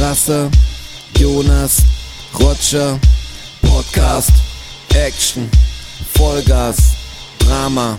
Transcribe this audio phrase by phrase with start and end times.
[0.00, 0.50] Strasser,
[1.18, 1.82] Jonas,
[2.32, 2.98] Roger,
[3.60, 4.32] Podcast,
[4.94, 5.46] Action,
[6.14, 6.94] Vollgas,
[7.38, 7.98] Drama,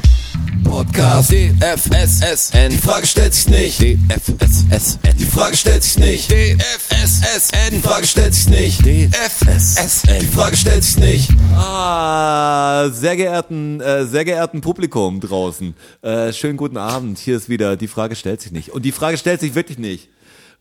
[0.63, 7.79] Podcast, DFSSN, die Frage stellt sich nicht, DFSSN, die Frage stellt sich nicht, DFSSN, die
[7.79, 11.29] Frage stellt sich nicht, DFSSN, die Frage stellt sich nicht.
[11.53, 17.19] Ah, sehr geehrten, äh, sehr geehrten Publikum draußen, äh, schönen guten Abend.
[17.19, 18.71] Hier ist wieder, die Frage stellt sich nicht.
[18.71, 20.09] Und die Frage stellt sich wirklich nicht.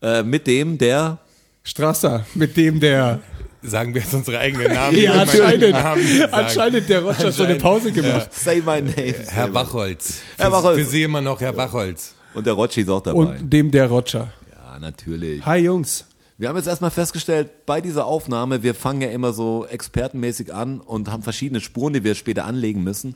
[0.03, 1.19] Äh, mit dem, der
[1.63, 3.21] Strasser, mit dem der.
[3.63, 4.97] Sagen wir jetzt unsere eigenen Namen.
[4.97, 8.33] Ja, Wir anscheinend, Namen anscheinend der Roger so eine Pause gemacht.
[8.33, 9.15] Say My Name.
[9.29, 10.21] Herr Wachholz.
[10.39, 10.79] Herr Wachholz.
[10.79, 12.15] Für Sie immer noch Herr Wachholz.
[12.33, 13.19] Und der Rotschi ist auch dabei.
[13.19, 14.33] Und dem der Roger.
[14.51, 15.45] ja, natürlich.
[15.45, 16.07] Hi Jungs.
[16.39, 20.81] Wir haben jetzt erstmal festgestellt, bei dieser Aufnahme, wir fangen ja immer so expertenmäßig an
[20.81, 23.15] und haben verschiedene Spuren, die wir später anlegen müssen.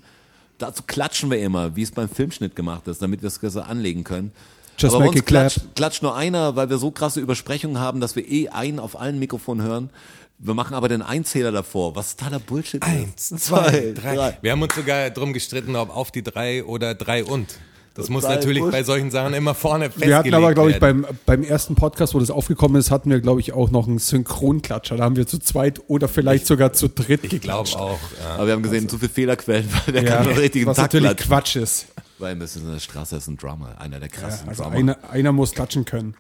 [0.59, 4.05] Dazu klatschen wir immer, wie es beim Filmschnitt gemacht ist, damit wir es besser anlegen
[4.05, 4.33] können.
[4.79, 5.43] Just Aber bei make uns it clap.
[5.53, 8.99] klatscht, klatscht nur einer, weil wir so krasse Übersprechungen haben, dass wir eh einen auf
[9.01, 9.91] allen Mikrofonen hören.
[10.39, 13.45] Wir machen aber den Einzähler davor, was totaler Bullshit Eins, ist.
[13.45, 14.37] zwei, drei.
[14.43, 17.57] Wir haben uns sogar drum gestritten, ob auf die drei oder drei und.
[17.95, 21.07] Das muss natürlich bei solchen Sachen immer vorne festgelegt Wir hatten aber, glaube ich, beim,
[21.27, 24.97] beim ersten Podcast, wo das aufgekommen ist, hatten wir, glaube ich, auch noch einen Synchronklatscher.
[24.97, 28.01] Da haben wir zu zweit oder vielleicht sogar zu dritt Ich glaube auch.
[28.21, 28.35] Ja.
[28.35, 30.93] Aber wir haben gesehen, zu viele Fehlerquellen, weil der Ja, kann den richtigen was Takt
[30.95, 31.29] natürlich klatschen.
[31.29, 31.87] Quatsch ist.
[32.19, 32.57] Weil Mrs.
[32.57, 34.77] in der Straße ist ein Drummer, einer der krassen Also Drummer.
[34.77, 36.15] einer, einer muss klatschen können.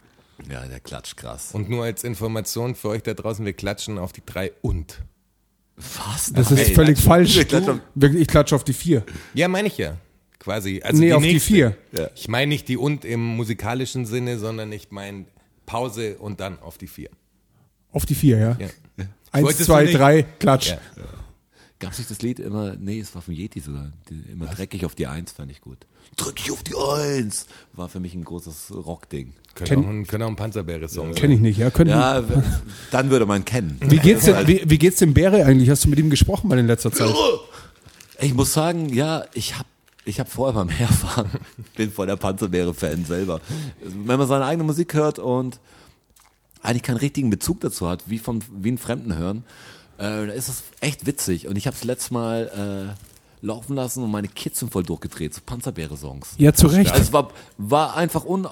[0.50, 1.50] ja, der klatscht krass.
[1.52, 5.00] Und nur als Information für euch da draußen, wir klatschen auf die drei und.
[5.76, 6.32] Was?
[6.32, 7.34] Das ist Ey, völlig falsch.
[7.36, 9.04] Wir klatschen- Wirklich, Ich klatsche auf die vier.
[9.34, 9.96] Ja, meine ich ja.
[10.38, 10.80] Quasi.
[10.84, 11.38] Also nee, die auf nächste.
[11.48, 11.76] die vier.
[11.92, 12.10] Ja.
[12.14, 15.24] Ich meine nicht die und im musikalischen Sinne, sondern ich meine
[15.66, 17.10] Pause und dann auf die vier.
[17.92, 18.56] Auf die vier, ja.
[18.60, 18.68] Ja.
[19.32, 20.70] Eins, Wolltest zwei, drei, klatsch.
[20.70, 20.78] Ja.
[21.84, 23.92] Gab es nicht das Lied immer, nee, es war von Yeti sogar,
[24.32, 25.78] immer dreckig auf die Eins, fand ich gut.
[26.16, 27.46] Dreckig auf die Eins!
[27.74, 29.34] War für mich ein großes Rockding.
[29.54, 31.14] Können, auch ein, auch ein Panzerbeere-Song sein.
[31.14, 31.68] Kenn ich nicht, ja.
[31.70, 32.24] Können, Ja,
[32.90, 33.78] dann würde man kennen.
[33.80, 35.68] Wie geht's denn, wie, wie geht's dem Bäre eigentlich?
[35.68, 37.14] Hast du mit ihm gesprochen mal in letzter Zeit?
[38.20, 39.66] Ich muss sagen, ja, ich hab
[40.06, 41.30] ich hab vorher beim Herfahren,
[41.76, 43.40] bin voll der Panzerbeere-Fan selber.
[43.80, 45.60] Wenn man seine eigene Musik hört und
[46.62, 49.44] eigentlich keinen richtigen Bezug dazu hat, wie von wie einen Fremden hören,
[49.98, 51.46] äh, da ist es echt witzig.
[51.48, 52.96] Und ich habe es letztes Mal
[53.42, 56.34] äh, laufen lassen und meine Kids sind voll durchgedreht, so Panzerbeere-Songs.
[56.38, 56.90] Ja, zu Recht.
[56.92, 58.46] Also es war, war einfach un,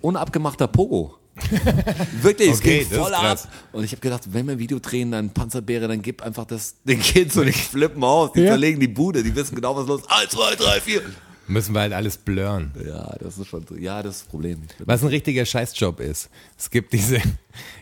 [0.00, 1.16] unabgemachter Pogo.
[2.22, 3.20] Wirklich, es Okay, ging das ist voll ab.
[3.20, 3.48] krass.
[3.72, 6.76] Und ich habe gedacht, wenn wir ein Video drehen, dann Panzerbeere, dann gib einfach das
[6.84, 8.48] den Kids und die flippen aus, die Ja.
[8.48, 10.10] verlegen die Bude, die wissen genau, was los ist.
[10.10, 11.02] Eins, zwei, drei, vier.
[11.48, 12.72] Müssen wir halt alles blurren.
[12.84, 14.62] Ja, das ist schon, so- ja, das ist das Problem.
[14.84, 16.28] Was ein richtiger Scheißjob ist.
[16.58, 17.20] Es gibt diese,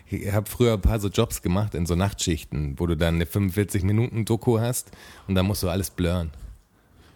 [0.07, 3.25] ich habe früher ein paar so Jobs gemacht in so Nachtschichten, wo du dann eine
[3.25, 4.91] 45-Minuten-Doku hast
[5.27, 6.31] und dann musst du alles blurren.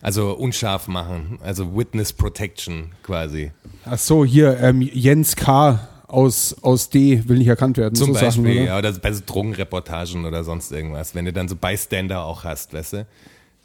[0.02, 3.52] Also unscharf machen, also Witness Protection quasi.
[3.86, 5.88] Ach so, hier, ähm, Jens K.
[6.08, 7.96] aus, aus D will nicht erkannt werden.
[7.96, 8.64] Zum so Beispiel, Sachen, oder?
[8.64, 12.74] ja, oder bei so Drogenreportagen oder sonst irgendwas, wenn du dann so Bystander auch hast,
[12.74, 13.08] weißt du.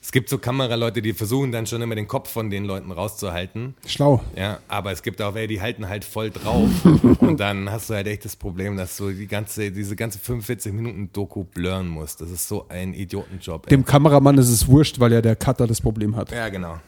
[0.05, 3.75] Es gibt so Kameraleute, die versuchen dann schon immer den Kopf von den Leuten rauszuhalten.
[3.87, 4.23] Schlau.
[4.37, 6.69] Ja, aber es gibt auch welche, die halten halt voll drauf.
[7.21, 10.75] und dann hast du halt echt das Problem, dass du die ganze, diese ganze 45
[10.75, 12.21] Minuten Doku blurren musst.
[12.21, 13.65] Das ist so ein Idiotenjob.
[13.67, 13.71] Ey.
[13.71, 16.31] Dem Kameramann ist es wurscht, weil ja der Cutter das Problem hat.
[16.33, 16.79] ja, genau.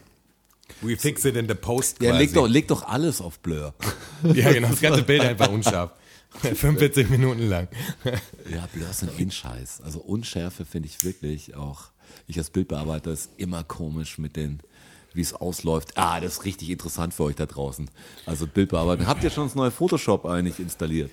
[0.82, 2.22] We fix it in the post Ja, quasi.
[2.22, 3.72] leg doch, leg doch alles auf Blur.
[4.34, 4.68] ja, genau.
[4.68, 5.92] Das ganze Bild einfach unscharf.
[6.54, 7.68] 45 Minuten lang.
[8.50, 9.80] Ja, Blur ist ein Scheiß.
[9.82, 11.86] Also Unschärfe finde ich wirklich auch,
[12.28, 14.60] ich als Bildbearbeiter ist immer komisch mit den,
[15.14, 15.96] wie es ausläuft.
[15.96, 17.90] Ah, das ist richtig interessant für euch da draußen.
[18.24, 19.06] Also Bildbearbeitung.
[19.08, 21.10] Habt ihr schon das neue Photoshop eigentlich installiert?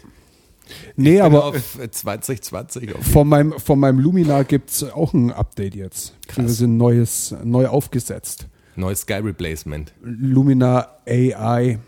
[0.96, 6.16] Nee, aber auf 2020 auf von meinem, von meinem Luminar gibt's auch ein Update jetzt.
[6.36, 8.48] Wir sind neues, neu aufgesetzt.
[8.76, 9.94] neues Sky Replacement.
[10.04, 11.80] Luminar AI.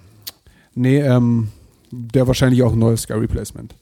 [0.74, 1.50] Nee, ähm,
[1.92, 3.76] der wahrscheinlich auch ein neues Sky Replacement.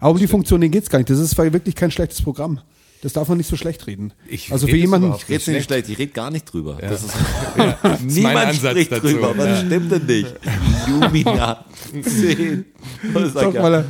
[0.00, 1.08] Aber um die Funktion, den geht's gar nicht.
[1.10, 2.60] Das ist wirklich kein schlechtes Programm.
[3.02, 4.14] Das darf man nicht so schlecht reden.
[4.26, 6.78] Ich also für rede es jemanden, Ich rede nicht schlecht, ich rede gar nicht drüber.
[6.80, 7.12] Das ist,
[7.56, 9.06] Das ist mein niemand Ansatz spricht dazu.
[9.08, 9.34] drüber.
[9.36, 10.34] Was stimmt denn nicht?
[10.88, 11.64] Lumina
[12.02, 12.64] 10.
[13.12, 13.78] Was doch, weil, ja?
[13.80, 13.84] er,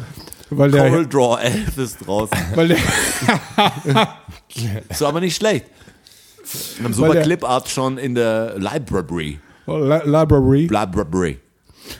[0.50, 2.38] weil, der, Coral Draw 11 ist draußen.
[2.56, 2.78] weil der,
[4.88, 5.66] Ist aber nicht schlecht.
[6.78, 9.38] Wir haben super Weil der- Clipart schon in der Library.
[9.66, 11.38] La- Library, Library.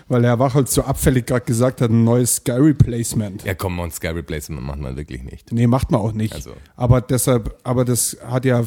[0.08, 3.44] Weil der Wachholz so abfällig gerade gesagt hat, ein neues Sky Replacement.
[3.44, 5.52] Ja, komm, und Sky Replacement macht man wirklich nicht.
[5.52, 6.34] Nee, macht man auch nicht.
[6.34, 6.52] Also.
[6.76, 8.64] Aber deshalb, aber das hat ja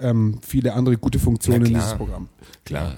[0.00, 1.80] ähm, viele andere gute Funktionen, klar.
[1.80, 2.28] dieses Programm.
[2.64, 2.94] Klar.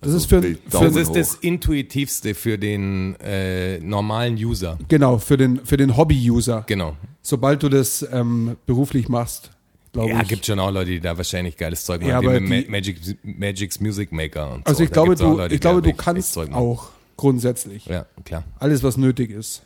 [0.00, 4.78] Das ist für, für Das ist das intuitivste für den äh, normalen User.
[4.88, 6.64] genau für den für den Hobby-User.
[6.66, 6.94] Genau.
[7.22, 9.50] Sobald du das ähm, beruflich machst,
[9.94, 10.28] glaube Ja, ich.
[10.28, 12.98] gibt schon auch Leute, die da wahrscheinlich geiles Zeug machen, Ja, wie aber mit Magic,
[13.22, 14.84] Magic's Music Maker und also so.
[14.84, 16.60] ich Da glaube, du, Leute, ich glaube, du kannst Zeug machen.
[16.60, 18.44] auch grundsätzlich Ja, klar.
[18.58, 19.62] alles, was nötig ist.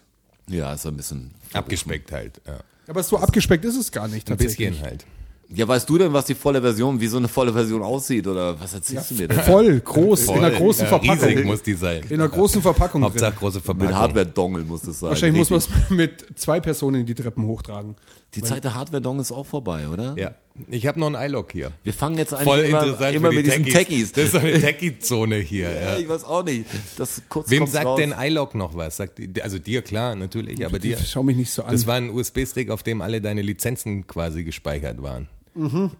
[0.48, 1.32] Ja, ist ein bisschen.
[1.52, 2.40] Abgespeckt halt.
[2.46, 2.58] Ja.
[2.86, 4.70] Aber so abgespeckt ist es gar nicht Ein tatsächlich.
[4.70, 5.04] bisschen halt.
[5.50, 8.26] Ja, weißt du denn, was die volle Version, wie so eine volle Version aussieht?
[8.26, 9.38] Oder was erzählst du mir denn?
[9.44, 11.24] Voll, groß, in einer Voll, großen ja, Verpackung.
[11.26, 12.02] Riesig muss die sein.
[12.10, 13.38] In einer großen Verpackung Hauptsache drin.
[13.38, 13.94] große Mit Verpackung.
[13.94, 15.08] Hardware-Dongle muss das sein.
[15.08, 15.74] Wahrscheinlich muss Richtig.
[15.74, 15.90] man es
[16.30, 17.96] mit zwei Personen die Treppen hochtragen.
[18.34, 20.14] Die Zeit der Hardware-Dongle ist auch vorbei, oder?
[20.18, 20.32] Ja.
[20.68, 21.72] Ich habe noch einen iLock hier.
[21.84, 24.12] Wir fangen jetzt eigentlich Voll immer, interessant immer für mit die diesen Techies.
[24.12, 25.70] Das ist so eine Techie-Zone hier.
[25.72, 25.98] Ja, Ja.
[25.98, 26.66] ich weiß auch nicht.
[26.98, 27.98] Das kurz Wem sagt raus.
[27.98, 28.96] denn iLock noch was?
[28.98, 30.98] Sagt, also dir klar, natürlich, aber dir.
[30.98, 31.72] Schau mich nicht so an.
[31.72, 35.28] Das war ein USB-Stick, auf dem alle deine Lizenzen quasi gespeichert waren.
[35.54, 35.90] Und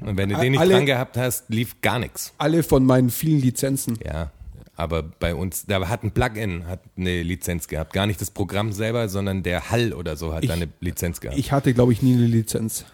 [0.00, 2.32] wenn du den nicht Alle- dran gehabt hast, lief gar nichts.
[2.38, 3.98] Alle von meinen vielen Lizenzen.
[4.04, 4.30] Ja,
[4.78, 7.92] aber bei uns, da hat ein Plugin hat eine Lizenz gehabt.
[7.92, 11.36] Gar nicht das Programm selber, sondern der Hall oder so hat da eine Lizenz gehabt.
[11.38, 12.84] Ich hatte, glaube ich, nie eine Lizenz.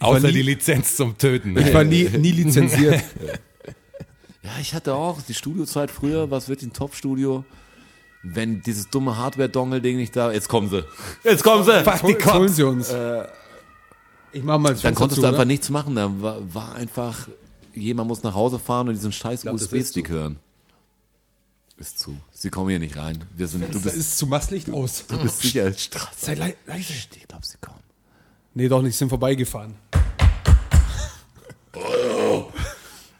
[0.00, 1.52] Außer war nie- die Lizenz zum Töten.
[1.54, 1.66] ne?
[1.68, 3.02] Ich war nie, nie lizenziert.
[4.42, 7.44] Ja, ich hatte auch die Studiozeit früher, was wird ein Top-Studio?
[8.22, 10.84] Wenn dieses dumme Hardware-Dongle-Ding nicht da, jetzt kommen sie.
[11.22, 11.82] Jetzt kommen sie!
[11.84, 12.56] Fuck die Hol- Holen Cops.
[12.56, 12.94] Sie uns.
[14.32, 15.44] ich mach mal Dann konntest zu, du einfach oder?
[15.44, 15.96] nichts machen.
[15.96, 17.28] Da war, war einfach,
[17.74, 20.38] jemand muss nach Hause fahren und diesen scheiß USB-Stick hören.
[21.78, 22.16] Ist zu.
[22.32, 23.24] Sie kommen hier nicht rein.
[23.36, 25.04] Wir sind, du bist, ist zu Mastlicht aus.
[25.06, 26.08] du bist sicher Straße.
[26.18, 26.92] Sei lei- leise.
[26.92, 27.78] Ich glaube, sie kommen.
[28.54, 29.74] Nee, doch nicht, sind vorbeigefahren.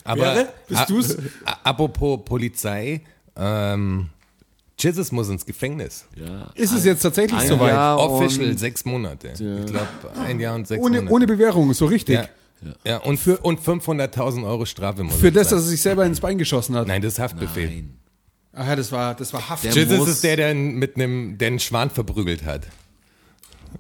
[0.05, 0.49] Aber Wäre?
[0.67, 1.17] Bist du's?
[1.45, 3.03] a- apropos Polizei,
[3.37, 4.09] ähm,
[4.79, 6.07] Jesus muss ins Gefängnis.
[6.17, 6.51] Ja.
[6.55, 7.73] Ist es jetzt tatsächlich Ein soweit?
[7.73, 9.29] Jahr Official und- sechs Monate.
[9.29, 9.89] Ich glaube,
[10.25, 11.15] ein Jahr und sechs Ohne, Monate.
[11.15, 12.15] ohne Bewährung, so richtig.
[12.17, 12.29] ja.
[12.85, 15.59] Ja, und, für, und 500.000 Euro Strafe muss Für es das, sein.
[15.59, 16.89] dass er sich selber ins Bein geschossen hat.
[16.89, 17.69] Nein, das ist Haftbefehl.
[17.69, 17.98] Nein.
[18.59, 19.65] Ach ja, das war, das war Haft.
[19.65, 22.67] Der- Jesus ist der, der mit einem, der einen Schwan verprügelt hat.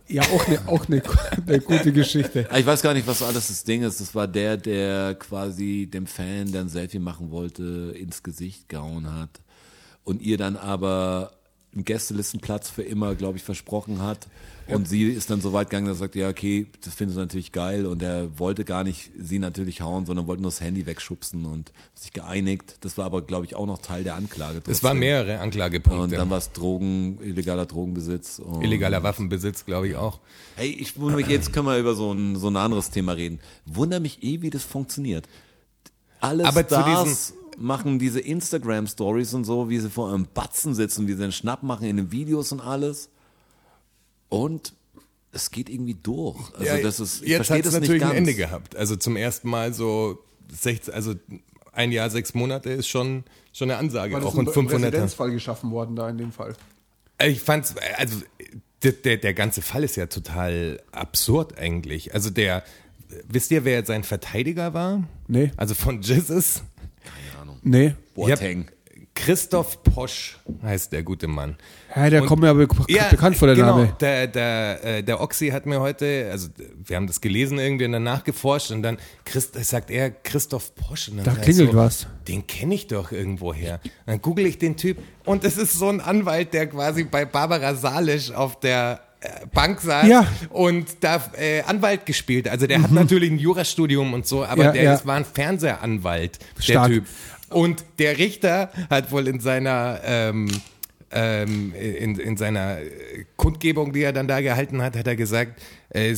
[0.06, 1.02] Ja, auch eine auch eine,
[1.46, 2.46] eine gute Geschichte.
[2.56, 4.00] Ich weiß gar nicht, was alles das Ding ist.
[4.00, 9.12] Das war der, der quasi dem Fan, der ein Selfie machen wollte, ins Gesicht gehauen
[9.12, 9.30] hat.
[10.04, 11.32] Und ihr dann aber
[11.75, 14.26] einen Gästelistenplatz für immer, glaube ich, versprochen hat.
[14.68, 17.20] Und sie ist dann so weit gegangen, dass sie sagt, ja, okay, das findet sie
[17.20, 17.86] natürlich geil.
[17.86, 21.72] Und er wollte gar nicht sie natürlich hauen, sondern wollte nur das Handy wegschubsen und
[21.94, 22.76] sich geeinigt.
[22.82, 24.60] Das war aber, glaube ich, auch noch Teil der Anklage.
[24.66, 26.16] Es waren mehrere Und Anklagepunkte.
[26.16, 28.38] dann war es Drogen, illegaler Drogenbesitz.
[28.40, 30.20] Und Illegaler Waffenbesitz, glaube ich auch.
[30.56, 33.40] Hey, ich wundere mich, jetzt können wir über so ein, so ein anderes Thema reden.
[33.64, 35.26] Wunder mich eh, wie das funktioniert.
[36.20, 41.06] Alle Aber zu Stars machen diese Instagram-Stories und so, wie sie vor einem Batzen sitzen,
[41.08, 43.08] wie sie einen Schnapp machen in den Videos und alles.
[44.28, 44.72] Und
[45.32, 46.38] es geht irgendwie durch.
[46.54, 48.76] Also das ist, ich jetzt hat es natürlich ein Ende gehabt.
[48.76, 50.19] Also zum ersten Mal so
[50.50, 51.14] 16, also
[51.72, 54.14] ein Jahr, sechs Monate ist schon, schon eine Ansage.
[54.14, 56.54] War auch ein und 500 Residenzfall geschaffen worden da in dem Fall.
[57.25, 58.22] Ich fand's, also
[58.82, 62.14] der, der, der ganze Fall ist ja total absurd eigentlich.
[62.14, 62.64] Also der,
[63.28, 65.04] wisst ihr, wer sein Verteidiger war?
[65.26, 65.52] Nee.
[65.56, 66.62] Also von Jesus?
[67.62, 67.94] Nee.
[68.14, 68.70] Boateng.
[69.14, 71.56] Christoph Posch heißt der gute Mann.
[71.96, 73.96] Ja, der kommt mir aber bekannt vor der genau, Name.
[74.00, 76.49] Der, der, äh, der Oxy hat mir heute, also
[76.85, 81.08] wir haben das gelesen irgendwie und dann nachgeforscht und dann Christ, sagt er Christoph Posch.
[81.08, 82.06] Und dann Da klingelt so, was.
[82.29, 83.81] Den kenne ich doch irgendwoher.
[84.06, 87.75] Dann google ich den Typ und es ist so ein Anwalt, der quasi bei Barbara
[87.75, 90.23] Salisch auf der äh, Bank saß Ja.
[90.23, 90.46] Mhm.
[90.50, 92.49] und da äh, Anwalt gespielt.
[92.49, 94.94] Also der hat natürlich ein Jurastudium und so, aber Ja, der ja.
[94.94, 96.88] ist, war ein Fernsehanwalt, Stark.
[96.88, 97.06] der Typ.
[97.50, 100.49] Und der Richter hat wohl in seiner ähm,
[101.10, 102.78] ähm, in, in seiner
[103.37, 105.60] Kundgebung, die er dann da gehalten hat, hat er gesagt,
[105.90, 106.14] äh,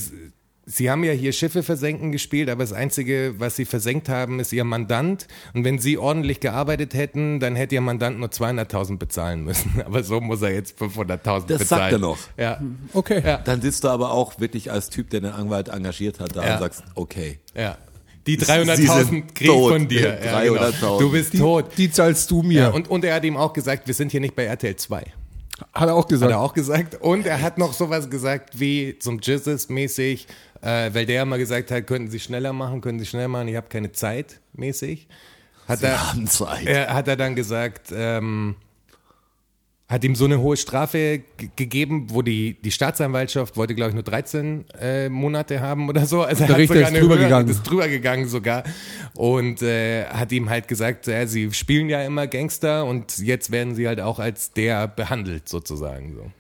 [0.66, 4.52] Sie haben ja hier Schiffe versenken gespielt, aber das Einzige, was Sie versenkt haben, ist
[4.52, 5.26] Ihr Mandant.
[5.52, 9.82] Und wenn Sie ordentlich gearbeitet hätten, dann hätte Ihr Mandant nur 200.000 bezahlen müssen.
[9.84, 11.44] Aber so muss er jetzt 500.000 bezahlen.
[11.48, 12.18] Das sagt er noch.
[12.36, 12.60] Ja,
[12.92, 13.20] Okay.
[13.24, 13.38] Ja.
[13.38, 16.54] Dann sitzt du aber auch wirklich als Typ, der den Anwalt engagiert hat, da Ja.
[16.54, 17.40] und sagst, okay.
[17.54, 17.76] ja.
[18.36, 19.72] Die Sie 300.000 sind krieg tot.
[19.72, 20.18] von dir.
[20.24, 20.54] Ja, genau.
[20.60, 20.98] 300.000.
[20.98, 21.66] Du bist Die, tot.
[21.76, 22.60] die zahlst du mir.
[22.62, 25.02] Ja, und, und er hat ihm auch gesagt, wir sind hier nicht bei RTL 2.
[25.74, 26.32] hat er auch gesagt.
[26.32, 27.00] Hat er auch gesagt.
[27.00, 30.26] Und er hat noch sowas gesagt wie zum Jizzes-mäßig,
[30.62, 33.56] äh, weil der immer gesagt hat, könnten Sie schneller machen, können Sie schneller machen, ich
[33.56, 35.08] habe keine Zeit, mäßig.
[35.68, 36.66] Hat Sie er, haben Zeit.
[36.66, 38.56] er, hat er dann gesagt, ähm,
[39.90, 43.94] hat ihm so eine hohe Strafe ge- gegeben, wo die, die Staatsanwaltschaft wollte, glaube ich,
[43.94, 46.22] nur 13 äh, Monate haben oder so.
[46.22, 47.48] Also Der er hat Richter sogar ist eine drüber höhere- gegangen.
[47.48, 48.62] Ist drüber gegangen sogar.
[49.14, 53.74] Und äh, hat ihm halt gesagt, ja, sie spielen ja immer Gangster und jetzt werden
[53.74, 56.14] sie halt auch als der behandelt, sozusagen.
[56.14, 56.30] So.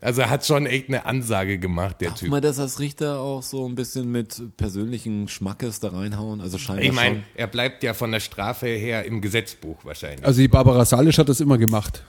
[0.00, 2.28] Also er hat schon echt eine Ansage gemacht, der Darf Typ.
[2.30, 6.40] man das als Richter auch so ein bisschen mit persönlichen Schmackes da reinhauen?
[6.42, 10.26] Also scheinbar Ich meine, er bleibt ja von der Strafe her im Gesetzbuch wahrscheinlich.
[10.26, 12.04] Also die Barbara Salisch hat das immer gemacht.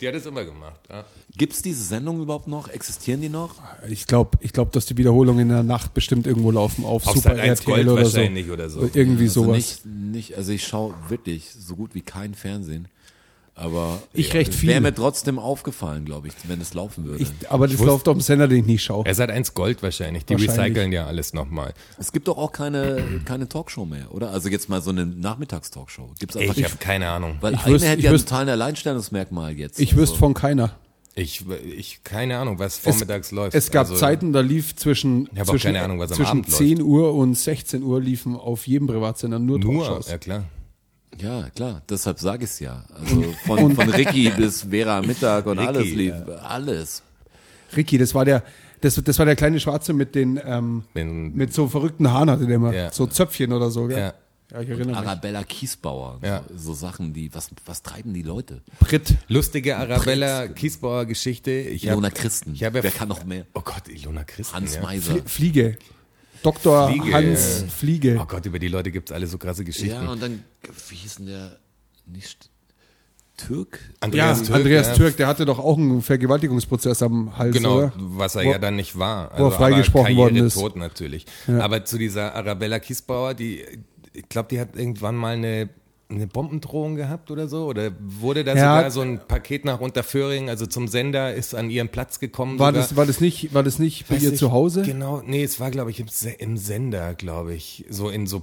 [0.00, 0.80] Die hat es immer gemacht.
[0.90, 1.04] Ja.
[1.36, 2.68] Gibt es diese Sendungen überhaupt noch?
[2.68, 3.56] Existieren die noch?
[3.88, 7.14] Ich glaube, ich glaub, dass die Wiederholungen in der Nacht bestimmt irgendwo laufen auf, Auf
[7.16, 8.20] Super Sat.1 RTL Gold oder so.
[8.52, 8.90] oder so.
[8.94, 9.56] Irgendwie Also sowas.
[9.56, 12.88] nicht, nicht, also ich schaue wirklich so gut wie kein Fernsehen.
[13.54, 14.70] Aber Ich recht viel.
[14.70, 17.22] Wäre mir trotzdem aufgefallen, glaube ich, wenn es laufen würde.
[17.22, 19.04] Ich, aber das läuft auf dem Sender, den ich nicht schaue.
[19.04, 20.24] Er ist halt eins Gold wahrscheinlich.
[20.24, 20.58] Die Wahrscheinlich.
[20.58, 21.74] recyceln ja alles nochmal.
[21.98, 24.30] es gibt doch auch keine, keine Talkshow mehr, oder?
[24.30, 26.10] Also jetzt mal so eine Nachmittagstalkshow.
[26.18, 27.36] Gibt's einfach Ich habe keine Ahnung.
[27.42, 29.78] Weil Ich eine wüsste- hätte ich ja wüsste- total ein Alleinstellungsmerkmal jetzt.
[29.80, 30.76] Ich wüsste Also, von keiner.
[31.14, 31.44] Ich,
[31.76, 33.54] ich keine Ahnung, was vormittags läuft.
[33.54, 36.56] Es gab Also, Zeiten, da lief zwischen, zwischen, keine Ahnung, was am zwischen Abend läuft.
[36.56, 40.10] 10 Uhr und 16 Uhr liefen auf jedem Privatsender nur, Nur, Talkshows.
[40.10, 40.44] ja klar.
[41.18, 42.84] Ja, klar, deshalb sage ich es ja.
[42.98, 46.14] Also von, von Ricky bis Vera am Mittag und Ricky, alles lief.
[46.26, 46.34] ja.
[46.36, 47.02] Alles.
[47.76, 48.42] Ricky, das war der,
[48.80, 52.46] das, das war der kleine Schwarze mit den, ähm, Wenn, mit so verrückten Haaren hatte
[52.46, 52.72] der immer.
[52.74, 52.90] Ja.
[52.92, 53.98] So Zöpfchen oder so, gell?
[53.98, 54.14] Ja.
[54.52, 55.08] Ja, ich erinnere mich.
[55.08, 56.18] Arabella Kiesbauer.
[56.22, 56.42] Ja.
[56.50, 58.60] So, so Sachen, die, was, was treiben die Leute?
[58.80, 59.14] Brit.
[59.28, 61.50] lustige Arabella Kiesbauer Geschichte.
[61.52, 62.52] Ich Ilona hab, Christen.
[62.54, 63.46] Ich hab ja Wer kann noch mehr?
[63.54, 64.54] Oh Gott, Ilona Christen.
[64.54, 64.82] Hans ja.
[64.82, 65.12] Meiser.
[65.12, 65.78] Flie- Fliege.
[66.42, 66.88] Dr.
[66.88, 67.66] Fliege, Hans ja.
[67.68, 68.18] Fliege.
[68.20, 70.02] Oh Gott, über die Leute gibt's alle so krasse Geschichten.
[70.04, 70.42] Ja, und dann,
[70.88, 71.58] wie hieß denn der,
[72.06, 72.50] nicht
[73.36, 73.78] Türk?
[73.82, 74.94] Ja, Andreas Türk, Andreas ja.
[74.94, 77.92] Türk, der hatte doch auch einen Vergewaltigungsprozess am Hals, Genau, oder?
[77.96, 79.30] was er Wo- ja dann nicht war.
[79.38, 80.54] wo er freigesprochen worden ist.
[80.54, 81.26] tot natürlich.
[81.46, 83.64] Aber zu dieser Arabella Kiesbauer, die,
[84.12, 85.70] ich glaube, die hat irgendwann mal eine,
[86.14, 87.66] eine Bombendrohung gehabt oder so.
[87.66, 88.76] Oder wurde da Ja.
[88.76, 92.58] sogar so ein Paket nach Unterföhring, also zum Sender, ist an ihren Platz gekommen.
[92.58, 92.82] War sogar.
[92.82, 94.82] das, war das nicht, war das nicht bei ihr ich- zu Hause?
[94.82, 96.06] Genau, nee, es war, glaube ich, im,
[96.38, 97.84] im Sender, glaube ich.
[97.88, 98.42] So in so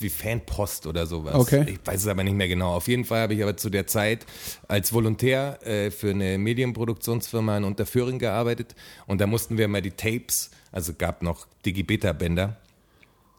[0.00, 1.34] wie Fanpost oder sowas.
[1.34, 1.66] Okay.
[1.68, 2.74] Ich weiß es aber nicht mehr genau.
[2.74, 4.24] Auf jeden Fall habe ich aber zu der Zeit
[4.68, 8.74] als Volontär äh, für eine Medienproduktionsfirma in Unterföhring gearbeitet
[9.06, 12.56] und da mussten wir mal die Tapes, also gab noch Digibeta-Bänder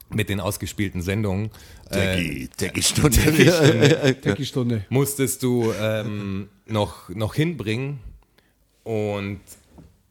[0.09, 1.49] mit den ausgespielten Sendungen.
[1.89, 3.17] Äh, Techie-Stunde.
[4.21, 4.85] Techie-Stunde.
[4.89, 7.99] musstest du ähm, noch, noch hinbringen
[8.83, 9.39] und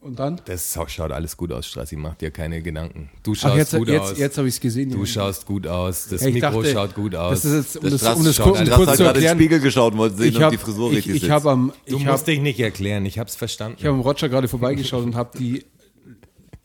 [0.00, 0.40] Und dann?
[0.44, 3.10] das schaut alles gut aus, Strassi, mach dir keine Gedanken.
[3.22, 4.18] Du schaust Ach, jetzt, gut jetzt, aus.
[4.18, 4.90] jetzt habe ich es gesehen.
[4.90, 7.42] Du schaust gut aus, das Ja, ich Mikro dachte, schaut gut aus.
[7.42, 9.22] Das ist jetzt, um das, um das, kurz, um das kurz hat zu gerade in
[9.22, 9.38] den erklären.
[9.38, 11.32] Spiegel geschaut und wollte sehen, Ich ob habe die Frisur ich, richtig ich sitzt.
[11.32, 13.78] hab am, du ich musst hab, dich nicht erklären, ich hab's verstanden.
[13.80, 15.64] ich hab am Roger gerade vorbeigeschaut und habe die,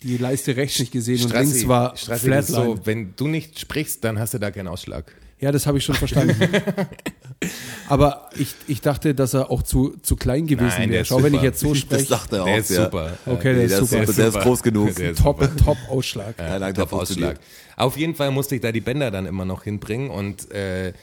[0.04, 2.76] die Leiste rechts nicht gesehen und Strassi, links war Strassi, das ist Flatline.
[2.78, 5.14] so, wenn du nicht sprichst, dann hast du da keinen Ausschlag.
[5.40, 6.36] Ja, das habe ich schon verstanden.
[7.90, 11.06] Aber ich, ich dachte, dass er auch zu, zu klein gewesen Nein, der wäre.
[11.06, 11.44] Schau, wenn ich super.
[11.44, 12.46] jetzt so Das spreche, sagt er auch.
[12.46, 12.84] Der ist ja.
[12.86, 13.18] super.
[13.26, 14.04] Okay, der Nee, ist der, super.
[14.04, 14.96] ist, der ist groß genug.
[14.96, 15.56] Der ist top, super.
[15.58, 16.36] top Ausschlag.
[16.38, 17.40] Ja, Top der Ausschlag.
[17.76, 20.94] Auf jeden Fall musste ich da die Bänder dann immer noch hinbringen und äh,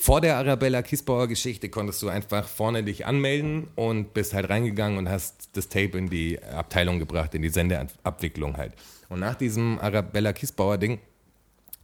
[0.00, 4.96] vor der Arabella Kiesbauer Geschichte konntest du einfach vorne dich anmelden und bist halt reingegangen
[4.96, 8.72] und hast das Tape in die Abteilung gebracht, in die Sendeabwicklung halt.
[9.10, 11.00] Und nach diesem Arabella Kiesbauer Ding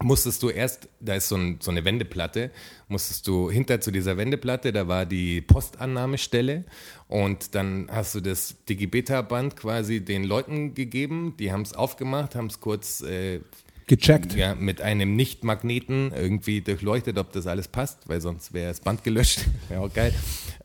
[0.03, 2.53] musstest du erst, da ist so, ein, so eine Wendeplatte,
[2.89, 6.65] musstest du hinter zu dieser Wendeplatte, da war die Postannahmestelle
[7.09, 12.47] und dann hast du das Digibeta-Band quasi den Leuten gegeben, die haben es aufgemacht, haben
[12.47, 13.41] es kurz äh,
[13.87, 14.35] Gecheckt.
[14.35, 19.05] ja, mit einem Nicht-Magneten irgendwie durchleuchtet, ob das alles passt, weil sonst wäre das Band
[19.05, 19.47] gelöscht.
[19.69, 20.13] Wäre auch geil.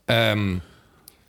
[0.08, 0.60] Ähm,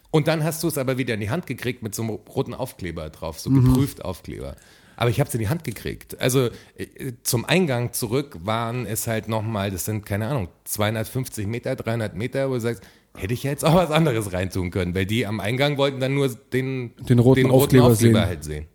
[0.09, 2.53] und dann hast du es aber wieder in die Hand gekriegt mit so einem roten
[2.53, 4.55] Aufkleber drauf, so geprüft Aufkleber.
[4.95, 6.19] Aber ich habe es in die Hand gekriegt.
[6.19, 11.75] Also äh, zum Eingang zurück waren es halt nochmal, das sind keine Ahnung, 250 Meter,
[11.75, 12.83] 300 Meter, wo du sagst,
[13.15, 16.15] hätte ich ja jetzt auch was anderes reintun können, weil die am Eingang wollten dann
[16.15, 18.17] nur den, Den roten Aufkleber sehen.
[18.19, 18.65] halt sehen.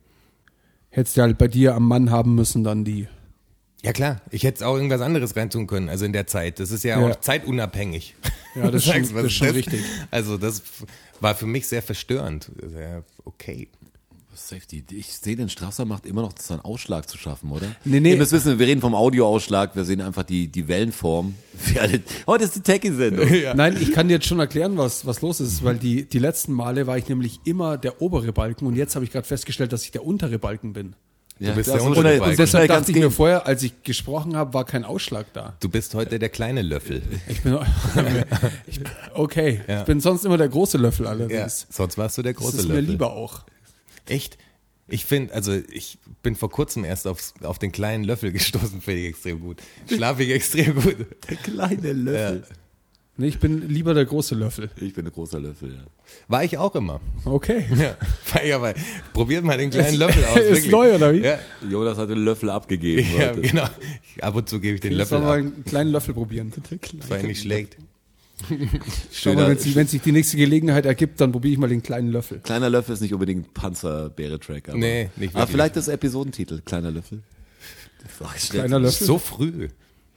[0.91, 3.09] Hättest du halt bei dir am Mann haben müssen, dann die.
[3.83, 6.59] Ja klar, ich hätte auch irgendwas anderes reintun können, also in der Zeit.
[6.59, 7.07] Das ist ja, Ja.
[7.07, 8.17] auch zeitunabhängig.
[8.57, 9.81] Ja, das ist schon- das ist schon richtig.
[10.11, 10.63] Also das
[11.21, 12.51] war für mich sehr verstörend.
[12.61, 13.69] Sehr okay.
[14.39, 14.85] Safety.
[14.93, 17.67] Ich sehe, den Strasser macht immer noch seinen Ausschlag zu schaffen, oder?
[17.85, 18.13] Nee, nee.
[18.13, 21.35] Ihr müsst wissen, wir reden vom Audioausschlag, wir sehen einfach die, die Wellenform.
[21.67, 23.29] Wir alle- Heute ist die Techie-Sendung.
[23.57, 26.53] Nein, ich kann dir jetzt schon erklären, was, was los ist, weil die, die letzten
[26.53, 29.83] Male war ich nämlich immer der obere Balken und jetzt habe ich gerade festgestellt, dass
[29.83, 30.95] ich der untere Balken bin.
[31.41, 32.31] Ja, bist klar, der untere Balken.
[32.31, 35.57] Und Deshalb dachte ich mir vorher, als ich gesprochen habe, war kein Ausschlag da.
[35.61, 37.01] Du bist heute der kleine Löffel.
[37.29, 37.57] Ich bin,
[38.67, 38.81] ich,
[39.15, 39.81] okay, Ja.
[39.81, 41.67] ich bin sonst immer der große Löffel allerdings.
[41.71, 42.91] Sonst warst du der Das große ist mir Löffel.
[42.91, 43.45] lieber auch.
[44.09, 44.39] Echt?
[44.91, 49.01] Ich finde, also ich bin vor kurzem erst aufs, auf den kleinen Löffel gestoßen, finde
[49.03, 49.59] ich extrem gut.
[49.87, 50.97] Schlafe ich extrem gut.
[51.29, 52.45] Der kleine Löffel.
[53.21, 54.71] Nee, ich bin lieber der große Löffel.
[54.81, 55.81] Ich bin ein großer Löffel, ja.
[56.29, 57.01] War ich auch immer.
[57.25, 57.65] Okay.
[57.77, 57.97] Ja,
[58.33, 58.75] war ich aber.
[59.13, 60.37] Probiert mal den kleinen Löffel aus.
[60.39, 60.71] Ist wirklich.
[60.71, 61.19] neu, oder wie?
[61.19, 61.39] Ja,
[61.69, 63.05] Jonas hat den Löffel abgegeben.
[63.19, 63.41] ja heute.
[63.41, 63.69] genau.
[64.21, 66.53] Ab und zu gebe ich den Ich Löffel soll mal ab, einen kleinen Löffel probieren.
[67.09, 67.77] weil er nicht schlägt.
[69.13, 72.39] Schau mal, wenn sich, die nächste Gelegenheit ergibt, dann probiere ich mal den kleinen Löffel.
[72.41, 74.69] Kleiner Löffel ist nicht unbedingt Panzer-Bäre-Track.
[74.71, 75.51] aber- Nee, nicht Aber wirklich.
[75.53, 77.23] vielleicht das Episodentitel, Kleiner Löffel.
[78.21, 78.49] Das.
[78.51, 79.07] Kleiner Löffel.
[79.07, 79.69] So früh.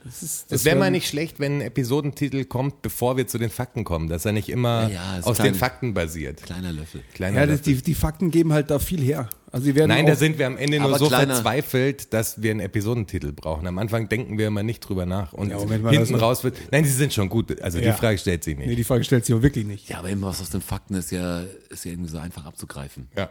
[0.04, 3.52] Das ist, Es wäre mal nicht schlecht, wenn ein Episodentitel kommt, bevor wir zu den
[3.52, 5.54] Fakten kommen, dass er nicht immer Ja, aus klein.
[5.54, 6.42] den Fakten basiert.
[6.44, 7.02] Kleiner Löffel.
[7.14, 7.76] Kleiner Ja, das, Löffel.
[7.76, 9.30] die, die Fakten geben halt da viel her.
[9.52, 12.42] Also sie werden Nein, auch, da sind wir am Ende nur so kleiner- verzweifelt, dass
[12.42, 13.68] wir einen Episodentitel brauchen.
[13.68, 16.58] Am Anfang denken wir immer nicht drüber nach und Ja, hinten raus wird.
[16.72, 17.62] Nein, sie sind schon gut.
[17.62, 17.92] Also Ja.
[17.92, 18.68] die Frage stellt sie nicht.
[18.68, 19.90] Nee, die Frage stellt sich auch wirklich nicht.
[19.90, 23.08] Ja, aber immer was aus den Fakten ist ja, ist ja irgendwie so einfach abzugreifen.
[23.16, 23.30] ja.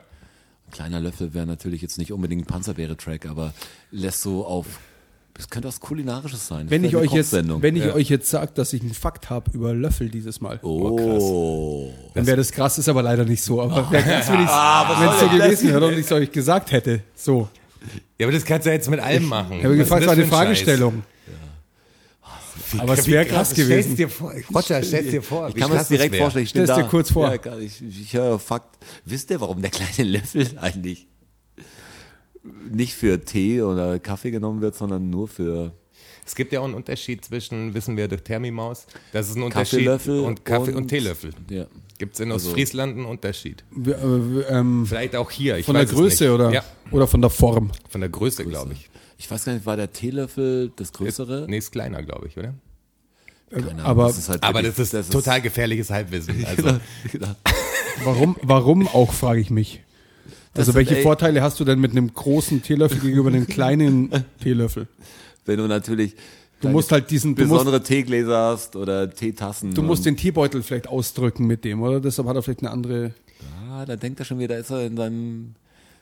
[0.69, 3.53] Ein kleiner Löffel wäre natürlich jetzt nicht unbedingt ein Panzerbeere-Track, aber
[3.91, 4.67] lässt so auf.
[5.41, 6.67] Das könnte was Kulinarisches sein.
[6.67, 9.31] Das Wenn ich wäre euch jetzt, wenn ich euch jetzt sage, dass ich einen Fakt
[9.31, 11.91] habe über Löffel dieses Mal, Oh.
[12.13, 13.63] dann wäre das krass, ist aber leider nicht so.
[13.63, 17.01] Aber wäre krass, wenn Ah, es so gewesen wäre und ich es euch gesagt hätte.
[17.15, 17.49] So.
[18.19, 19.57] ja, aber das kannst du ja jetzt mit allem machen.
[19.59, 21.05] Ich habe gefragt, war eine Fragestellung.
[22.79, 23.97] Aber es wäre krass Stell's gewesen.
[23.97, 25.49] dir vor, Roger, stell's dir vor.
[25.49, 26.45] Ich wie kann mir krass das direkt vorstellen.
[26.45, 26.77] Ich Stell's da.
[26.77, 27.35] dir kurz vor.
[27.35, 28.77] Ja, ich, ich höre Fakt.
[29.07, 31.09] Wisst ihr, warum der kleine Löffel eigentlich
[32.71, 35.73] nicht für Tee oder Kaffee genommen wird, sondern nur für
[36.27, 39.81] Es gibt ja auch einen Unterschied zwischen, wissen wir durch Thermimaus, das ist ein Unterschied
[39.81, 41.31] Kaffeelöffel und Kaffee und, und- Teelöffel.
[41.51, 41.67] ja.
[41.99, 43.63] Gibt es in Also- Ostfriesland einen Unterschied?
[43.73, 45.59] W- äh, ähm, Vielleicht auch hier.
[45.59, 47.73] Ich von der Größe oder, Ja, oder von der Form?
[47.91, 48.89] von der Größe, glaube ich.
[49.19, 51.45] Ich weiß gar nicht, war der Teelöffel das größere?
[51.47, 52.55] Nee, ist kleiner, glaube ich, oder?
[53.51, 56.43] Keine Ahnung, aber- das ist halt Aber wirklich- das ist total gefährliches Halbwissen.
[56.47, 56.79] Also,
[57.13, 57.35] Genau.
[58.05, 59.83] Warum, warum auch, frage ich mich.
[60.55, 64.11] Das Also welche ey- Vorteile hast du denn mit einem großen Teelöffel gegenüber einem kleinen
[64.43, 64.89] Teelöffel?
[65.47, 66.15] Wenn du natürlich
[66.61, 69.73] Du musst halt diesen, du musst, besondere Teegläser hast oder Teetassen.
[69.73, 72.01] du musst den Teebeutel vielleicht ausdrücken mit dem, oder?
[72.01, 73.15] Deshalb hat er vielleicht eine andere
[73.71, 75.55] Ah, da denkt er schon wieder, da ist er in seinem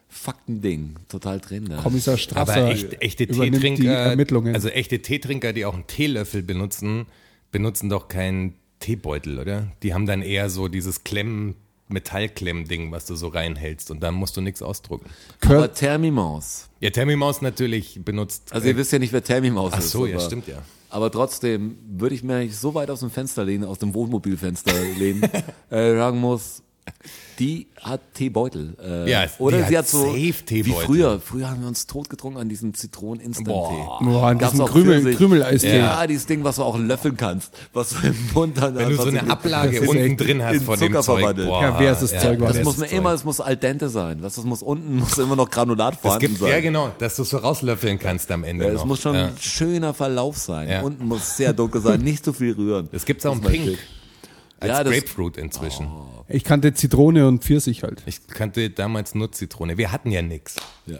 [0.09, 1.65] Faktending total drin.
[1.65, 1.77] Ne?
[1.83, 2.57] Kommissar Strasser.
[2.57, 4.55] aber echt, echte Teetrinker, Ermittlungen.
[4.55, 7.07] also echte Teetrinker, die auch einen Teelöffel benutzen,
[7.53, 9.69] benutzen doch keinen Teebeutel, oder?
[9.83, 11.55] Die haben dann eher so dieses Klemm,
[11.89, 15.07] Metallklemm-Ding, was du so reinhältst und dann musst du nichts ausdrucken.
[15.45, 16.69] Aber Thermimaus.
[16.81, 18.53] Ja, Thermimaus natürlich benutzt.
[18.53, 19.91] Also ihr wisst ja nicht, wer Thermimaus Ach ist.
[19.91, 20.63] so, ja, aber- stimmt ja.
[20.91, 25.23] Aber trotzdem würde ich mir so weit aus dem Fenster lehnen, aus dem Wohnmobilfenster lehnen,
[25.71, 26.63] äh, sagen muss,
[27.39, 28.77] die hat Teebeutel.
[28.83, 31.21] Äh, Ja, oder sie hat so safe wie früher.
[31.21, 33.53] Früher haben wir uns totgetrunken an diesem Zitronen-Instant-Tee.
[33.53, 33.99] Boah.
[34.03, 35.15] Boah, an diesem Krümel.
[35.15, 35.79] Krümeleistee.
[35.79, 38.97] Ja, dieses Ding, was du auch löffeln kannst, was du im Mund dann Wenn du
[38.97, 41.19] so eine Ablage Das ist unten drin hast von dem Zucker Zeug.
[41.21, 41.49] verwandelt.
[41.49, 42.99] Boah, Perverses Zeug war Das das muss man Zeug.
[42.99, 44.21] immer, es muss al dente sein.
[44.21, 46.51] Das, das muss unten muss immer noch Granulat vorhanden gibt, sein.
[46.51, 49.27] ja genau, dass du es so rauslöffeln kannst am Ende Ja, es muss schon Ja.
[49.27, 50.69] ein schöner Verlauf sein.
[50.69, 50.83] Ja.
[50.83, 52.89] Unten muss sehr dunkel sein, nicht zu viel rühren.
[52.93, 53.79] Es gibt auch ein Das ist Pink
[54.61, 55.87] als Ja, das- Grapefruit inzwischen.
[56.29, 58.03] Ich kannte Zitrone und Pfirsich halt.
[58.07, 59.79] Ich kannte damals nur Zitrone.
[59.79, 60.57] Wir hatten ja nichts.
[60.87, 60.99] Ja.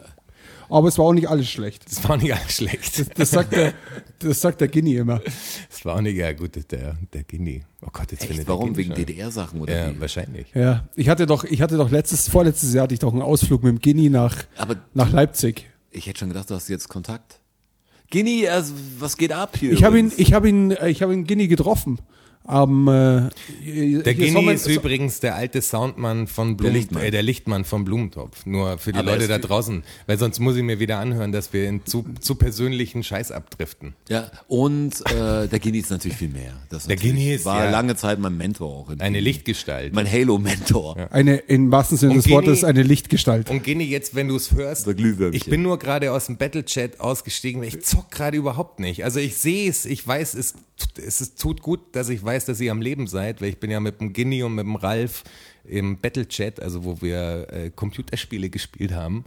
[0.71, 1.89] Aber es war auch nicht alles schlecht.
[1.89, 3.17] Das war nicht alles schlecht.
[3.19, 3.73] Das sagt der,
[4.19, 5.21] das sagt der Guinea immer.
[5.69, 7.61] Das war auch nicht, ja gut, der, der Guinea.
[7.81, 8.31] Oh Gott, jetzt Echt?
[8.31, 8.75] findet Warum?
[8.75, 9.05] Wegen Guinea.
[9.05, 9.99] DDR-Sachen oder Ja, wie?
[10.01, 10.47] wahrscheinlich.
[10.53, 13.63] Ja, ich hatte doch, ich hatte doch letztes, vorletztes Jahr hatte ich doch einen Ausflug
[13.63, 15.67] mit dem Guinea nach, Aber nach Leipzig.
[15.91, 17.39] ich hätte schon gedacht, du hast jetzt Kontakt.
[18.09, 19.71] Gini, also, was geht ab hier?
[19.71, 21.99] Ich habe ihn, ich habe ihn, äh, ich habe ihn Guinea getroffen.
[22.49, 27.03] Am, äh, Der Guinea ist übrigens der alte Soundmann von Blumen, Der Lichtmann.
[27.03, 28.45] Äh, der Lichtmann von Blumentopf.
[28.47, 29.83] Nur für die Aber Leute da draußen.
[30.07, 33.93] Weil sonst muss ich mir wieder anhören, dass wir in zu, zu persönlichen Scheiß abdriften.
[34.09, 36.53] Ja, und äh, der Gini ist natürlich viel mehr.
[36.69, 37.69] Das Der Gini ist, war ja.
[37.69, 38.89] lange Zeit mein Mentor auch.
[38.89, 39.93] In Eine Lichtgestalt.
[39.93, 41.09] mein Halo-Mentor.
[41.11, 43.51] eine, im wahrsten Sinne des Wortes, eine Lichtgestalt.
[43.51, 47.61] Und Gini, jetzt, wenn du es hörst, ich bin nur gerade aus dem Battle-Chat ausgestiegen,
[47.61, 49.03] weil ich zock gerade überhaupt nicht.
[49.03, 50.55] Also ich sehe es, ich weiß, es,
[51.05, 53.79] es tut gut, dass ich weiß, dass ihr am Leben seid, weil ich bin ja
[53.79, 55.23] mit dem Gini und mit dem Ralf
[55.65, 59.25] im Battle-Chat, also wo wir äh, Computerspiele gespielt haben.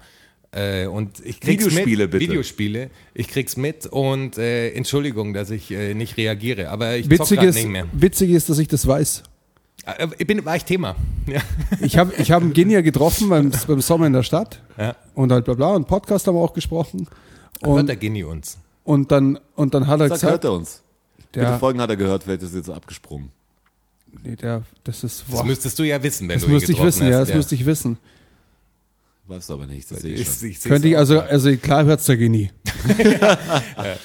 [0.53, 2.25] Äh, und ich krieg's Videospiele, mit, bitte.
[2.29, 7.20] Videospiele, ich krieg's mit und äh, Entschuldigung, dass ich äh, nicht reagiere, aber ich zock
[7.20, 7.87] Witzig gerade ist, nicht mehr.
[7.92, 9.22] witzig ist, dass ich das weiß.
[9.87, 10.94] Äh, Ich bin, war ich Thema.
[11.27, 11.40] Ja.
[11.81, 14.61] Ich habe ich hab einen Guinea getroffen beim, beim Sommer in der Stadt.
[14.77, 14.94] Ja.
[15.14, 15.68] Und halt bla bla.
[15.75, 17.09] Und Podcast haben wir auch gesprochen.
[17.62, 18.59] Hört Und, der Gini uns?
[18.85, 20.83] und dann, und dann hat er Sag, hört gesagt, er uns.
[21.35, 22.25] Welche Folgen hat er gehört?
[22.25, 23.31] Vielleicht ist er jetzt abgesprungen.
[24.23, 26.73] nee, der, das ist, Das boah, müsstest du ja wissen, wenn das du ihn müsste
[26.73, 27.11] ich wissen, hast.
[27.11, 27.99] ja, das müsste ich wissen.
[29.29, 30.49] Weißt du aber nicht, das sehe ich Ich, schon.
[30.49, 31.01] ich Könnte ich, auch.
[31.01, 32.49] also, also klar hört's der Guinea.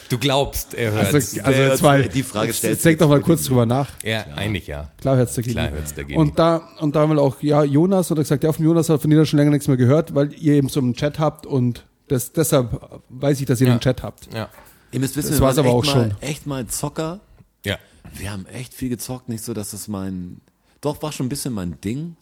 [0.10, 1.14] Du glaubst, er hört.
[1.14, 3.90] Also, also jetzt mal, die Frage jetzt, stellt denk doch mal kurz drüber nach.
[4.04, 4.92] ja, eigentlich ja.
[5.02, 5.68] Klar hört's der Guinea.
[5.68, 6.20] Klar hört's der Guinea.
[6.22, 8.90] Und da, und da haben wir auch, ja, Jonas hat er gesagt, ja, von Jonas
[8.90, 11.46] hat von dir schon länger nichts mehr gehört, weil ihr eben so einen Chat habt
[11.46, 13.76] und das, deshalb weiß ich, dass ihr Ja.
[13.76, 14.32] den Chat habt.
[14.34, 14.50] Ja.
[14.92, 16.22] Ihr müsst wissen, Das wir war's waren aber echt auch mal, schon.
[16.22, 17.20] echt mal Zocker.
[17.66, 17.78] Ja.
[18.14, 20.42] Wir haben echt viel gezockt, nicht so, dass das mein,
[20.82, 22.16] doch war schon ein bisschen mein Ding.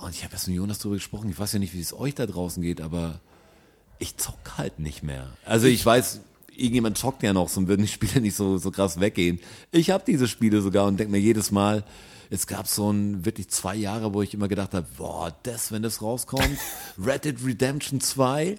[0.00, 1.30] Und ich habe erst mit Jonas drüber gesprochen.
[1.30, 3.20] Ich weiß ja nicht, wie es euch da draußen geht, aber
[3.98, 5.28] ich zock halt nicht mehr.
[5.44, 6.20] Also ich weiß,
[6.56, 9.40] irgendjemand zockt ja noch, sonst würden die Spiele nicht so, so krass weggehen.
[9.70, 11.84] Ich habe diese Spiele sogar und denke mir jedes Mal,
[12.30, 15.82] es gab so ein wirklich zwei Jahre, wo ich immer gedacht habe, boah, das, wenn
[15.82, 16.58] das rauskommt,
[16.98, 18.58] Red Dead Redemption 2,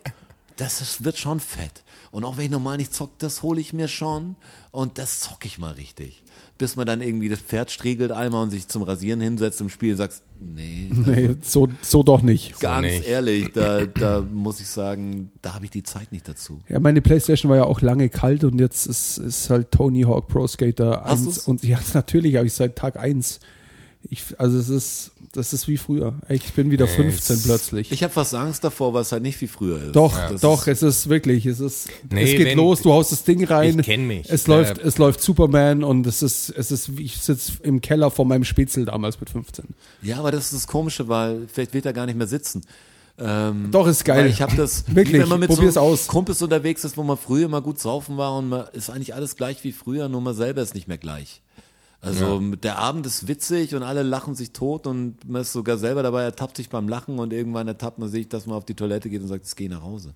[0.56, 1.84] das ist, wird schon fett.
[2.16, 4.38] Und auch wenn ich normal nicht zock, das hole ich mir schon
[4.72, 6.24] und das zock ich mal richtig.
[6.58, 9.92] Bis man dann irgendwie das Pferd striegelt einmal und sich zum Rasieren hinsetzt im Spiel
[9.92, 12.58] und sagt, Nee, Nee, so, so doch nicht.
[12.62, 13.06] ganz nicht.
[13.06, 16.62] ehrlich, da, da muss ich sagen, da habe ich die Zeit nicht dazu.
[16.70, 20.30] Ja, meine Playstation war ja auch lange kalt und jetzt ist, ist halt Tony Hawk
[20.30, 21.38] Pro Skater Hast 1 du's?
[21.40, 23.42] und ja, natürlich habe ich seit Tag 1.
[24.10, 26.14] Ich, also es ist, das ist wie früher.
[26.30, 27.92] Ich bin wieder 15 es- plötzlich.
[27.92, 29.96] Ich habe fast Angst davor, weil es halt nicht wie früher ist.
[29.96, 32.92] doch, Das doch, Ist, es ist wirklich, es ist, Nee, es geht wenn- los, du
[32.94, 33.80] haust das Ding rein.
[33.80, 34.30] Ich kenn mich.
[34.30, 34.84] Es Ja, läuft, ja.
[34.84, 38.86] es läuft Superman und es ist, es ist, ich sitze im Keller vor meinem Spätzle
[38.86, 39.66] damals mit 15.
[40.04, 42.62] ja, aber das ist das Komische, weil vielleicht wird er gar nicht mehr sitzen.
[43.18, 44.26] Ähm, Doch, ist geil.
[44.26, 46.08] Weil ich habe das, Wirklich, wie wenn man mit probier's so aus.
[46.08, 49.36] Kumpels unterwegs ist, wo man früher immer gut saufen war und man ist eigentlich alles
[49.38, 51.42] gleich wie früher, nur man selber ist nicht mehr gleich.
[52.06, 56.04] Also der Abend ist witzig und alle lachen sich tot und man ist sogar selber
[56.04, 59.10] dabei, ertappt sich beim Lachen und irgendwann ertappt man sich, dass man auf die Toilette
[59.10, 60.14] geht und sagt, ich gehe nach Hause.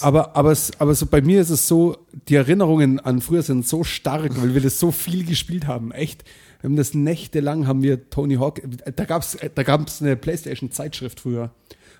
[0.00, 3.66] Aber, aber, es, aber so bei mir ist es so, die Erinnerungen an früher sind
[3.66, 5.92] so stark, weil wir das so viel gespielt haben.
[5.92, 6.24] Echt.
[6.60, 8.62] Wir haben das nächtelang, haben wir Tony Hawk,
[8.96, 11.50] da gab's da gab's eine Playstation-Zeitschrift früher.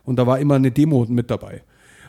[0.05, 1.63] Und da war immer eine Demo mit dabei.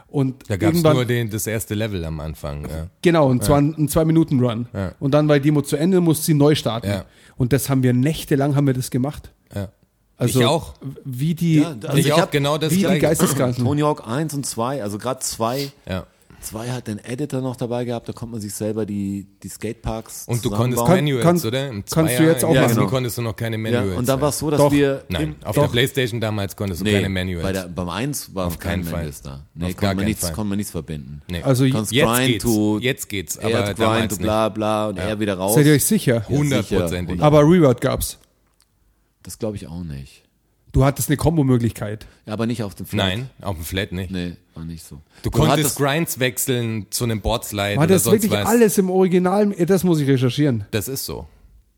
[0.08, 2.64] Und Da gab es nur den, das erste Level am Anfang.
[2.70, 2.88] Ja.
[3.02, 4.68] Genau, und zwar ein, ein Zwei-Minuten-Run.
[4.74, 4.94] Ja.
[5.00, 6.88] Und dann war die Demo zu Ende, musste sie neu starten.
[6.88, 7.06] Ja.
[7.38, 9.32] Und das haben wir nächtelang haben wir das gemacht.
[9.54, 9.70] Ja.
[10.18, 10.76] Also Ich auch.
[11.04, 13.02] Wie die, Ja, also ich, ich auch hab- genau das wie die gleiche.
[13.02, 13.66] Geisteskranken.
[13.66, 16.06] Tony Hawk 1 und 2, also gerade 2, Ja.
[16.46, 20.26] 2 hat den Editor noch dabei gehabt, da konnte man sich selber die, die Skateparks
[20.28, 20.86] Und du konntest.
[20.86, 21.68] Kann- Manuals, kannst- oder?
[21.68, 22.70] Im kannst du Zweier- jetzt auch im machen.
[22.70, 22.88] Ja, genau.
[22.88, 23.98] konntest du noch keine Ja, Manuals.
[23.98, 24.72] und dann war es so, dass Doch.
[24.72, 25.64] wir Nein, auf Doch.
[25.64, 27.44] der Playstation damals konntest du Nee, keine Manuals.
[27.44, 29.12] Bei der, beim 1 war Auf kein keinen Fall.
[29.24, 29.46] Da.
[29.54, 30.34] Nee, Auf konnte man keinen nichts, Fall.
[30.34, 31.22] konnte man nichts verbinden.
[31.30, 31.42] nee.
[31.44, 32.44] Also Konntest jetzt grind geht's.
[32.44, 35.56] to Jetzt geht's, er aber grind damals to bla bla und er wieder raus.
[35.56, 36.28] Seid ihr euch sicher?
[36.30, 37.16] Hundertprozentig.
[37.16, 37.26] sicher.
[37.26, 38.18] Aber Reward gab's.
[39.24, 40.22] Das glaube ich auch nicht.
[40.76, 42.06] Du hattest eine Kombo-Möglichkeit.
[42.26, 43.08] Ja, aber nicht auf dem Flat.
[43.08, 44.12] Nein, auf dem Flat nicht.
[44.12, 45.00] Nee, war nicht so.
[45.24, 48.46] Du konntest hattest- Grinds wechseln zu einem Boardslide War oder das sonst wirklich was.
[48.46, 49.52] alles im Original?
[49.66, 50.66] Das muss ich recherchieren.
[50.72, 51.28] Das ist so.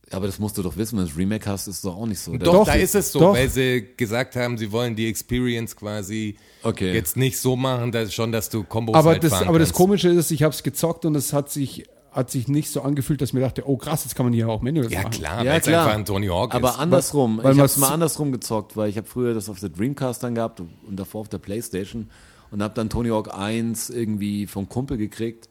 [0.09, 2.07] Aber das musst du doch wissen, wenn du das Remake hast, ist es doch auch
[2.07, 2.35] nicht so.
[2.37, 3.33] Doch, Doch, da ist es so, doch.
[3.35, 6.91] weil sie gesagt haben, sie wollen die Experience quasi Okay.
[6.93, 9.67] jetzt nicht so machen, dass schon, dass du Kombos Aber, halt das, fahren aber das
[9.69, 9.77] kannst.
[9.77, 11.83] Komische ist, ich habe es gezockt und es hat sich,
[12.17, 14.61] hat sich nicht so angefühlt, dass mir dachte, oh krass, jetzt kann man hier auch
[14.61, 15.11] Manuals Ja machen.
[15.11, 15.83] klar, Ja, weil es klar.
[15.85, 16.79] einfach ein Tony Hawk Aber ist.
[16.79, 19.69] andersrum, Weil ich man's- hab's mal andersrum gezockt, weil ich habe früher das auf der
[19.69, 22.09] Dreamcast dann gehabt und davor auf der Playstation
[22.51, 25.47] und habe dann Tony Hawk 1 irgendwie vom Kumpel gekriegt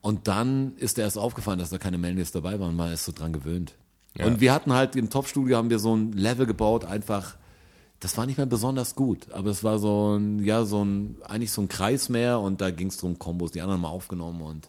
[0.00, 3.12] und dann ist er erst aufgefallen, dass da keine Manuals dabei waren, man ist so
[3.12, 3.74] dran gewöhnt.
[4.16, 4.26] Ja.
[4.26, 7.36] Und wir hatten halt im Top-Studio haben wir so ein Level gebaut, einfach,
[8.00, 11.50] das war nicht mehr besonders gut, aber es war so ein, ja, so ein, eigentlich
[11.50, 14.68] so ein Kreis mehr und da ging es drum Kombos, die anderen mal aufgenommen und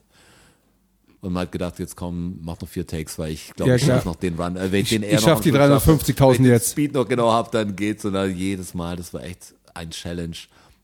[1.26, 3.84] und man hat gedacht, jetzt komm, mach noch vier Takes, weil ich glaube, Ja, ich
[3.84, 3.98] klar.
[3.98, 4.56] schaff noch den Run.
[4.56, 6.50] Äh, wenn Ich- den ich er noch schaff am die Schluss schafft, 350.000 wenn ich
[6.50, 6.72] den jetzt.
[6.72, 10.36] Speed noch genau hab, dann geht's und dann jedes Mal, das war echt ein Challenge.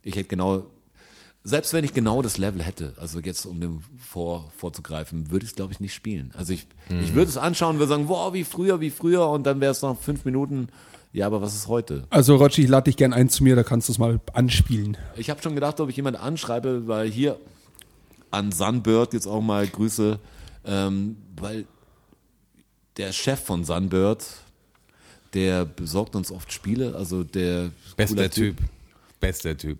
[0.04, 0.66] Ich hätte genau,
[1.44, 5.52] selbst wenn ich genau das Level hätte, also jetzt um dem vor, vorzugreifen, würde ich
[5.52, 6.32] es glaube ich nicht spielen.
[6.38, 7.00] Also ich, Mhm.
[7.04, 9.82] ich würde es anschauen, würde sagen, wow, wie früher, wie früher und dann wäre es
[9.82, 10.68] noch fünf Minuten.
[11.14, 12.06] Ja, aber was ist heute?
[12.10, 14.98] Also Rotschi, ich lade dich gern ein zu mir, da kannst du es mal anspielen.
[15.18, 17.38] Ich habe schon gedacht, ob ich jemand anschreibe, weil hier
[18.32, 20.20] an Sunbird jetzt auch mal Grüße,
[20.66, 21.66] ähm, weil
[22.98, 24.26] der Chef von Sunbird,
[25.34, 28.58] der besorgt uns oft Spiele, also der Bester cooler Typ.
[29.20, 29.80] Bester Typ.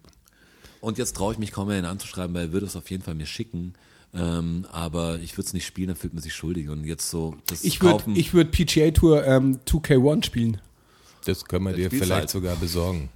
[0.80, 3.04] Und jetzt traue ich mich kaum mehr ihn anzuschreiben, weil er würde es auf jeden
[3.04, 3.74] Fall mir schicken.
[4.14, 6.70] Ähm, aber ich würde es nicht spielen, dann fühlt man sich schuldig.
[6.70, 8.16] Und jetzt so das Ich würde kaufen.
[8.16, 10.60] ich würd PGA Tour ähm, 2K1 spielen.
[11.26, 12.30] Das können wir dir vielleicht halt.
[12.30, 13.10] sogar besorgen.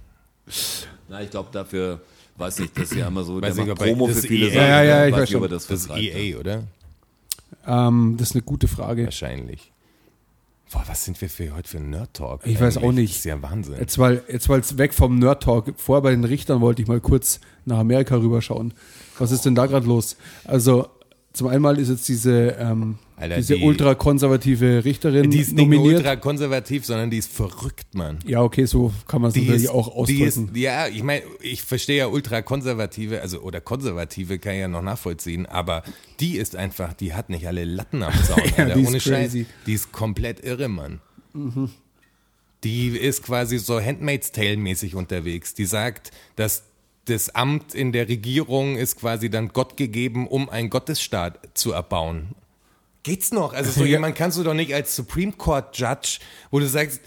[1.08, 2.00] na, ich glaube dafür,
[2.38, 4.52] weiß nicht, dass ja immer so, Weiß der nicht, Promo das für viele EA.
[4.54, 4.66] Sachen.
[4.66, 5.48] Ja, ja, ich weiß schon.
[5.48, 5.90] das Das ist.
[5.90, 6.64] EA, oder?
[7.66, 9.04] Ähm, das ist eine gute Frage.
[9.04, 9.72] Wahrscheinlich.
[10.72, 12.40] Boah, was sind wir für heute für Nerd Talk?
[12.44, 12.88] Ich weiß eigentlich?
[12.88, 13.10] auch nicht.
[13.12, 13.76] Das ist ja Wahnsinn.
[13.78, 15.72] Jetzt weil jetzt weil's weg vom Nerd Talk.
[15.76, 18.74] Vorher bei den Richtern wollte ich mal kurz nach Amerika rüberschauen.
[19.18, 20.16] Was ist denn da gerade los?
[20.44, 20.88] Also
[21.36, 25.98] zum einen ist jetzt diese ähm, Alter, diese die- ultrakonservative Richterin die ist nicht nominiert.
[25.98, 28.18] ultra konservativ, sondern die ist verrückt, Mann.
[28.26, 30.56] ja, okay, so kann man es natürlich ist, auch die ist, ausdrücken.
[30.58, 35.46] ja, ich meine, ich verstehe ja ultrakonservative, also oder konservative kann ich ja noch nachvollziehen,
[35.46, 35.82] aber
[36.20, 39.00] die ist einfach, die hat nicht alle Latten am Zaun, Ja, Alter, die ist ohne.
[39.00, 39.32] Scheiß.
[39.66, 41.00] Die ist komplett irre, Mann.
[42.64, 45.54] Die ist quasi so Handmaid's Tale mäßig unterwegs.
[45.54, 46.64] Die sagt, dass
[47.06, 52.28] das Amt in der Regierung ist quasi dann Gott gegeben, um einen Gottesstaat zu erbauen.
[53.02, 53.54] Geht's noch?
[53.54, 56.18] Also so jemand kannst du doch nicht als Supreme Court Judge,
[56.50, 57.00] wo du sagst,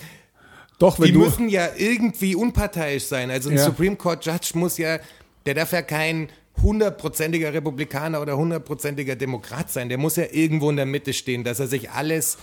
[0.79, 3.29] Doch, wenn die du müssen ja irgendwie unparteiisch sein.
[3.29, 3.65] Also ein Ja.
[3.65, 4.99] Supreme Court Judge muss ja,
[5.45, 6.29] der darf ja kein
[6.61, 9.89] hundertprozentiger Republikaner oder hundertprozentiger Demokrat sein.
[9.89, 12.37] Der muss ja irgendwo in der Mitte stehen, dass er sich alles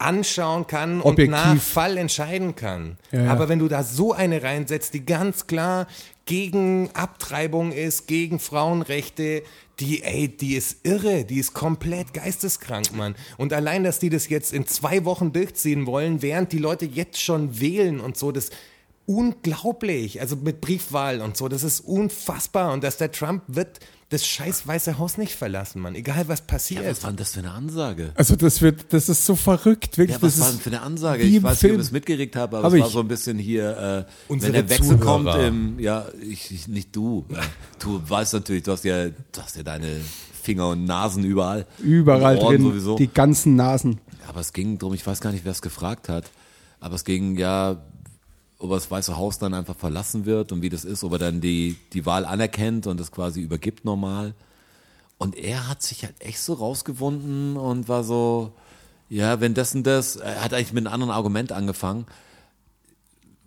[0.00, 1.26] anschauen kann Objektiv.
[1.26, 2.96] und nach Fall entscheiden kann.
[3.12, 3.30] Ja, ja.
[3.30, 5.86] Aber wenn du da so eine reinsetzt, die ganz klar
[6.26, 9.42] gegen Abtreibung ist, gegen Frauenrechte,
[9.80, 13.14] die, ey, die ist irre, die ist komplett geisteskrank, Mann.
[13.36, 17.20] Und allein, dass die das jetzt in zwei Wochen durchziehen wollen, während die Leute jetzt
[17.20, 18.50] schon wählen und so, das
[19.06, 20.20] unglaublich.
[20.20, 22.72] Also mit Briefwahl und so, das ist unfassbar.
[22.72, 25.94] Und dass der Trump wird das scheiß Weiße Haus nicht verlassen, Mann.
[25.94, 26.84] Egal was passiert.
[26.84, 28.10] Ja, was war denn das für eine Ansage?
[28.16, 30.16] Also das wird, das ist so verrückt, wirklich.
[30.16, 31.22] Ja, was das war denn für eine Ansage?
[31.22, 32.92] Ich weiß nicht, ob ihr es mitgekriegt habt, aber Hab es war ich.
[32.92, 35.32] so ein bisschen hier, äh, Unsere wenn der Wechsel Zuhörer.
[35.32, 37.24] kommt im, ja, ich, ich nicht du.
[37.30, 37.38] Ja.
[37.78, 40.00] Du weißt natürlich, du hast ja, du hast ja deine
[40.42, 41.66] Finger und Nasen überall.
[41.78, 42.96] überall drin, Sowieso.
[42.96, 44.00] die ganzen Nasen.
[44.26, 46.24] Aber es ging drum, ich weiß gar nicht, wer es gefragt hat,
[46.80, 47.82] aber es ging ja,
[48.60, 51.18] ob er das Weiße Haus dann einfach verlassen wird und wie das ist, ob er
[51.18, 54.34] dann die, die Wahl anerkennt und das quasi übergibt normal.
[55.18, 58.52] Und er hat sich halt echt so rausgewunden und war so,
[59.08, 62.06] ja, wenn das und das, er hat eigentlich mit einem anderen Argument angefangen.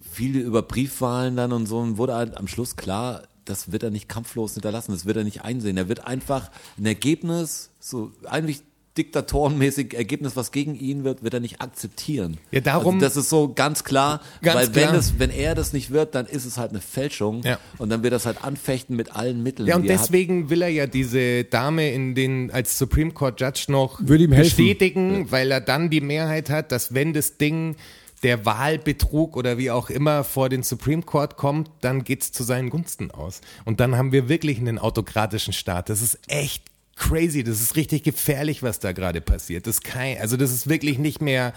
[0.02, 3.92] Viele über Briefwahlen dann und so und wurde halt am Schluss klar, das wird er
[3.92, 5.78] nicht kampflos hinterlassen, das wird er nicht einsehen.
[5.78, 8.64] Er wird einfach ein Ergebnis, so eigentlich
[8.98, 12.38] diktatorenmäßig Ergebnis, was gegen ihn wird, wird er nicht akzeptieren.
[12.52, 14.96] Ja, darum- Also das ist so ganz klar, Ganz weil wenn klar.
[14.96, 17.58] es, wenn er das nicht wird, dann ist es halt eine Fälschung Ja.
[17.80, 19.68] und dann wird er das halt anfechten mit allen Mitteln.
[19.68, 20.06] Ja, und die er hat.
[20.06, 25.52] deswegen will er ja diese Dame in den, als Supreme Court Judge noch bestätigen, weil
[25.52, 27.76] er dann die Mehrheit hat, dass wenn das Ding
[28.22, 32.70] der Wahlbetrug oder wie auch immer vor den Supreme Court kommt, dann geht's zu seinen
[32.70, 33.42] Gunsten aus.
[33.66, 35.90] Und dann haben wir wirklich einen autokratischen Staat.
[35.90, 36.64] Das ist echt
[36.96, 37.44] crazy.
[37.44, 39.68] Das ist richtig gefährlich, was da gerade passiert.
[39.68, 41.54] Das ist kein, also das ist wirklich nicht mehr,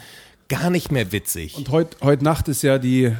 [0.48, 1.56] gar nicht mehr witzig.
[1.56, 3.12] Und heute heut Nacht ist ja die,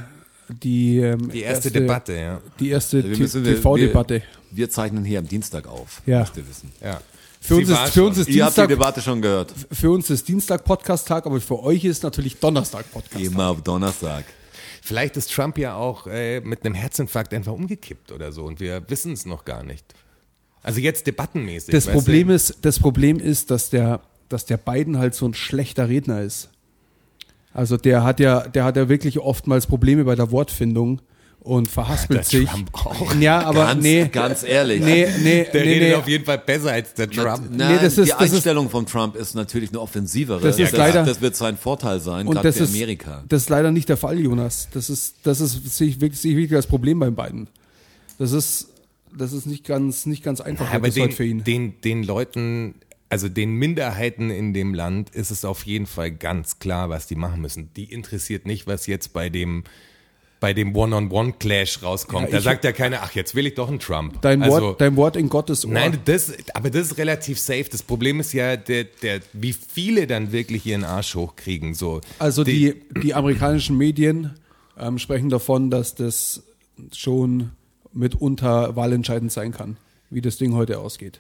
[0.49, 2.41] die, ähm, die erste, Debatte, ja.
[2.61, 3.17] Die erste wir-
[3.57, 4.15] TV-Debatte.
[4.51, 6.21] Wir, wir zeichnen hier am Dienstag auf, Ja.
[6.21, 6.73] müsst ihr wissen.
[6.83, 7.01] ja.
[7.39, 9.55] Für Sie uns, ist, für uns ist Ihr habt die Dienstag, Debatte schon gehört.
[9.71, 13.25] für uns ist Dienstag Podcast-Tag, aber für euch ist natürlich Donnerstag Podcast.
[13.25, 14.25] Immer auf Donnerstag.
[14.83, 18.83] Vielleicht ist Trump ja auch äh, mit einem Herzinfarkt einfach umgekippt oder so und wir
[18.89, 19.85] wissen es noch gar nicht.
[20.67, 21.73] Also jetzt debattenmäßig.
[21.73, 22.35] Das Problem du?
[22.35, 26.51] ist, das Problem ist, dass der, dass der Biden halt so ein schlechter Redner ist.
[27.53, 31.01] Also der hat ja, der hat ja wirklich oftmals Probleme bei der Wortfindung
[31.41, 32.49] und verhaspelt Der sich.
[32.51, 33.15] Trump auch.
[33.21, 34.83] Ja, aber ganz, nee, ganz ehrlich.
[34.83, 35.95] nee, nee, Der nee, redet nee.
[35.95, 37.49] auf jeden Fall besser als der Trump.
[37.53, 40.41] Na, Nee, das ist- die das ist- Einstellung von Trump ist natürlich eine offensivere.
[40.41, 43.23] Das ist das, leider- das wird sein Vorteil sein, Und gerade das für ist, Amerika.
[43.29, 44.69] das ist leider nicht der Fall, Jonas.
[44.75, 47.47] Das ist, das ist, sehe ich wirklich, wirklich als Problem beim beiden.
[48.19, 48.67] Das ist,
[49.15, 51.45] das ist nicht ganz, nicht ganz einfach Aber das den, für ihn.
[51.45, 52.77] den, den Leuten,
[53.09, 57.17] also den Minderheiten in dem Land ist es auf jeden Fall ganz klar, was die
[57.17, 57.71] machen müssen.
[57.75, 59.65] Die interessiert nicht, was jetzt bei dem
[60.39, 62.29] bei dem One-on-One-Clash rauskommt.
[62.29, 64.21] Ja, da sagt ja keiner, ach, jetzt will ich doch einen Trump.
[64.21, 65.73] Dein, also, Wort, dein Wort in Gottes Ohr.
[65.73, 67.65] Nein, das, aber das ist relativ safe.
[67.71, 71.75] Das Problem ist ja, der, der, wie viele dann wirklich ihren Arsch hochkriegen.
[71.75, 72.01] So.
[72.19, 74.39] Also die, die amerikanischen Medien
[74.79, 76.43] ähm, sprechen davon, dass das
[76.93, 77.53] schon
[77.97, 79.77] mitunter wahlentscheidend sein kann,
[80.11, 81.19] wie das Ding heute ausgeht.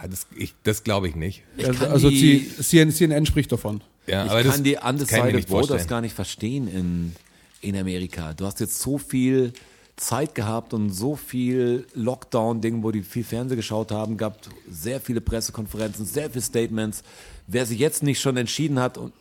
[0.00, 1.42] Ja, das, ich- das glaube ich nicht.
[1.58, 3.80] Also, kann also die- die, CNN, CNN spricht davon.
[4.06, 5.86] Ja, ich aber kann das die ich undecided Voters vorstellen.
[5.88, 7.12] gar nicht verstehen in,
[7.60, 8.32] in Amerika.
[8.34, 9.52] Du hast jetzt so viel
[9.96, 14.38] Zeit gehabt und so viel Lockdown-Ding, wo die viel Fernsehen geschaut haben, gab
[14.70, 17.02] sehr viele Pressekonferenzen, sehr viele Statements.
[17.46, 19.12] Wer sich jetzt nicht schon entschieden hat, und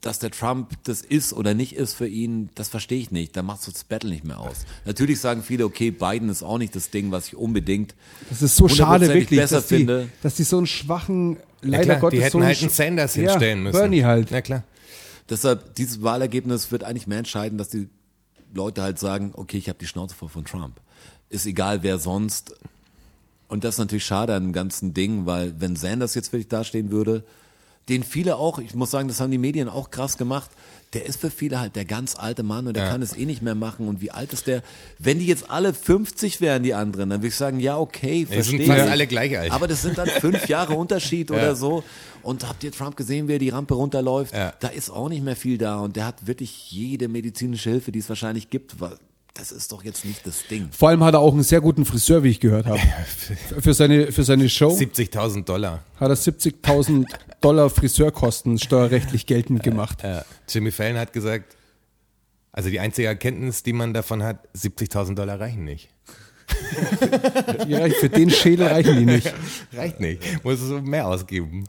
[0.00, 3.36] dass der Trump das ist oder nicht ist für ihn, das verstehe ich nicht.
[3.36, 4.58] Da macht so das Battle nicht mehr aus.
[4.84, 7.94] Natürlich sagen viele, okay, Biden ist auch nicht das Ding, was ich unbedingt
[8.30, 10.08] Das ist so schade wirklich, besser dass die, finde.
[10.22, 12.70] dass die so einen schwachen, Ja, leider klar, Gottes die hätten so einen halt einen
[12.70, 13.76] Sanders ja, hinstellen müssen.
[13.78, 14.28] Bernie halt.
[14.30, 14.62] Na klar.
[15.28, 17.88] Deshalb, dieses Wahlergebnis wird eigentlich mehr entscheiden, dass die
[18.54, 20.80] Leute halt sagen, okay, ich habe die Schnauze voll von Trump.
[21.28, 22.54] Ist egal, wer sonst.
[23.48, 26.90] Und das ist natürlich schade an dem ganzen Ding, weil wenn Sanders jetzt wirklich dastehen
[26.90, 27.24] würde,
[27.88, 30.50] den viele auch, ich muss sagen, das haben die Medien auch krass gemacht,
[30.94, 32.90] der ist für viele halt der ganz alte Mann und der Ja.
[32.90, 33.88] kann es eh nicht mehr machen.
[33.88, 34.62] Und wie alt ist der?
[34.98, 38.24] Wenn die jetzt alle 50 wären, die anderen, dann würde ich sagen, ja, okay, Die
[38.24, 38.90] sind verstehe fast ich.
[38.90, 39.52] alle gleich alt.
[39.52, 41.84] Aber das sind dann fünf Jahre Unterschied oder so.
[42.22, 44.32] Und habt ihr Trump gesehen, wie er die Rampe runterläuft?
[44.34, 44.54] Ja.
[44.60, 47.98] Da ist auch nicht mehr viel da und der hat wirklich jede medizinische Hilfe, die
[47.98, 48.76] es wahrscheinlich gibt.
[49.38, 50.68] Das ist doch jetzt nicht das Ding.
[50.72, 52.80] Vor allem hat er auch einen sehr guten Friseur, wie ich gehört habe.
[53.60, 55.84] Für seine, für seine Show 70.000 Dollar.
[56.00, 57.06] hat er 70.000
[57.40, 60.02] Dollar Friseurkosten steuerrechtlich geltend gemacht.
[60.02, 60.24] Ja.
[60.48, 61.56] Jimmy Fallon hat gesagt,
[62.50, 65.88] also die einzige Erkenntnis, die man davon hat, 70.000 Dollar reichen nicht.
[67.68, 69.32] Ja, für den Schädel reichen die nicht.
[69.72, 70.42] Reicht nicht.
[70.42, 71.68] Muss es mehr ausgeben.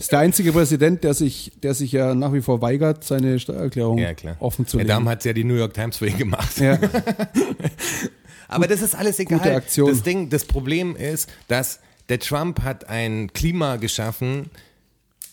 [0.00, 3.98] Ist der einzige Präsident, der sich, der sich ja nach wie vor weigert, seine Steuererklärung
[3.98, 4.08] Ja,
[4.38, 4.94] offen zu Der legen.
[4.96, 6.58] Damen hat ja die New York Times für ihn gemacht.
[6.58, 6.78] ja.
[8.48, 9.38] Aber das ist alles egal.
[9.38, 9.90] Gute Aktion.
[9.90, 14.50] Das Ding, das Problem ist, dass der Trump hat ein Klima geschaffen,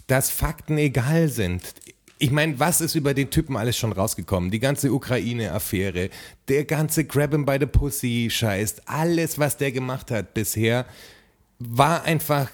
[0.08, 1.64] dass Fakten egal sind.
[2.20, 4.52] Ich meine, was ist über den Typen alles schon rausgekommen?
[4.52, 6.10] Die ganze Ukraine-Affäre,
[6.50, 10.86] der ganze Grab him by the Pussy Scheiß, alles, was der gemacht hat bisher,
[11.58, 12.50] war einfach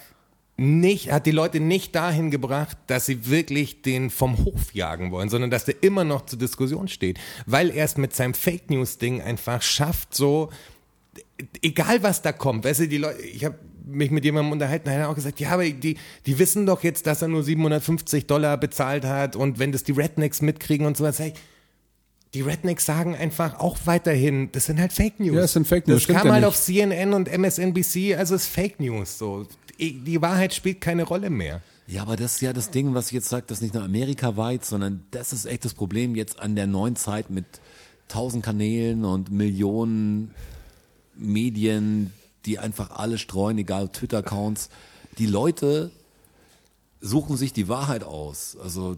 [0.55, 5.29] nicht, hat die Leute nicht dahin gebracht, dass sie wirklich den vom Hof jagen wollen,
[5.29, 8.99] sondern dass der immer noch zur Diskussion steht, weil er es mit seinem Fake News
[8.99, 10.51] Ding einfach schafft, so
[11.61, 15.01] egal was da kommt, weißt du, die Leute, ich habe mich mit jemandem unterhalten, der
[15.03, 18.57] hat auch gesagt, ja, aber die, die wissen doch jetzt, dass er nur 750 Dollar
[18.57, 21.33] bezahlt hat und wenn das die Rednecks mitkriegen und sowas, hey,
[22.33, 25.35] die Rednecks sagen einfach auch weiterhin, das sind halt Fake News.
[25.35, 26.47] Ja, es sind Fake News, Das kam halt nicht.
[26.47, 29.45] auf CNN und MSNBC, also es ist Fake News, so.
[29.79, 31.61] Die Wahrheit spielt keine Rolle mehr.
[31.87, 34.63] Ja, aber das ist ja das Ding, was ich jetzt sage, das nicht nur amerikaweit,
[34.63, 37.45] sondern das ist echt das Problem jetzt an der neuen Zeit mit
[38.07, 40.33] tausend Kanälen und Millionen
[41.15, 42.13] Medien,
[42.45, 44.69] die einfach alle streuen, egal Twitter-Accounts.
[45.17, 45.91] Die Leute
[47.01, 48.57] suchen sich die Wahrheit aus.
[48.61, 48.97] Also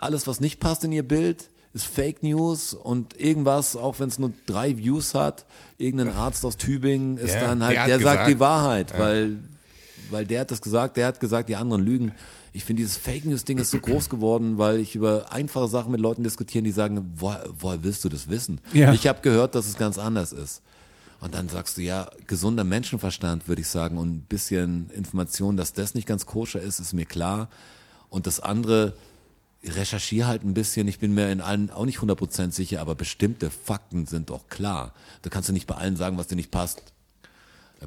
[0.00, 4.18] alles, was nicht passt in ihr Bild, ist Fake News und irgendwas, auch wenn es
[4.18, 5.46] nur drei Views hat,
[5.78, 8.28] irgendein Arzt aus Tübingen ist Ja, dann halt, der der, sagt gesagt.
[8.30, 9.38] die Wahrheit, weil,
[10.12, 12.12] weil der hat das gesagt, der hat gesagt, die anderen lügen.
[12.52, 16.00] Ich finde, dieses Fake News-Ding ist so groß geworden, weil ich über einfache Sachen mit
[16.00, 18.60] Leuten diskutieren, die sagen, woher, woher willst du das wissen?
[18.72, 18.92] Ja.
[18.92, 20.62] Ich habe gehört, dass es ganz anders ist.
[21.20, 25.72] Und dann sagst du, ja, gesunder Menschenverstand, würde ich sagen, und ein bisschen Information, dass
[25.72, 27.48] das nicht ganz koscher ist, ist mir klar.
[28.10, 28.94] Und das andere,
[29.64, 30.88] recherchiere halt ein bisschen.
[30.88, 34.92] Ich bin mir in allen auch nicht 100% sicher, aber bestimmte Fakten sind doch klar.
[35.22, 36.91] Da kannst du nicht bei allen sagen, was dir nicht passt.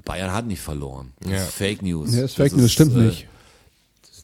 [0.03, 1.13] Bayern hat nicht verloren.
[1.21, 1.37] Das Ja.
[1.43, 2.13] ist Fake News.
[2.13, 3.27] Ja, das ist Fake News, stimmt äh, nicht.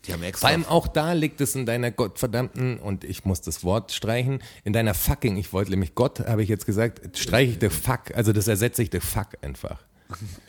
[0.08, 3.42] Die haben extra Vor allem auch da liegt es in deiner gottverdammten, und ich muss
[3.42, 7.52] das Wort streichen, in deiner fucking, ich wollte nämlich Gott, habe ich jetzt gesagt, streiche
[7.52, 9.78] ich the fuck, also das ersetze ich the fuck einfach.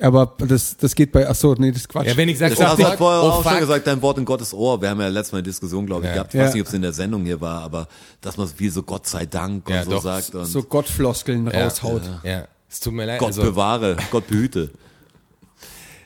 [0.01, 2.07] Aber das, das geht bei, ach so, nee, das ist Quatsch.
[2.09, 4.03] Ja, wenn ich sage, Das hast du fuck, vorher oh auch schon fuck, gesagt, dein
[4.03, 4.81] Wort in Gottes Ohr.
[4.83, 6.15] Wir haben ja letztes Mal eine Diskussion, glaube ich, Ja.
[6.15, 6.35] gehabt.
[6.35, 6.55] Ich weiß Ja.
[6.55, 7.87] nicht, ob es in der Sendung hier war, aber
[8.23, 10.03] dass man viel so Gott sei Dank und Ja, so doch.
[10.03, 12.03] sagt und so Gottfloskeln Ja, raushaut.
[12.25, 13.21] Ja, es tut mir leid.
[13.21, 14.71] Gott also, bewahre, Gott behüte.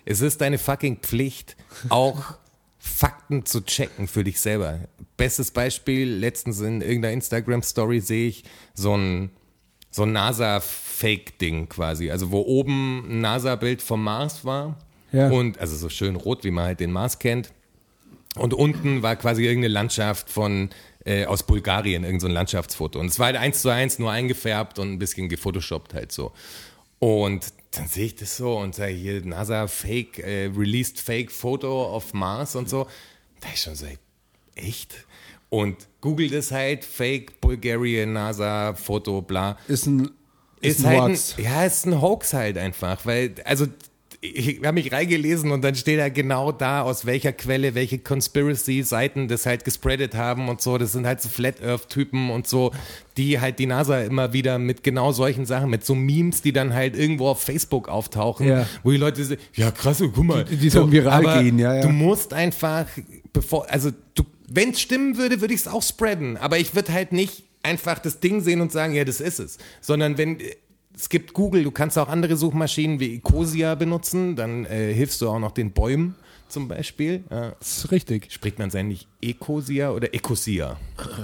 [0.07, 1.57] Es ist deine fucking Pflicht,
[1.89, 2.35] auch
[2.79, 4.79] Fakten zu checken für dich selber.
[5.17, 9.31] Bestes Beispiel, letztens in irgendeiner Instagram-Story sehe ich so ein,
[9.91, 12.11] so ein NASA-Fake-Ding quasi.
[12.11, 14.79] Also wo oben ein NASA-Bild vom Mars war.
[15.11, 15.29] Ja.
[15.29, 17.53] Und also so schön rot, wie man halt den Mars kennt.
[18.37, 20.71] Und unten war quasi irgendeine Landschaft von
[21.05, 23.01] äh, aus Bulgarien, irgendein so ein Landschaftsfoto.
[23.01, 26.33] Und es war halt eins zu eins nur eingefärbt und ein bisschen gefotoshoppt halt so.
[27.01, 31.95] Und dann sehe ich das so und sage hier NASA Fake, äh, released Fake Photo
[31.95, 32.87] of Mars und so.
[33.41, 33.87] Da ich schon so,
[34.55, 35.07] echt?
[35.49, 40.11] Und google das halt, Fake Bulgarian NASA Foto, bla Ist ein,
[40.61, 41.35] ist, ist ein halt Hoax.
[41.39, 43.67] ein, ja, ist ein Hoax halt einfach, weil, also,
[44.35, 49.29] ich habe mich reingelesen und dann steht da genau da, aus welcher Quelle welche Conspiracy-Seiten
[49.29, 50.79] das halt gespreadet haben und so.
[50.79, 52.73] Das sind halt so Flat Earth-Typen und so,
[53.17, 56.75] die halt die NASA immer wieder mit genau solchen Sachen, mit so Memes, die dann
[56.75, 58.67] halt irgendwo auf Facebook auftauchen, Ja.
[58.83, 60.45] wo die Leute sagen, ja krass, guck mal.
[60.45, 61.83] Die- die dann viral aber gehen, ja, ja.
[61.83, 62.87] Du musst einfach,
[63.33, 66.93] bevor, also du, wenn es stimmen würde, würde ich es auch spreaden, aber ich würde
[66.93, 70.39] halt nicht einfach das Ding sehen und sagen, ja, das ist es, sondern wenn
[70.99, 75.29] es gibt Google, du kannst auch andere Suchmaschinen wie Ecosia benutzen, dann äh, hilfst du
[75.29, 76.15] auch noch den Bäumen
[76.49, 77.25] zum Beispiel.
[77.31, 77.53] Ja.
[77.59, 78.31] Das ist richtig.
[78.33, 80.77] Spricht man es eigentlich Ecosia oder Ecosia?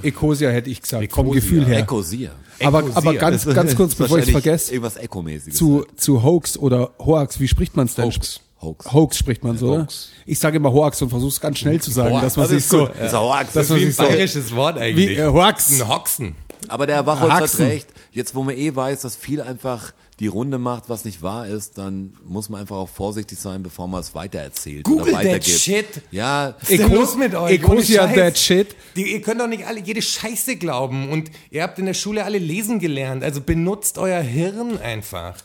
[0.03, 1.41] Ecosia hätte ich gesagt, vom Ecosia.
[1.41, 1.79] Gefühl her.
[1.79, 2.33] Ecosier.
[2.63, 2.97] Aber, Ecosia.
[2.97, 5.57] aber ganz, ganz kurz, bevor ich es vergesse, Irgendwas Echo-mäßiges.
[5.59, 8.05] zu, zu Hoax oder Hoax, wie spricht man es denn?
[8.07, 8.41] Hoax.
[8.61, 8.93] Hoax.
[8.93, 9.83] Hoax spricht man so, oder?
[9.83, 10.11] Hoax.
[10.27, 12.23] Ich sage immer Hoax und versuche es ganz schnell zu sagen, Hoax.
[12.23, 12.87] dass man Das sich ist so.
[12.87, 13.55] Das ist Hoax.
[13.71, 15.09] man Wie ein bayerisches Wort eigentlich.
[15.11, 15.81] wie, äh, Hoax.
[15.81, 16.35] Ein Hoxen.
[16.69, 17.89] Aber der Wachholz hat recht.
[18.13, 21.79] Jetzt, wo man eh weiß, dass viel einfach die Runde macht, was nicht wahr ist,
[21.79, 25.59] dann muss man einfach auch vorsichtig sein, bevor man es weitererzählt Google oder that weitergibt.
[25.59, 25.87] shit.
[26.11, 27.53] Ja, Ecos- los mit euch?
[27.55, 28.19] Ecosia Ohne Scheiß.
[28.25, 28.77] that shit.
[28.95, 31.09] Die, ihr könnt doch nicht alle jede Scheiße glauben.
[31.11, 33.25] Und ihr habt in der Schule alle lesen gelernt.
[33.25, 35.37] Also benutzt euer Hirn einfach.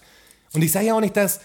[0.53, 1.39] Und ich sage ja auch nicht, dass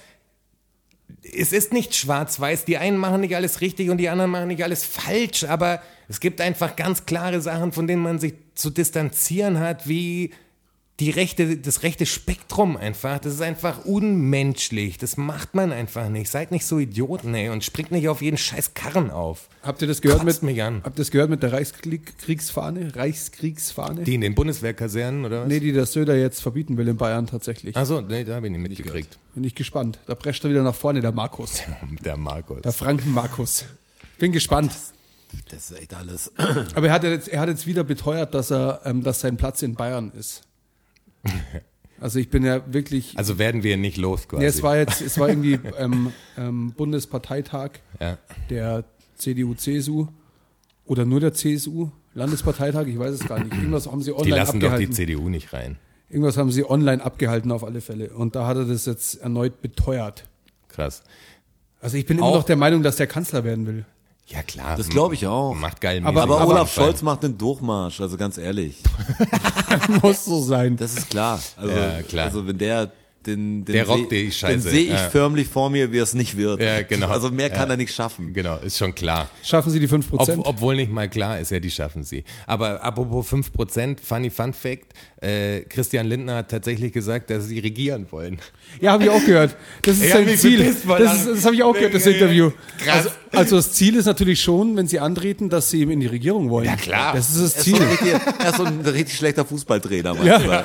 [1.22, 2.64] es ist nicht schwarz-weiß.
[2.64, 5.44] Die einen machen nicht alles richtig und die anderen machen nicht alles falsch.
[5.44, 10.30] Aber es gibt einfach ganz klare Sachen, von denen man sich zu distanzieren hat, wie
[11.00, 13.18] die rechte, das rechte Spektrum einfach.
[13.18, 14.98] Das ist einfach unmenschlich.
[14.98, 16.30] Das macht man einfach nicht.
[16.30, 19.48] Seid nicht so Idioten, ey, und springt nicht auf jeden scheiß Karren auf.
[19.62, 20.82] Habt ihr das gehört Kotzt mit, mich an.
[20.84, 22.94] habt ihr das gehört mit der Reichskriegsfahne?
[22.94, 24.04] Reichskriegsfahne?
[24.04, 25.48] Die in den Bundeswehrkasernen, oder was?
[25.48, 27.76] nee, die der Söder jetzt verbieten will in Bayern tatsächlich.
[27.76, 29.18] Achso, nee, da habe ich nicht mitgekriegt.
[29.34, 29.98] Bin ich gespannt.
[30.06, 31.62] Da prescht er wieder nach vorne, der Markus.
[32.04, 32.62] Der Markus.
[32.62, 33.64] Der Franken-Markus.
[34.18, 34.72] Bin gespannt.
[35.50, 36.32] Das ist echt alles.
[36.74, 39.62] Aber er hat jetzt, er hat jetzt wieder beteuert, dass er, ähm, dass sein Platz
[39.62, 40.42] in Bayern ist.
[42.00, 43.16] Also ich bin ja wirklich.
[43.16, 44.42] Also werden wir nicht los quasi.
[44.42, 48.18] Nee, es war jetzt, es war irgendwie ähm, ähm, Bundesparteitag ja.
[48.50, 48.82] der
[49.14, 50.08] CDU, CSU
[50.84, 51.90] Oder nur der CSU?
[52.14, 52.86] Landesparteitag?
[52.88, 53.54] Ich weiß es gar nicht.
[53.54, 54.92] Irgendwas haben sie Die online lassen doch die abgehalten.
[54.94, 55.78] CDU nicht rein.
[56.08, 58.10] Irgendwas haben sie online abgehalten auf alle Fälle.
[58.10, 60.24] Und da hat er das jetzt erneut beteuert.
[60.70, 61.04] Krass.
[61.80, 63.86] Also ich bin immer Auch- noch der Meinung, dass der Kanzler werden will.
[64.32, 64.76] Ja, klar.
[64.76, 65.54] Das glaube ich auch.
[65.54, 66.00] Macht geil.
[66.04, 68.76] Aber- Aber, Olaf Scholz macht einen Durchmarsch, also ganz ehrlich.
[70.02, 70.76] Muss so sein.
[70.76, 71.38] Das ist klar.
[71.56, 72.24] Also, Ja, klar.
[72.26, 72.90] also wenn der
[73.26, 75.10] den, den Der seh- die Scheiße, Den sehe ich ja.
[75.10, 76.60] förmlich vor mir, wie er es nicht wird.
[76.60, 77.08] Ja, genau.
[77.08, 77.74] Also mehr kann Ja.
[77.74, 78.32] er nicht schaffen.
[78.32, 79.28] Genau, ist schon klar.
[79.42, 80.38] Schaffen sie die 5%?
[80.40, 82.24] Ob, obwohl nicht mal klar ist, ja, die schaffen sie.
[82.46, 88.06] Aber apropos 5%, funny Fun Fact, äh, Christian Lindner hat tatsächlich gesagt, dass sie regieren
[88.10, 88.38] wollen.
[88.80, 89.56] Ja, habe ich auch gehört.
[89.82, 90.74] Das ist sein Ziel.
[90.86, 92.50] Das, das habe ich auch gehört, das Interview.
[92.78, 92.96] krass.
[93.06, 96.06] Also, also das Ziel ist natürlich schon, wenn sie antreten, dass sie eben in die
[96.06, 96.66] Regierung wollen.
[96.66, 97.14] Ja, klar.
[97.14, 97.82] Das ist das Er ist, so Ziel.
[97.82, 100.32] ein richtig, er ist so ein richtig schlechter Fußballtrainer Ja.
[100.38, 100.64] manchmal.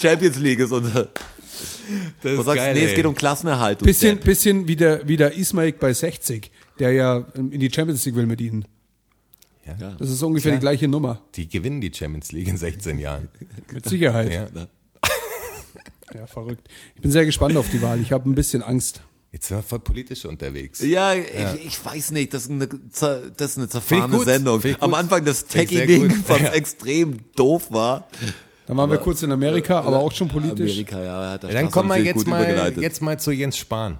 [0.00, 1.08] Champions League ist unser.
[2.22, 3.78] Das Du sagst, nee, es geht um Klassenerhalt.
[3.80, 8.14] Bisschen, bisschen wie der, wie der Ismail bei 60, der ja in die Champions League
[8.16, 8.64] will mit ihnen.
[9.66, 9.94] Ja.
[9.98, 11.20] Das ist ungefähr die gleiche Nummer.
[11.34, 13.28] Die gewinnen die Champions League in 16 Jahren.
[13.72, 14.32] Mit Sicherheit.
[14.32, 14.48] Ja.
[16.12, 16.66] Ja, verrückt.
[16.96, 18.00] Ich bin sehr gespannt auf die Wahl.
[18.00, 19.00] Ich habe ein bisschen Angst.
[19.30, 20.80] Jetzt sind wir voll politisch unterwegs.
[20.80, 24.18] Ja, Ich, ich weiß nicht, das ist eine, das ist eine zerfahrene.
[24.24, 24.60] Sendung.
[24.80, 24.94] Am.
[24.94, 26.48] Anfang das Techie-Ding, was Ja.
[26.52, 28.08] extrem doof war.
[28.70, 30.70] Dann waren wir kurz in Amerika, aber auch schon politisch.
[30.70, 33.98] Amerika, ja, hat der Ja, dann kommen wir jetzt mal, jetzt mal zu Jens Spahn.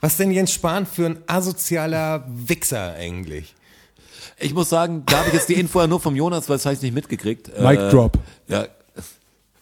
[0.00, 3.54] Was denn Jens Spahn für ein asozialer Wichser eigentlich?
[4.40, 6.66] Ich muss sagen, da habe ich jetzt die Info ja nur vom Jonas, weil das
[6.66, 7.56] habe ich nicht mitgekriegt.
[7.60, 8.18] Mic drop.
[8.48, 8.66] Ja.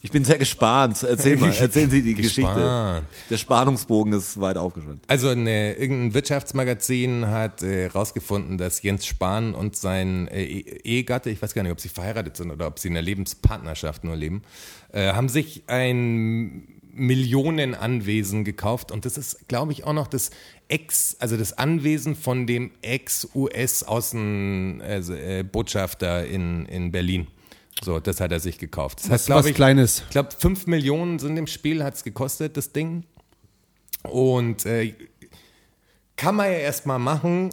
[0.07, 1.02] Ich bin sehr gespannt.
[1.02, 3.02] Erzähl mal, erzählen Sie die Geschichte.
[3.28, 5.02] Der Spannungsbogen ist weit aufgespannt.
[5.09, 11.42] Also eine, irgendein Wirtschaftsmagazin hat äh, rausgefunden, dass Jens Spahn und sein äh, Ehegatte, ich
[11.42, 14.42] weiß gar nicht, ob sie verheiratet sind oder ob sie in einer Lebenspartnerschaft nur leben,
[14.92, 20.30] äh, haben sich ein Millionenanwesen gekauft und das ist, glaube ich, auch noch das
[20.68, 27.26] Ex, also das Anwesen von dem Ex-US-Außenbotschafter äh, Botschafter in, in Berlin.
[27.83, 29.01] So, das hat er sich gekauft.
[29.01, 30.01] Das Was, hat, glaub was ich, Kleines.
[30.01, 33.05] ich glaube, 5 Millionen sind im Spiel, hat es gekostet, das Ding.
[34.03, 34.95] Und äh,
[36.16, 37.51] kann man ja erstmal machen.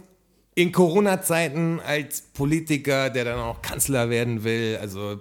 [0.54, 5.20] In Corona-Zeiten als Politiker, der dann auch Kanzler werden will, also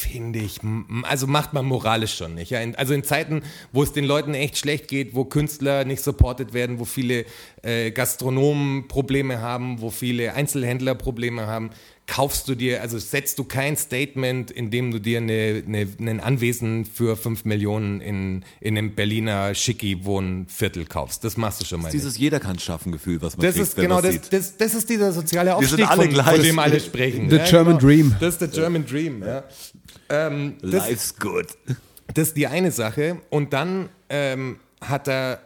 [0.00, 0.58] finde ich,
[1.02, 2.50] also macht man moralisch schon nicht.
[2.50, 2.60] Ja?
[2.60, 3.42] In, also in Zeiten,
[3.72, 7.24] wo es den Leuten echt schlecht geht, wo Künstler nicht supported werden, wo viele
[7.62, 11.70] äh, Gastronomen Probleme haben, wo viele Einzelhändler Probleme haben,
[12.10, 16.84] kaufst du dir, also setzt du kein Statement, indem du dir eine, eine, ein Anwesen
[16.84, 21.22] für 5 Millionen in, in einem Berliner Schicki-Wohnviertel kaufst.
[21.22, 21.94] Das machst du schon mal nicht.
[21.94, 24.32] Dieses jeder kann schaffen Gefühl, was man Das kriegt, ist wenn genau das, sieht.
[24.32, 27.30] das, das ist dieser soziale Aufstieg, von, von dem alle sprechen.
[27.30, 28.16] The German Dream.
[28.18, 29.44] Das ist der German Dream, ja.
[30.10, 31.46] Ähm, das, Life's good.
[32.14, 33.20] das ist die eine Sache.
[33.30, 35.40] Und dann ähm, hat er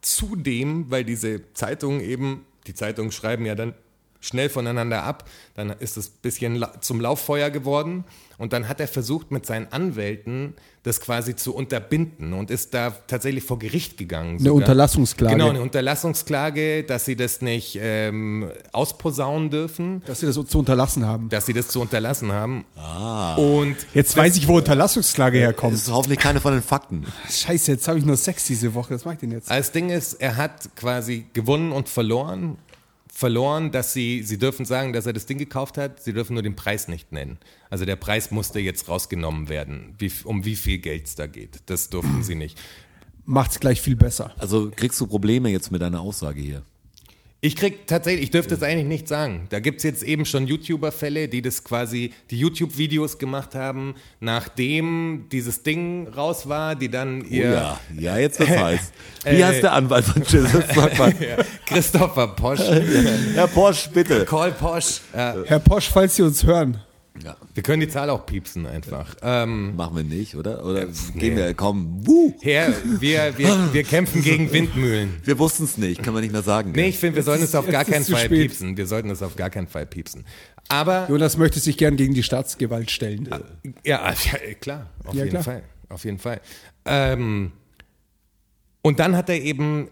[0.00, 3.74] zudem, weil diese Zeitungen eben, die Zeitungen schreiben ja dann
[4.20, 8.04] schnell voneinander ab, dann ist es ein bisschen zum Lauffeuer geworden
[8.38, 12.90] und dann hat er versucht mit seinen Anwälten das quasi zu unterbinden und ist da
[13.06, 14.38] tatsächlich vor Gericht gegangen.
[14.40, 15.34] Eine Unterlassungsklage.
[15.36, 20.58] Genau, eine Unterlassungsklage, dass sie das nicht ähm, ausposaunen dürfen, Dass sie das so zu
[20.60, 21.28] unterlassen haben.
[21.28, 22.64] dass sie das zu unterlassen haben.
[22.76, 23.34] Ah.
[23.34, 25.74] Und Jetzt weiß ich, wo Unterlassungsklage Das herkommt.
[25.74, 27.04] ist hoffentlich keine von den Fakten.
[27.30, 28.94] Scheiße, jetzt habe ich nur Sex diese Woche.
[28.94, 29.50] Was mache ich denn jetzt?
[29.50, 32.56] Das Ding ist, er hat quasi gewonnen und verloren.
[33.20, 36.42] Verloren, dass sie, sie dürfen sagen, dass er das Ding gekauft hat, sie dürfen nur
[36.42, 37.36] den Preis nicht nennen.
[37.68, 41.60] Also der Preis musste jetzt rausgenommen werden, wie, um wie viel Geld es da geht.
[41.66, 42.58] Das durften sie nicht.
[43.26, 44.34] Macht's gleich viel besser.
[44.38, 46.62] Also kriegst du Probleme jetzt mit deiner Aussage hier?
[47.42, 49.46] Ich krieg tatsächlich, ich dürfte es eigentlich nicht sagen.
[49.48, 55.62] Da gibt's jetzt eben schon YouTuber-Fälle, die das quasi, die YouTube-Videos gemacht haben, nachdem dieses
[55.62, 58.92] Ding raus war, die dann ihr Oh ja, ja, jetzt wird's heiß.
[59.24, 60.50] Wie Äh, heißt der Anwalt von Jesus?
[60.74, 61.14] Sag mal.
[61.64, 62.60] Christopher Posch,
[63.34, 64.26] Herr Porsche, bitte.
[64.26, 65.00] Call Posch.
[65.12, 66.78] Herr Posch, falls Sie uns hören.
[67.22, 69.14] Ja, wir können die Zahl auch piepsen einfach.
[69.22, 70.64] Ähm, machen wir nicht, oder?
[70.64, 72.34] Oder gehen wir, komm, wuh.
[72.42, 75.20] Herr, wir, wir, wir kämpfen gegen Windmühlen.
[75.24, 76.72] Wir wussten es nicht, kann man nicht mehr sagen.
[76.72, 78.48] Nee, ich finde, wir sollten es auf gar keinen Fall spät.
[78.48, 78.76] piepsen.
[78.76, 80.24] Wir sollten es auf gar keinen Fall piepsen.
[80.68, 83.28] Aber, Jonas möchte sich gern gegen die Staatsgewalt stellen.
[83.84, 85.42] ja, ja klar, auf Ja, jeden klar.
[85.42, 85.62] Fall.
[85.88, 86.40] Auf jeden Fall.
[86.84, 87.52] Ähm,
[88.82, 89.88] und dann hat er eben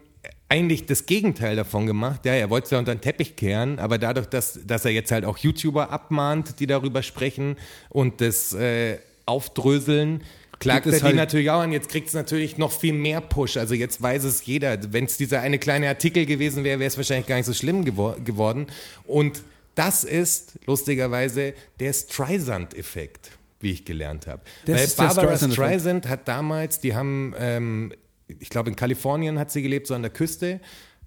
[0.49, 2.25] eigentlich das Gegenteil davon gemacht.
[2.25, 5.11] Ja, er wollte es ja unter den Teppich kehren, aber dadurch, dass, dass er jetzt
[5.11, 7.55] halt auch YouTuber abmahnt, die darüber sprechen
[7.89, 8.97] und das äh,
[9.27, 10.23] aufdröseln,
[10.57, 11.71] klagt er es die halt- natürlich auch an.
[11.71, 13.57] Jetzt kriegt es natürlich noch viel mehr Push.
[13.57, 14.77] Also jetzt weiß es jeder.
[14.91, 17.85] Wenn es dieser eine kleine Artikel gewesen wäre, wäre es wahrscheinlich gar nicht so schlimm
[17.85, 18.67] gewor geworden.
[19.05, 19.43] Und
[19.75, 23.31] das ist lustigerweise der Streisand-Effekt,
[23.61, 24.41] wie ich gelernt habe.
[24.65, 25.53] Weil Barbara Streisand-Effekt.
[25.53, 27.93] Streisand hat damals, die haben, ähm,
[28.39, 30.59] ich glaube in Kalifornien hat sie gelebt, so an der Küste,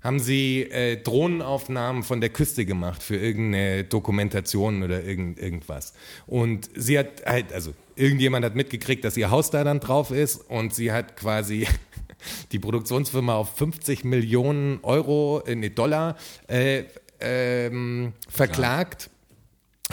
[0.03, 5.93] haben sie äh, Drohnenaufnahmen von der Küste gemacht für irgendeine Dokumentation oder irgend, irgendwas.
[6.27, 10.39] Und sie hat halt, also irgendjemand hat mitgekriegt, dass ihr Haus da dann drauf ist
[10.51, 11.69] und sie hat quasi
[12.53, 16.17] die Produktionsfirma auf 50 Millionen Euro, äh, Dollar
[16.49, 16.85] äh,
[17.21, 19.09] ähm, verklagt,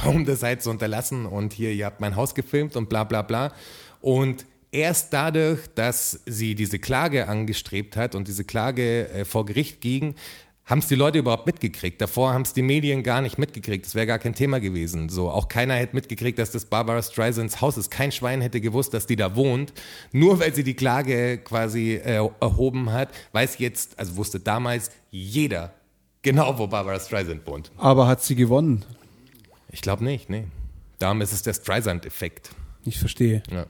[0.05, 3.21] um das halt zu unterlassen und hier, ihr habt mein Haus gefilmt und bla bla
[3.21, 3.53] bla.
[4.01, 9.81] Und erst dadurch, dass sie diese Klage angestrebt hat und diese Klage äh, vor Gericht
[9.81, 10.15] ging,
[10.69, 11.99] haben es die Leute überhaupt mitgekriegt.
[11.99, 13.87] Davor haben es die Medien gar nicht mitgekriegt.
[13.87, 15.09] Das wäre gar kein Thema gewesen.
[15.09, 17.89] So, auch keiner hätte mitgekriegt, dass das Barbara Streisands Haus ist.
[17.89, 19.73] Kein Schwein hätte gewusst, dass die da wohnt.
[20.11, 25.73] Nur weil sie die Klage quasi äh, erhoben hat, weiß jetzt, also wusste damals jeder
[26.21, 27.71] genau, wo Barbara Streisand wohnt.
[27.77, 28.85] Aber hat sie gewonnen?
[29.71, 30.45] Ich glaube nicht, nee.
[30.99, 32.51] Darum ist es der Streisand-Effekt.
[32.85, 33.41] Ich verstehe.
[33.51, 33.65] Ja.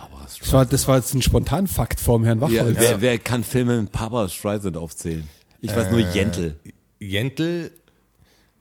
[0.00, 2.76] Barbara Das war, das war jetzt ein Spontanfakt vom Herrn Ja, Wachholz.
[2.78, 5.28] wer, wer kann Filme mit Barbara Streisand aufzählen?
[5.60, 6.54] Ich weiß nur Jentel.
[7.00, 7.70] Jentl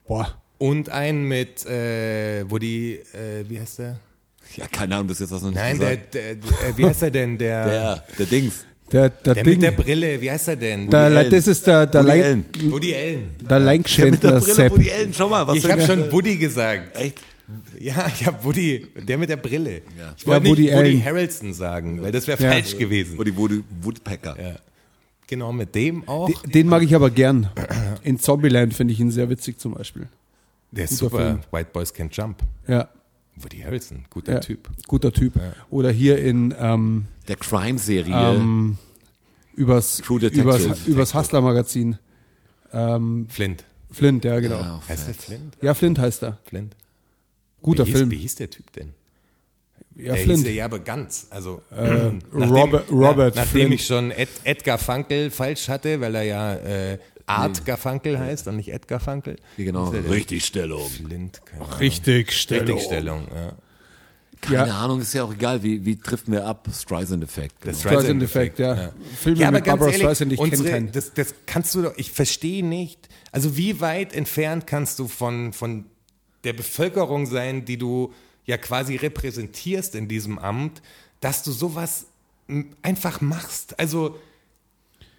[0.08, 0.34] Boah.
[0.58, 4.00] und ein mit, äh, wo die, äh, wie heißt der?
[4.56, 6.14] Ja, keine Ahnung, das ist jetzt das noch nicht Nein, der, gesagt.
[6.14, 7.38] der, der, wie heißt er denn?
[7.38, 8.66] Der, der, der Dings.
[8.92, 10.94] Der, der, der Ding, mit der Brille, wie heißt er denn?
[10.94, 11.30] Allen.
[11.30, 12.46] das ist der, der, Woody Allen.
[12.72, 13.30] Woody Allen.
[13.50, 14.72] der Der mit der Brille, Sepp.
[14.72, 16.96] Woody Allen, schau mal, was Ich habe ein- schon Woody gesagt.
[16.98, 17.20] Echt?
[17.80, 19.82] Ja, ich habe Woody, der mit der Brille.
[19.98, 20.14] Ja.
[20.18, 21.02] Ich wollte Ja, Woody nicht Woody.
[21.02, 22.52] Harrelson sagen, weil das wäre Ja.
[22.52, 23.18] falsch gewesen.
[23.18, 24.36] Woody Woody Woodpecker.
[24.42, 24.56] Ja.
[25.28, 26.30] Genau, mit dem auch.
[26.44, 27.50] Den, den mag ich aber gern.
[28.04, 30.08] In Zombieland finde ich ihn sehr witzig zum Beispiel.
[30.72, 31.18] Der ist guter super.
[31.26, 31.40] Film.
[31.52, 32.40] White Boys Can't Jump.
[32.68, 32.90] Ja,
[33.38, 34.70] Woody Harrelson, guter ja Typ.
[34.88, 35.34] guter Typ.
[35.70, 38.14] Oder hier in ähm, Der Crime-Serie.
[38.36, 38.78] ähm,
[39.56, 40.44] übers, True Detective.
[40.44, 41.98] übers, übers Hustler-Magazin.
[42.74, 43.64] Ähm, Flint.
[43.92, 44.60] Flint, ja genau.
[44.60, 45.58] Ja, Heißt der Flint?
[45.62, 46.38] Ja, Flint heißt er.
[46.46, 46.76] Flint.
[47.62, 48.12] Guter wie hieß, Film.
[48.12, 48.94] Wie hieß der Typ denn?
[49.96, 50.46] Ja, der Flint.
[50.46, 51.28] hieß ja aber ganz.
[51.32, 53.74] Also Äh, Robert- Robert nach, nachdem Flint.
[53.74, 58.56] ich schon Ed, Edgar Funkel falsch hatte, weil er ja äh, Art Garfunkel heißt und
[58.56, 59.36] nicht Edgar Funkel.
[59.58, 59.86] Wie genau.
[59.86, 60.12] Ist der denn?
[60.12, 60.88] Richtigstellung.
[60.90, 61.78] Flint, keine Ahnung.
[61.80, 62.68] Richtig, Stellung.
[62.68, 63.54] Richtigstellung, ja.
[64.40, 64.80] Keine Ja.
[64.82, 66.68] Ahnung, ist ja auch egal, wie, wie trifft mir ab?
[66.72, 67.66] Streisand-Effekt.
[67.66, 67.82] Der Genau.
[67.84, 68.92] Streisand-Effekt, ja.
[69.20, 70.92] Filme mit Barbara Streisand, ich kenne unsere- keinen.
[70.92, 73.10] Das, das kannst du doch, ich verstehe nicht.
[73.32, 75.86] Also wie weit entfernt kannst du von, von
[76.48, 78.14] der Bevölkerung sein, die du
[78.46, 80.82] ja quasi repräsentierst in diesem Amt,
[81.20, 82.06] dass du sowas
[82.82, 83.78] einfach machst?
[83.78, 84.18] Also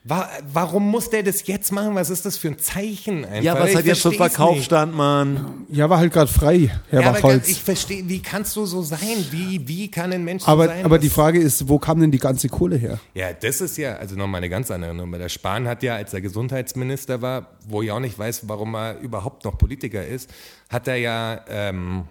[0.09, 1.95] wa warum muss der das jetzt machen?
[1.95, 3.43] Was ist das für ein Zeichen einfach?
[3.43, 4.65] Ja, was Ich hat jetzt zum versteh's Verkauf nicht.
[4.65, 5.67] stand, Mann?
[5.71, 8.99] Ja, war halt gerade frei, Herr Ja, aber ich verstehe, wie kannst du so sein?
[9.31, 10.85] Wie, wie kann ein Mensch Aber, so sein?
[10.85, 12.99] aber die Frage ist, wo kam denn die ganze Kohle her?
[13.15, 15.19] Ja, das ist ja, also nochmal eine ganz andere Nummer.
[15.19, 18.99] Der Spahn hat ja, als er Gesundheitsminister war, wo ich auch nicht weiß, warum er
[19.01, 20.31] überhaupt noch Politiker ist,
[20.71, 22.05] hat er ja ähm,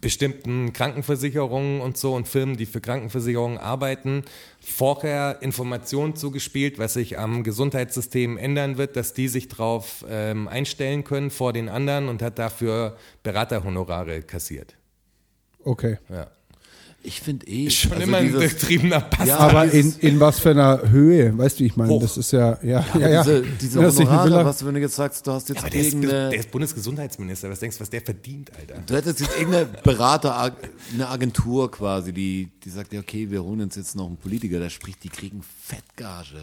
[0.00, 4.22] bestimmten Krankenversicherungen und so und Firmen, die für Krankenversicherungen arbeiten,
[4.60, 11.04] vorher Informationen zugespielt, was sich am Gesundheitssystem ändern wird, dass die sich darauf ähm, einstellen
[11.04, 14.76] können vor den anderen und hat dafür Beraterhonorare kassiert.
[15.64, 15.98] Okay.
[16.08, 16.28] Ja.
[17.02, 17.70] Ich finde eh.
[17.70, 19.26] Schon also immer ein durchtriebener Pass.
[19.26, 21.90] Ja, Aber in, in was für einer Höhe, weißt du, wie ich meine?
[21.90, 22.02] Hoch.
[22.02, 23.22] Das ist ja, ja, ja, ja.
[23.22, 25.48] Diese, diese Ja, das ist eine Honorare, was du, wenn du jetzt sagst, du hast
[25.48, 27.48] jetzt aber der ist, irgendeine, der ist Bundesgesundheitsminister.
[27.48, 28.82] Was denkst du, was der verdient, Alter?
[28.86, 30.54] du hättest jetzt irgendeine Berater,
[30.92, 34.58] eine Agentur quasi, die, die sagt, ja, okay, wir holen uns jetzt noch einen Politiker,
[34.58, 36.34] der spricht, die kriegen Fettgage.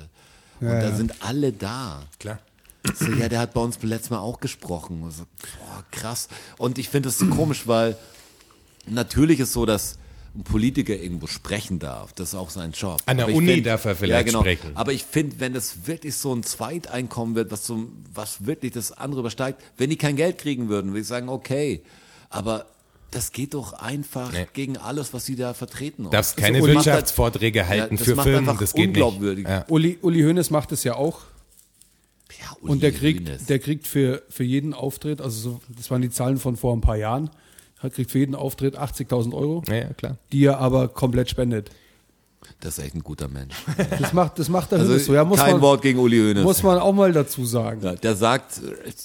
[0.59, 0.95] Und Ja, da ja.
[0.95, 2.01] sind alle da.
[2.19, 2.39] Klar.
[2.95, 5.03] So, ja, der hat bei uns letztes Mal auch gesprochen.
[5.11, 6.29] So, boah, krass.
[6.57, 7.95] Und ich finde das so komisch, weil
[8.87, 9.99] natürlich ist so, dass
[10.43, 12.13] Politiker irgendwo sprechen darf.
[12.13, 13.01] Das ist auch sein Job.
[13.05, 14.71] An der Aber ich Uni find- darf er vielleicht sprechen.
[14.75, 18.91] Aber ich finde, wenn das wirklich so ein Zweiteinkommen wird, was, so, was wirklich das
[18.91, 21.81] andere übersteigt, wenn die kein Geld kriegen würden, würde ich sagen, okay.
[22.29, 22.65] Aber
[23.11, 24.47] das geht doch einfach Nee.
[24.53, 26.09] gegen alles, was sie da vertreten.
[26.11, 28.91] Darfst Das- keine macht Wirtschaftsvorträge das- halten ja, das für macht Firmen, einfach das geht
[28.91, 29.01] nicht.
[29.01, 29.47] unglaubwürdig.
[29.47, 29.65] Ja.
[29.69, 31.21] Uli, Uli Hoeneß macht es ja auch.
[32.41, 33.45] Ja, Und der Uli kriegt, Hoeneß.
[33.45, 36.81] der kriegt für, für jeden Auftritt, also so, das waren die Zahlen von vor ein
[36.81, 37.29] paar Jahren,
[37.81, 40.17] er kriegt für jeden Auftritt 80.000 Euro, Ja, ja, klar.
[40.31, 41.69] die er aber komplett spendet.
[42.61, 43.55] Das ist echt ein guter Mensch.
[43.99, 45.13] Das macht, das macht der Also so.
[45.13, 46.43] Ja, muss kein man, Wort gegen Uli Hoeneß.
[46.43, 47.81] muss man auch mal dazu sagen.
[47.83, 48.61] Ja, der sagt,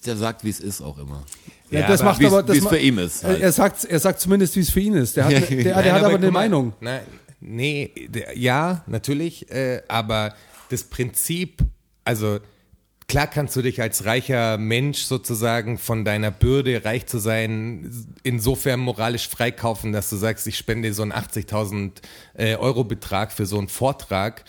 [0.07, 1.25] der sagt, wie es ist auch immer.
[1.70, 3.23] Ja, Ja, das aber macht Wie es- aber, das wie es ma- für ihn ist.
[3.25, 3.41] Er, Halt.
[3.41, 5.16] er sagt, er sagt zumindest, wie es für ihn ist.
[5.16, 6.73] Der hat, der, der Nein, hat aber eine guck mal, Meinung.
[6.81, 7.01] Nein,
[7.41, 10.35] nee, der, ja, natürlich, äh, aber
[10.70, 11.62] das Prinzip,
[12.05, 12.39] also
[13.09, 17.90] klar kannst du dich als reicher Mensch sozusagen von deiner Bürde, reich zu sein,
[18.22, 21.90] insofern moralisch freikaufen, dass du sagst, ich spende so einen 80.000
[22.34, 24.44] äh, Euro Betrag für so einen Vortrag.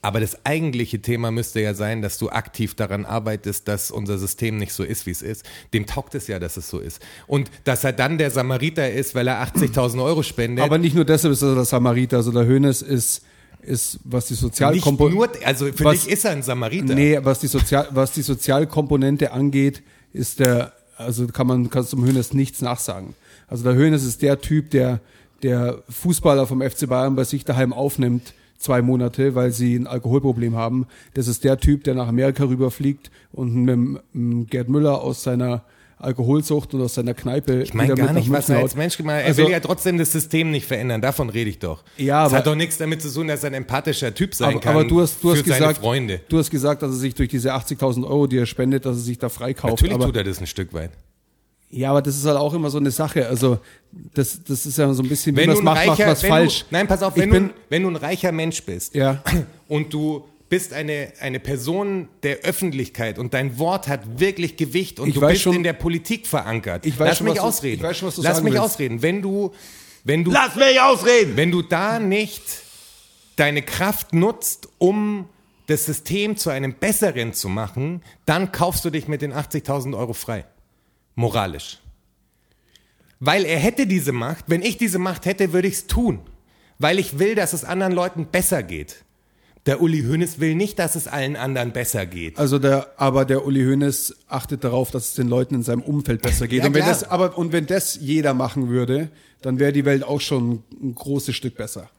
[0.00, 4.56] Aber das eigentliche Thema müsste ja sein, dass du aktiv daran arbeitest, dass unser System
[4.56, 5.44] nicht so ist, wie es ist.
[5.74, 7.02] Dem taugt es ja, dass es so ist.
[7.26, 10.64] Und dass er dann der Samariter ist, weil er 80.000 Euro spendet.
[10.64, 13.22] Aber nicht nur deshalb ist er der Samariter, also der Hoeneß ist
[13.62, 15.16] ist, was die Nicht Sozialkomponente.
[15.16, 16.94] nur, also für was- dich ist er ein Samariter.
[16.94, 19.82] Nee, was die, Sozial, was die Sozialkomponente angeht,
[20.12, 23.14] ist der, also kann man, kannst du zum Hönes nichts nachsagen.
[23.46, 25.00] Also der Hönes ist der Typ, der,
[25.42, 30.56] der Fußballer vom FC Bayern bei sich daheim aufnimmt, zwei Monate, weil sie ein Alkoholproblem
[30.56, 30.86] haben.
[31.14, 35.22] Das ist der Typ, der nach Amerika rüberfliegt und mit dem, dem Gerd Müller aus
[35.22, 35.62] seiner
[35.98, 37.62] Alkoholsucht und aus seiner Kneipe.
[37.62, 38.74] Ich meine gar nicht, was er als.
[38.76, 39.22] Mensch gemacht hat.
[39.22, 41.00] Er Also- will ja trotzdem das System nicht verändern.
[41.00, 41.82] Davon rede ich doch.
[41.96, 44.50] Ja, das aber- hat doch nichts damit zu tun, dass er ein empathischer Typ sein
[44.50, 44.74] aber, kann.
[44.74, 46.20] aber du hast, du hast gesagt, Freunde.
[46.28, 49.02] du hast gesagt, dass er sich durch diese 80.000 Euro, die er spendet, dass er
[49.02, 49.72] sich da freikauft.
[49.72, 50.90] Natürlich aber, tut er das ein Stück weit.
[51.70, 53.26] Ja, aber das ist halt auch immer so eine Sache.
[53.28, 53.58] Also
[54.14, 56.10] das, das ist ja so ein bisschen, wie Wenn man du es macht, macht reicher,
[56.10, 56.60] was wenn falsch.
[56.60, 59.22] Du, nein, pass auf, wenn, bin- du, wenn du ein reicher Mensch bist Ja.
[59.68, 65.08] und du bist eine, eine Person der Öffentlichkeit und dein Wort hat wirklich Gewicht und
[65.08, 66.86] Ich du bist schon- in der Politik verankert.
[66.86, 67.76] Ich weiß Lass schon, mich was du- ausreden.
[67.76, 68.64] ich weiß schon, was du Lass sagen mich willst.
[68.64, 69.02] ausreden.
[69.02, 69.52] Wenn du,
[70.04, 71.36] wenn du, Lass mich ausreden!
[71.36, 72.42] wenn du da nicht
[73.36, 75.28] deine Kraft nutzt, um
[75.66, 80.14] das System zu einem besseren zu machen, dann kaufst du dich mit den 80.000 Euro
[80.14, 80.46] frei.
[81.14, 81.78] Moralisch.
[83.20, 84.44] Weil er hätte diese Macht.
[84.46, 86.20] Wenn ich diese Macht hätte, würde ich es tun.
[86.78, 89.04] Weil ich will, dass es anderen Leuten besser geht.
[89.68, 92.38] Der Uli Hoeneß will nicht, dass es allen anderen besser geht.
[92.38, 96.22] Also der, aber der Uli Hoeneß achtet darauf, dass es den Leuten in seinem Umfeld
[96.22, 96.60] besser geht.
[96.62, 96.94] Ja, und wenn klar.
[96.94, 99.10] das, aber und wenn das jeder machen würde,
[99.42, 101.90] dann wäre die Welt auch schon ein großes Stück besser.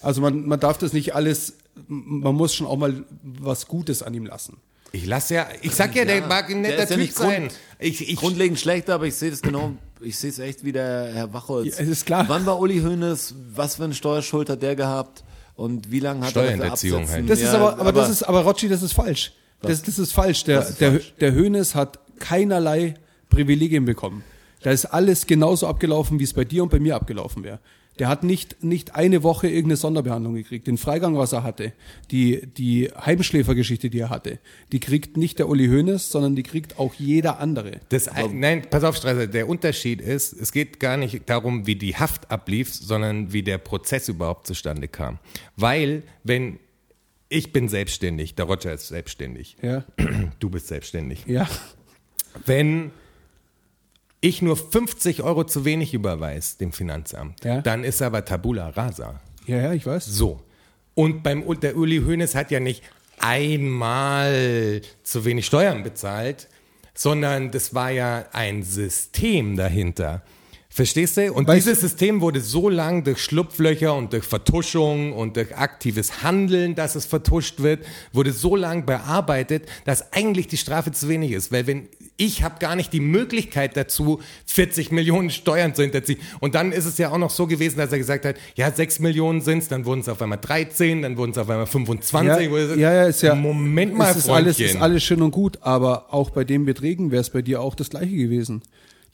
[0.00, 1.52] Also man, man darf das nicht alles,
[1.86, 4.56] man muss schon auch mal was Gutes an ihm lassen.
[4.92, 7.14] Ich lasse ja, ich sag ja, der mag ein der netter ist ja Typ nicht
[7.14, 7.40] sein.
[7.42, 10.72] Grund- Ich, ich, Grundlegend schlecht, aber ich sehe das genau, ich sehe es echt wie
[10.72, 11.76] der Herr Wachholz.
[11.76, 12.24] Ja, es ist klar.
[12.26, 15.24] Wann war Uli Hoeneß, was für eine Steuerschuld hat der gehabt
[15.58, 17.22] und wie lange hat er Steuerhinterziehung absetzen?
[17.22, 17.30] halt.
[17.30, 19.32] Das ist Ja, aber, aber, das ist, aber Rotschi, das ist falsch.
[19.60, 20.44] Das, das ist falsch.
[20.44, 21.14] Der, ist der, falsch?
[21.18, 22.94] der Hönes hat keinerlei
[23.28, 24.22] Privilegien bekommen.
[24.62, 27.58] Da ist alles genauso abgelaufen, wie es bei dir und bei mir abgelaufen wäre.
[27.98, 30.66] Der hat nicht, nicht eine Woche irgendeine Sonderbehandlung gekriegt.
[30.66, 31.72] Den Freigang, was er hatte,
[32.10, 34.38] die, die Heimschläfergeschichte, die er hatte,
[34.72, 37.80] die kriegt nicht der Uli Hoeneß, sondern die kriegt auch jeder andere.
[37.88, 41.96] Das, nein, pass auf, Strasser, der Unterschied ist, es geht gar nicht darum, wie die
[41.96, 45.18] Haft ablief, sondern wie der Prozess überhaupt zustande kam.
[45.56, 46.58] Weil, wenn
[47.28, 49.84] ich bin selbstständig, der Roger ist selbstständig, Ja,
[50.38, 51.24] du bist selbstständig.
[51.26, 51.46] ja.
[52.46, 52.90] Wenn
[54.20, 57.60] ich nur 50 Euro zu wenig überweise dem Finanzamt, Ja.
[57.60, 59.20] dann ist aber Tabula Rasa.
[59.46, 60.04] Ja, ja, ich weiß.
[60.06, 60.40] So.
[60.94, 62.82] Und beim der Uli Hoeneß hat ja nicht
[63.20, 66.48] einmal zu wenig Steuern bezahlt,
[66.94, 70.22] sondern das war ja ein System dahinter.
[70.78, 71.32] Verstehst du?
[71.32, 76.22] Und Weißt dieses System wurde so lang durch Schlupflöcher und durch Vertuschung und durch aktives
[76.22, 81.32] Handeln, dass es vertuscht wird, wurde so lang bearbeitet, dass eigentlich die Strafe zu wenig
[81.32, 81.50] ist.
[81.50, 86.20] Weil wenn ich habe gar nicht die Möglichkeit dazu, 40 Millionen Steuern zu hinterziehen.
[86.38, 89.00] Und dann ist es ja auch noch so gewesen, dass er gesagt hat, ja, 6
[89.00, 92.28] Millionen sind's, dann wurden es auf einmal 13, dann wurden es auf einmal 25.
[92.28, 93.34] Ja, ja, ja, ist ja.
[93.34, 97.10] Moment mal, es ist alles, ist alles schön und gut, aber auch bei den Beträgen
[97.10, 98.62] wäre es bei dir auch das gleiche gewesen.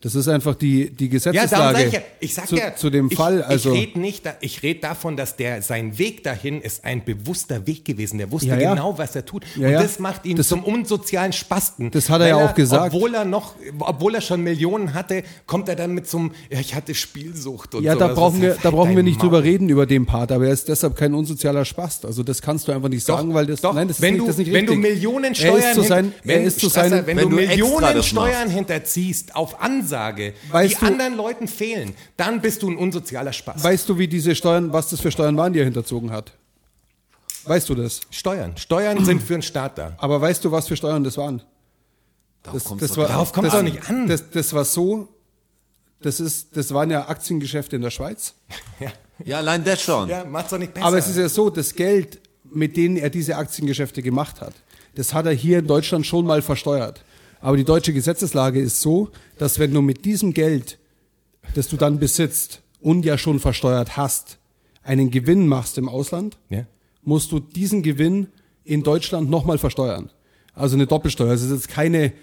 [0.05, 2.91] Das ist einfach die, die Ja, Gesetzeslage sag ich ja, ich sag zu, ja, zu
[2.91, 3.43] dem ich, Fall.
[3.43, 7.67] Also, ich rede nicht, ich rede davon, dass der sein Weg dahin ist ein bewusster
[7.67, 8.19] Weg gewesen.
[8.19, 8.71] Der wusste Ja, ja.
[8.75, 9.45] genau, was er tut.
[9.57, 9.83] Ja, und ja.
[9.83, 11.91] das macht ihn Das- zum unsozialen Spasten.
[11.91, 12.95] Das hat er ja auch gesagt.
[12.95, 16.61] Obwohl er noch, obwohl er schon Millionen hatte, kommt er dann mit so einem, ja,
[16.61, 18.15] ich hatte Spielsucht und ja, da sowas.
[18.19, 19.29] brauchen wir, Das da brauchen wir nicht Maul.
[19.31, 22.05] drüber reden über den Part, aber er ist deshalb kein unsozialer Spast.
[22.05, 24.21] Also das kannst du einfach nicht Doch, sagen, weil das, doch, nein, das wenn ist,
[24.21, 24.91] nicht, du, das ist nicht wenn du richtig.
[24.93, 27.31] Millionen er Steuern, ist zu sein, hin- wenn, er ist zu Strasser, sein, wenn, wenn
[27.31, 29.63] du du Millionen das Steuern hinterziehst auf
[29.95, 33.63] Ansage, Weißt die du- anderen Leuten fehlen, dann bist du ein unsozialer Spaß.
[33.63, 36.33] weißt du, wie diese Steuern, was das für Steuern waren, die er hinterzogen hat?
[37.45, 38.01] Weißt du das?
[38.11, 39.95] Steuern, Steuern sind für einen Staat da.
[39.99, 41.43] Aber weißt du, was für Steuern das waren?
[42.43, 43.09] Das doch war, drauf.
[43.09, 44.07] Darauf kommt's das, doch nicht an.
[44.07, 45.09] Das, das war so,
[46.01, 48.35] das ist, das waren ja Aktiengeschäfte in der Schweiz.
[48.81, 48.93] Ja,
[49.25, 50.09] Ja, allein das schon.
[50.09, 50.87] ja macht's doch nicht besser.
[50.87, 52.21] Aber es ist ja so, das Geld,
[52.51, 54.55] mit denen er diese Aktiengeschäfte gemacht hat,
[54.97, 57.05] das hat er hier in Deutschland schon mal versteuert.
[57.45, 60.79] Aber die deutsche Gesetzeslage ist so, dass wenn du mit diesem Geld,
[61.55, 64.39] das du dann besitzt und ja schon versteuert hast,
[64.83, 66.65] einen Gewinn machst im Ausland, ja.
[67.03, 68.29] musst du diesen Gewinn
[68.65, 70.09] in Deutschland nochmal versteuern.
[70.55, 71.33] Also eine Doppelsteuer.
[71.33, 72.15] Das ist jetzt keine,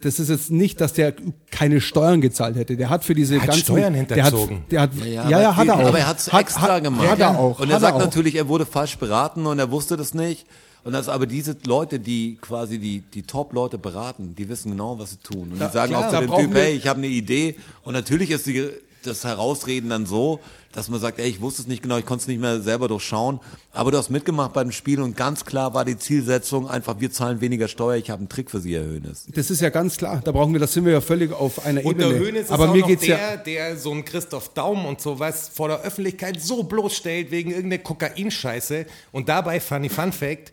[0.00, 1.14] das ist jetzt nicht, dass der
[1.52, 2.76] keine Steuern gezahlt hätte.
[2.76, 4.64] Der hat für diese Er hat ganzen Steuern Der hat, hinterzogen.
[4.68, 5.88] der hat, ja, ja, aber hat er auch.
[5.90, 7.08] Aber er hat es extra hat, gemacht.
[7.08, 7.60] Hat er auch.
[7.60, 8.00] Und er hat sagt auch.
[8.00, 10.44] natürlich, er wurde falsch beraten und er wusste das nicht.
[10.84, 15.10] Und das, aber diese Leute, die quasi die, die Top-Leute beraten, die wissen genau, was
[15.10, 15.52] sie tun.
[15.52, 17.56] Und Da- die sagen klar, auch zu dem Typ, hey, ich habe eine Idee.
[17.84, 18.68] Und natürlich ist die
[19.02, 20.40] das Herausreden dann so,
[20.72, 22.86] dass man sagt, ey, ich wusste es nicht genau, ich konnte es nicht mehr selber
[22.86, 23.40] durchschauen,
[23.72, 27.40] aber du hast mitgemacht beim Spiel und ganz klar war die Zielsetzung einfach, wir zahlen
[27.40, 29.24] weniger Steuer, ich habe einen Trick für Sie, Herr Hönes.
[29.34, 30.20] Das ist ja ganz klar.
[30.22, 32.24] Da brauchen wir, das sind wir ja völlig auf einer Und der Ebene.
[32.26, 33.36] Höhnes ist Aber auch mir noch geht's der, ja.
[33.38, 38.84] der so einen Christoph Daum und sowas vor der Öffentlichkeit so bloßstellt wegen irgendeiner Kokainscheiße.
[39.12, 40.52] Und dabei, funny Fun Fact,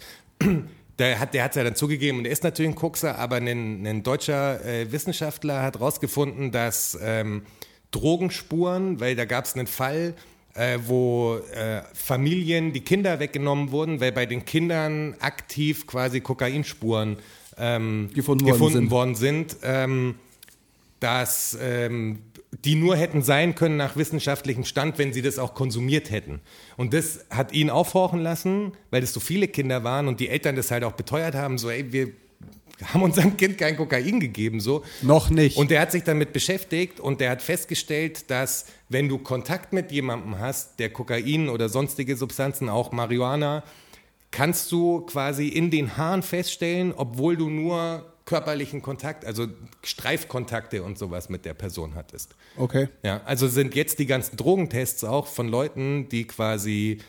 [1.00, 3.86] der hat der hat's ja dann zugegeben und er ist natürlich ein Kokser, aber ein,
[3.86, 7.44] ein deutscher äh, Wissenschaftler hat rausgefunden, dass ähm,
[7.92, 10.14] Drogenspuren, weil da gab es einen Fall,
[10.54, 17.18] äh, wo äh, Familien die Kinder weggenommen wurden, weil bei den Kindern aktiv quasi Kokainspuren
[17.58, 18.92] ähm, Gefunden worden gefunden sind.
[18.92, 19.58] worden sind.
[19.64, 20.16] Ähm,
[21.00, 26.10] dass ähm, die nur hätten sein können nach wissenschaftlichem Stand, wenn sie das auch konsumiert
[26.12, 26.42] hätten.
[26.78, 30.56] Und das hat ihn aufhorchen lassen, weil das so viele Kinder waren und die Eltern
[30.56, 32.12] das halt auch beteuert haben, so ey, wir
[32.86, 34.84] haben unserem Kind kein Kokain gegeben, so.
[35.02, 35.58] Noch nicht.
[35.58, 39.92] Und der hat sich damit beschäftigt und der hat festgestellt, dass wenn du Kontakt mit
[39.92, 43.64] jemandem hast, der Kokain oder sonstige Substanzen, auch Marihuana,
[44.32, 49.48] kannst du quasi in den Haaren feststellen, obwohl du nur körperlichen Kontakt, also
[49.84, 52.36] Streifkontakte und sowas mit der Person hattest.
[52.58, 52.90] Okay.
[53.02, 57.00] Ja, also sind jetzt die ganzen Drogentests auch von Leuten, die quasi,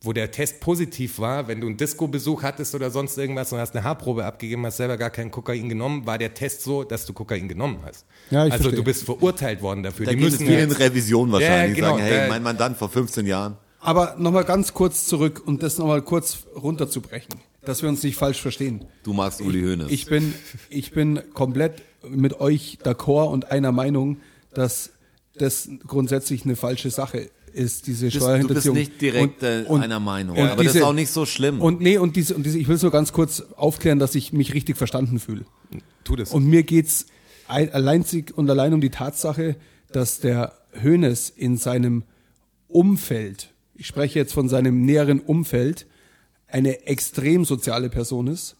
[0.00, 3.74] wo der Test positiv war, wenn du einen Disco-Besuch hattest oder sonst irgendwas und hast
[3.74, 7.12] eine Haarprobe abgegeben, hast selber gar kein Kokain genommen, war der Test so, dass du
[7.12, 8.06] Kokain genommen hast.
[8.30, 8.78] Ja, ich also verstehe.
[8.78, 10.06] du bist verurteilt worden dafür.
[10.06, 11.76] Da die geht es müssen viel in Revision wahrscheinlich.
[11.76, 13.58] Ja, genau, sagen, hey, mein Mandant vor 15 Jahren.
[13.80, 17.34] Aber nochmal ganz kurz zurück und das nochmal kurz runterzubrechen,
[17.68, 18.84] dass wir uns nicht falsch verstehen.
[19.02, 19.90] Du magst Uli Hoeneß.
[19.90, 20.32] Ich bin,
[20.70, 24.16] ich bin komplett mit euch d'accord und einer Meinung,
[24.54, 24.90] dass
[25.34, 28.76] das grundsätzlich eine falsche Sache ist, diese bist, du bist Steuerhinterziehung.
[28.76, 31.60] nicht direkt äh, einer Meinung, und aber das diese- ist auch nicht so schlimm.
[31.60, 34.54] Und nee, und diese, und diese, ich will so ganz kurz aufklären, dass ich mich
[34.54, 35.44] richtig verstanden fühle.
[36.04, 36.32] Tu das.
[36.32, 37.06] Und mir geht's
[37.48, 39.56] ein- alleinzig und allein um die Tatsache,
[39.92, 42.04] dass der Hönes in seinem
[42.68, 45.86] Umfeld, ich spreche jetzt von seinem näheren Umfeld,
[46.48, 48.56] eine extrem soziale Person ist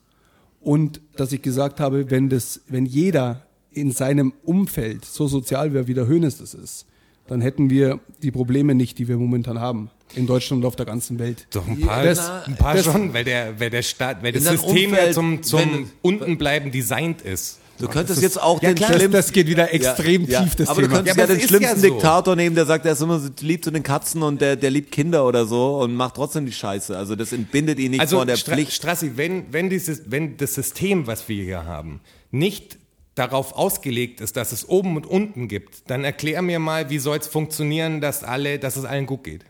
[0.61, 5.86] und dass ich gesagt habe, wenn das, wenn jeder in seinem Umfeld so sozial wäre,
[5.86, 6.86] wie der Hönes das ist,
[7.26, 9.91] dann hätten wir die Probleme nicht, die wir momentan haben.
[10.14, 11.47] In Deutschland und auf der ganzen Welt.
[11.51, 14.45] Doch ein paar, Das- ein paar das- schon, weil der, weil der Staat, weil das
[14.45, 17.59] System ja Umfeld, zum, zum wenn- Untenbleiben designt ist.
[17.79, 20.68] Du könntest jetzt auch ja, den klar, das- schlimmsten, das geht wieder extrem tief, das
[20.68, 20.89] aber Thema.
[20.89, 21.87] du könntest Ja, ja, aber den ja schlimmsten so.
[21.89, 24.70] Diktator nehmen, der sagt, er ist immer so lieb zu den Katzen und der, der
[24.70, 26.97] liebt Kinder oder so und macht trotzdem die Scheiße.
[26.97, 28.72] Also das entbindet ihn nicht Also von der Stra Pflicht.
[28.72, 32.01] Strassi, wenn, wenn, dieses, wenn das System, was wir hier haben,
[32.31, 32.79] nicht
[33.14, 37.18] darauf ausgelegt ist, dass es oben und unten gibt, dann erklär mir mal, wie soll
[37.18, 39.45] es funktionieren, dass alle, dass es allen gut geht.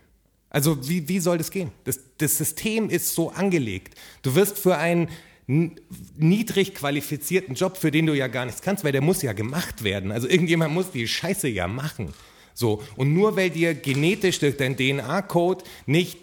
[0.49, 1.71] Also wie, wie soll das gehen?
[1.83, 3.93] Das, das System ist so angelegt.
[4.23, 5.09] Du wirst für einen
[5.49, 9.83] niedrig qualifizierten Job, für den du ja gar nichts kannst, weil der muss ja gemacht
[9.83, 10.11] werden.
[10.11, 12.13] Also irgendjemand muss die Scheiße ja machen.
[12.53, 12.83] So.
[12.95, 16.19] Und nur weil dir genetisch durch dein DNA-Code nicht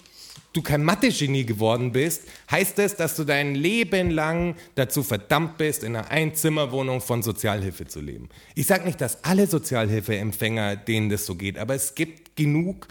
[0.52, 5.82] du kein Mathe-Genie geworden bist, heißt es, dass du dein Leben lang dazu verdammt bist,
[5.84, 8.28] in einer Einzimmerwohnung von Sozialhilfe zu leben.
[8.54, 12.88] Ich sage nicht, dass alle Sozialhilfeempfänger, denen das so geht, aber es gibt genug.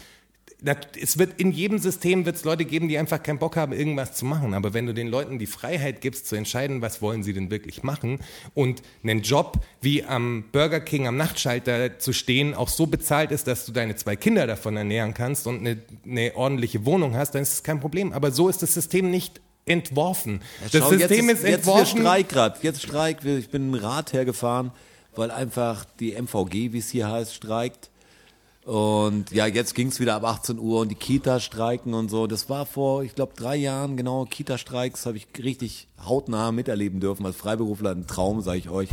[0.99, 4.13] Es wird in jedem System wird es Leute geben, die einfach keinen Bock haben, irgendwas
[4.13, 4.53] zu machen.
[4.53, 7.83] Aber wenn du den Leuten die Freiheit gibst, zu entscheiden, was wollen sie denn wirklich
[7.83, 8.19] machen
[8.53, 13.47] und einen Job wie am Burger King am Nachtschalter zu stehen auch so bezahlt ist,
[13.47, 17.41] dass du deine zwei Kinder davon ernähren kannst und eine, eine ordentliche Wohnung hast, dann
[17.43, 18.13] ist es kein Problem.
[18.13, 20.41] Aber so ist das System nicht entworfen.
[20.71, 21.81] Das Schau, System jetzt ist, Jetzt entworfen.
[21.83, 22.63] ist Streik grad.
[22.63, 23.25] Jetzt Streik.
[23.25, 24.71] Ich bin ein Rad hergefahren,
[25.15, 27.89] weil einfach die MVG, wie es hier heißt, streikt.
[28.65, 32.25] Und ja, jetzt ging's wieder ab 18 Uhr und die Kita streiken und so.
[32.25, 34.25] Das war vor, ich glaube, drei Jahren genau.
[34.25, 37.27] Kita-Streiks habe ich richtig hautnah miterleben dürfen.
[37.27, 38.89] Als Freiberufler ein Traum, sage ich euch.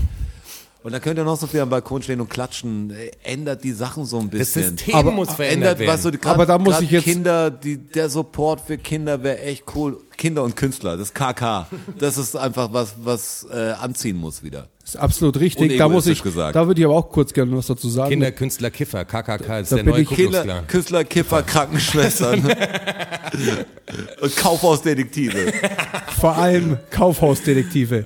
[0.85, 2.91] Und da könnt ihr noch so viel am Balkon stehen und klatschen.
[2.91, 4.77] Äh, Ändert die Sachen so ein Das bisschen.
[4.77, 5.93] System Aber muss verändert Ändert, werden.
[5.93, 9.41] was so, grad, Aber da muss ich jetzt- Kinder, die, der Support für Kinder wäre
[9.43, 9.99] echt cool.
[10.17, 11.67] Kinder und Künstler, das KK.
[11.99, 14.69] Das ist einfach was, was äh, anziehen muss wieder.
[14.85, 15.79] ist absolut richtig.
[15.79, 16.55] Da muss ich, gesagt.
[16.57, 18.11] da würde ich aber auch kurz gerne was dazu sagen.
[18.11, 20.63] Kinder, Künstler, Kiffer, KKK ist Da der bin neue Kinder.
[20.69, 22.45] Künstler, Kiffer, Krankenschwestern
[24.21, 25.53] und Kaufhausdetektive.
[26.21, 28.05] Vor allem Kaufhausdetektive.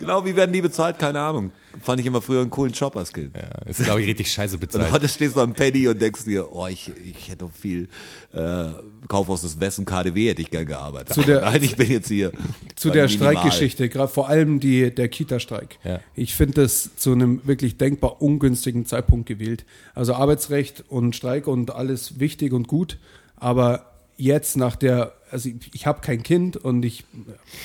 [0.00, 0.98] Genau, wie werden die bezahlt?
[0.98, 1.52] Keine Ahnung.
[1.80, 3.36] Fand ich immer früher einen coolen Job als Kind.
[3.36, 4.90] Ja, ist, glaube ich, richtig scheiße Und bezahlt.
[4.90, 7.88] heute stehst du am Penny und denkst dir, oh, ich, ich hätte doch viel
[8.32, 8.64] äh,
[9.06, 11.14] Kaufhaus des Westen KDW hätte ich gern gearbeitet.
[11.14, 12.32] Zu der- Nein, ich bin jetzt hier.
[12.74, 13.34] Zu der Minimal.
[13.34, 15.78] Streikgeschichte, gerade vor allem die, der Kita-Streik.
[15.84, 16.00] Ja.
[16.16, 19.64] Ich finde das zu einem wirklich denkbar ungünstigen Zeitpunkt gewählt.
[19.94, 22.98] Also Arbeitsrecht und Streik und alles wichtig und gut,
[23.36, 23.86] aber
[24.16, 27.04] jetzt nach der, also ich, ich habe kein Kind und ich,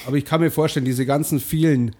[0.06, 1.96] aber ich kann mir vorstellen, diese ganzen vielen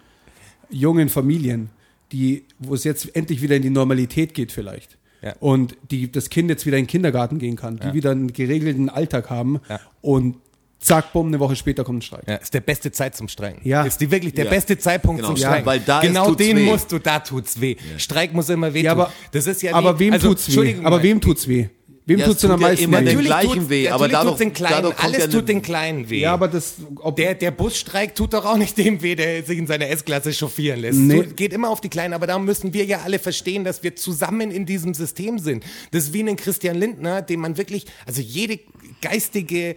[0.70, 1.70] jungen Familien,
[2.12, 4.98] die, wo es jetzt endlich wieder in die Normalität geht vielleicht.
[5.22, 5.34] Ja.
[5.40, 8.90] und die, das Kind jetzt wieder in den Kindergarten gehen kann, die wieder einen geregelten
[8.92, 9.80] Alltag haben Ja.
[10.02, 10.36] und
[10.78, 12.28] zack, bumm, eine Woche später kommt ein Streik.
[12.28, 13.68] Ja, ist der beste Zeit zum Streiken.
[13.68, 13.84] Ja.
[13.86, 14.52] Ist die wirklich der Ja.
[14.52, 15.34] beste Zeitpunkt Genau.
[15.34, 15.66] zum Ja, Streiken.
[15.66, 16.66] weil da ist- genau tut's den weh.
[16.66, 17.76] musst du, da tut's weh.
[17.98, 19.02] Streik muss immer weh Ja, tun.
[19.02, 20.76] aber, das ist ja aber wem also, tut's weh?
[20.84, 21.70] Aber wem tut's weh?
[22.08, 23.06] Wem Ja, es tut's denn tut am ja meisten immer weh?
[23.06, 26.08] den gleichen tut, weh, aber dadurch- den Kleinen, dadurch kommt alles ja tut den Kleinen
[26.10, 26.20] weh.
[26.20, 29.58] Ja, aber das, ob, Der, der Busstreik tut doch auch nicht dem weh, der sich
[29.58, 31.00] in seiner S-Klasse chauffieren lässt.
[31.00, 31.24] Nee.
[31.24, 33.96] Tut- Geht immer auf die Kleinen, aber da müssen wir ja alle verstehen, dass wir
[33.96, 35.64] zusammen in diesem System sind.
[35.92, 38.60] Das ist wie ein Christian Lindner, dem man wirklich, also jede
[39.02, 39.76] geistige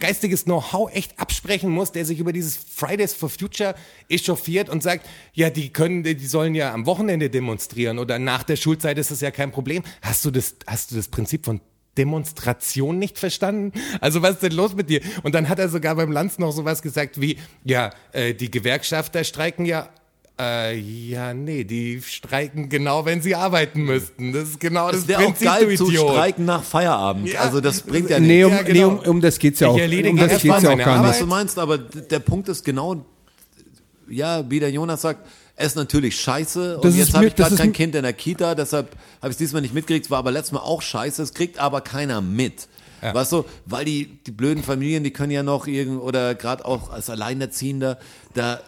[0.00, 3.74] geistiges Know-how echt absprechen muss, der sich über dieses Fridays for Future
[4.08, 8.56] echauffiert und sagt, ja, die können, die sollen ja am Wochenende demonstrieren oder nach der
[8.56, 9.82] Schulzeit ist das ja kein Problem.
[10.00, 11.60] Hast du das, hast du das Prinzip von
[11.98, 13.72] Demonstration nicht verstanden?
[14.00, 15.00] Also was ist denn los mit dir?
[15.22, 19.24] Und dann hat er sogar beim Lanz noch sowas gesagt wie, ja, äh, die Gewerkschafter
[19.24, 19.90] streiken ja
[20.42, 24.32] äh, ja, nee, die streiken genau, wenn sie arbeiten müssten.
[24.32, 26.10] Das ist genau das, Das wäre auch Prinzip, geil du zu Idiot.
[26.10, 27.28] streiken nach Feierabend.
[27.32, 27.40] Ja.
[27.40, 28.46] Also das bringt ja nee, nichts.
[28.46, 28.74] um, Ja, genau.
[28.74, 29.78] nee, um, um das geht's ja Ich auch.
[29.78, 31.20] erledige Um das geht's ja auch gar was nicht.
[31.22, 33.04] du meinst, aber der Punkt ist genau,
[34.08, 37.36] ja, wie der Jonas sagt, es ist natürlich scheiße und Das ist jetzt habe ich
[37.36, 38.88] gerade kein Kind in der Kita, deshalb
[39.20, 41.58] habe ich es diesmal nicht mitgekriegt, es war aber letztes Mal auch scheiße, es kriegt
[41.58, 42.68] aber keiner mit.
[43.00, 46.90] Weißt du, weil die, die blöden Familien, die können ja noch irgend, oder gerade auch
[46.92, 47.98] als Alleinerziehender,
[48.34, 48.60] da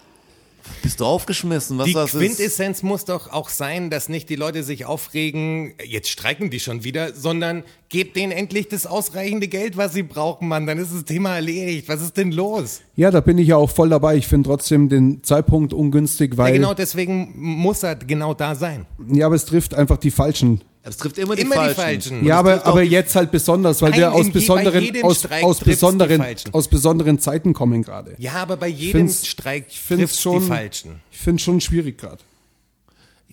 [0.83, 2.21] bist du aufgeschmissen, was Die das ist.
[2.21, 6.85] Quintessenz muss doch auch sein, dass nicht die Leute sich aufregen, jetzt streiken die schon
[6.85, 10.67] wieder, sondern gebt denen endlich das ausreichende Geld, was sie brauchen, Mann.
[10.67, 11.89] Dann ist das Thema erledigt.
[11.89, 12.81] Was ist denn los?
[12.97, 14.17] Ja, da bin ich ja auch voll dabei.
[14.17, 18.87] Ich finde trotzdem den Zeitpunkt ungünstig, Ja, weil, genau deswegen muss er genau da sein.
[19.13, 20.63] ja, aber es trifft einfach die Falschen.
[20.85, 22.11] Es trifft immer die Immer die Falschen.
[22.13, 22.27] Falschen.
[22.27, 26.53] Ja, es aber, aber jetzt halt besonders, weil wir aus besonderen, aus, aus, besonderen, Falschen.
[26.55, 28.15] aus besonderen Zeiten kommen gerade.
[28.19, 31.01] Ja, aber bei jedem find's- Streik Ich finde trifft es die schon, Falschen.
[31.11, 32.19] ich finde schon schwierig gerade.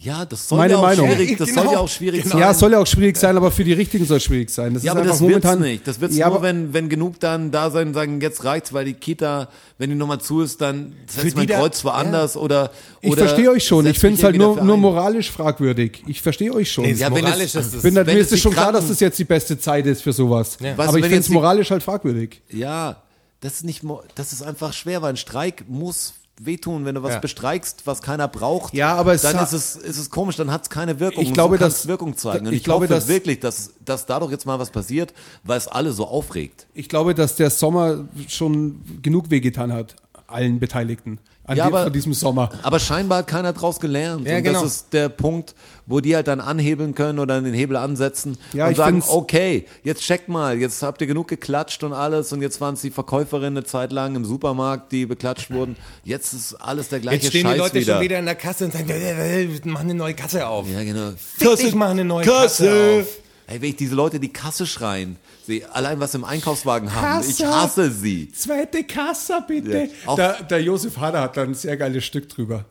[0.03, 1.11] Ja, das soll Meine ja auch Meinung.
[1.11, 1.61] schwierig, das Genau.
[1.63, 2.31] soll ja auch schwierig Genau.
[2.33, 2.41] sein.
[2.41, 4.73] Ja, es soll ja auch schwierig sein, aber für die Richtigen soll es schwierig sein.
[4.73, 5.87] Das Ja, ist aber das wird's nicht.
[5.87, 8.73] Das wird's ja, nur, aber, wenn, wenn genug dann da sein und sagen, jetzt reicht's,
[8.73, 12.71] weil die Kita, wenn die nochmal zu ist, dann setzt da- Kreuz woanders oder,
[13.01, 13.85] ich oder verstehe euch schon.
[13.85, 16.01] Ich finde es halt nur, nur moralisch fragwürdig.
[16.07, 16.85] Ich verstehe euch schon.
[16.85, 17.81] Nee, Ja, wenn moralisch es- ist es.
[17.83, 20.01] bin, wenn mir es ist es schon klar, dass das jetzt die beste Zeit ist
[20.01, 20.57] für sowas.
[20.59, 22.41] Weißt Aber du, ich wenn finde es moralisch halt fragwürdig.
[22.49, 23.03] Ja,
[23.39, 23.83] das ist nicht,
[24.15, 26.13] das ist einfach schwer, weil ein Streik muss
[26.45, 27.19] wehtun, wenn du was Ja.
[27.19, 28.73] bestreikst, was keiner braucht.
[28.73, 31.23] Ja, aber es dann ist es, ist es komisch, dann hat es keine Wirkung.
[31.23, 32.47] Ich glaube, so dass- Wirkung zeigen.
[32.47, 35.13] Und ich ich, glaube, hoffe dass- wirklich, dass, dass dadurch jetzt mal was passiert,
[35.43, 36.67] weil es alle so aufregt.
[36.73, 39.95] Ich glaube, dass der Sommer schon genug wehgetan hat,
[40.27, 41.19] allen Beteiligten.
[41.51, 42.49] An Ja, aber- von diesem Sommer.
[42.63, 44.25] Aber scheinbar hat keiner draus gelernt.
[44.27, 44.61] Ja, und genau.
[44.63, 45.53] das ist der Punkt,
[45.85, 50.01] wo die halt dann anhebeln können oder den Hebel ansetzen Ja, und sagen, okay, jetzt
[50.01, 53.57] checkt mal, jetzt habt ihr genug geklatscht und alles und jetzt waren es die Verkäuferinnen
[53.57, 55.75] eine Zeit lang im Supermarkt, die beklatscht wurden.
[56.05, 57.93] Jetzt ist alles der gleiche Jetzt stehen Scheiß die Leute wieder.
[57.95, 60.65] schon wieder in der Kasse und sagen, äh, äh, mach eine neue Kasse auf.
[60.71, 61.11] Ja, genau.
[61.17, 62.71] Fick dich, mach eine neue Kasse
[63.01, 63.07] auf.
[63.47, 65.17] Ey, wenn ich diese Leute die Kasse schreien,
[65.59, 67.49] sehe, allein was im Einkaufswagen haben, ich Kasse.
[67.55, 68.31] hasse sie.
[68.31, 69.89] Zweite Kasse, bitte.
[70.07, 72.65] Ja, Der, der Josef Hader hat da ein sehr geiles Stück drüber.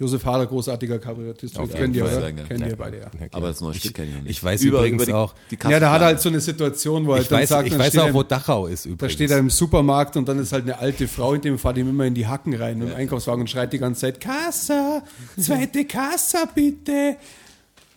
[0.00, 1.56] Josef Hader, großartiger Kabarettist.
[1.56, 2.28] Auf Kennt ihr, oder?
[2.28, 2.32] ja.
[2.32, 3.06] Kennt ihr beide, ja.
[3.30, 4.30] Aber das neue Stück kenne ich nicht.
[4.38, 6.04] ich weiß übrigens die, auch- Die Ja, der hat schlagen.
[6.04, 8.14] halt so eine Situation, wo er Ich dann weiß, sagt, ich dann weiß auch, er
[8.14, 9.00] wo Dachau ist übrigens.
[9.02, 11.78] Da steht er im Supermarkt und dann ist halt eine alte Frau, in dem Fall
[11.78, 15.04] ihm immer in die Hacken rein im Einkaufswagen und schreit die ganze Zeit, Kassa,
[15.40, 17.16] zweite Kassa bitte.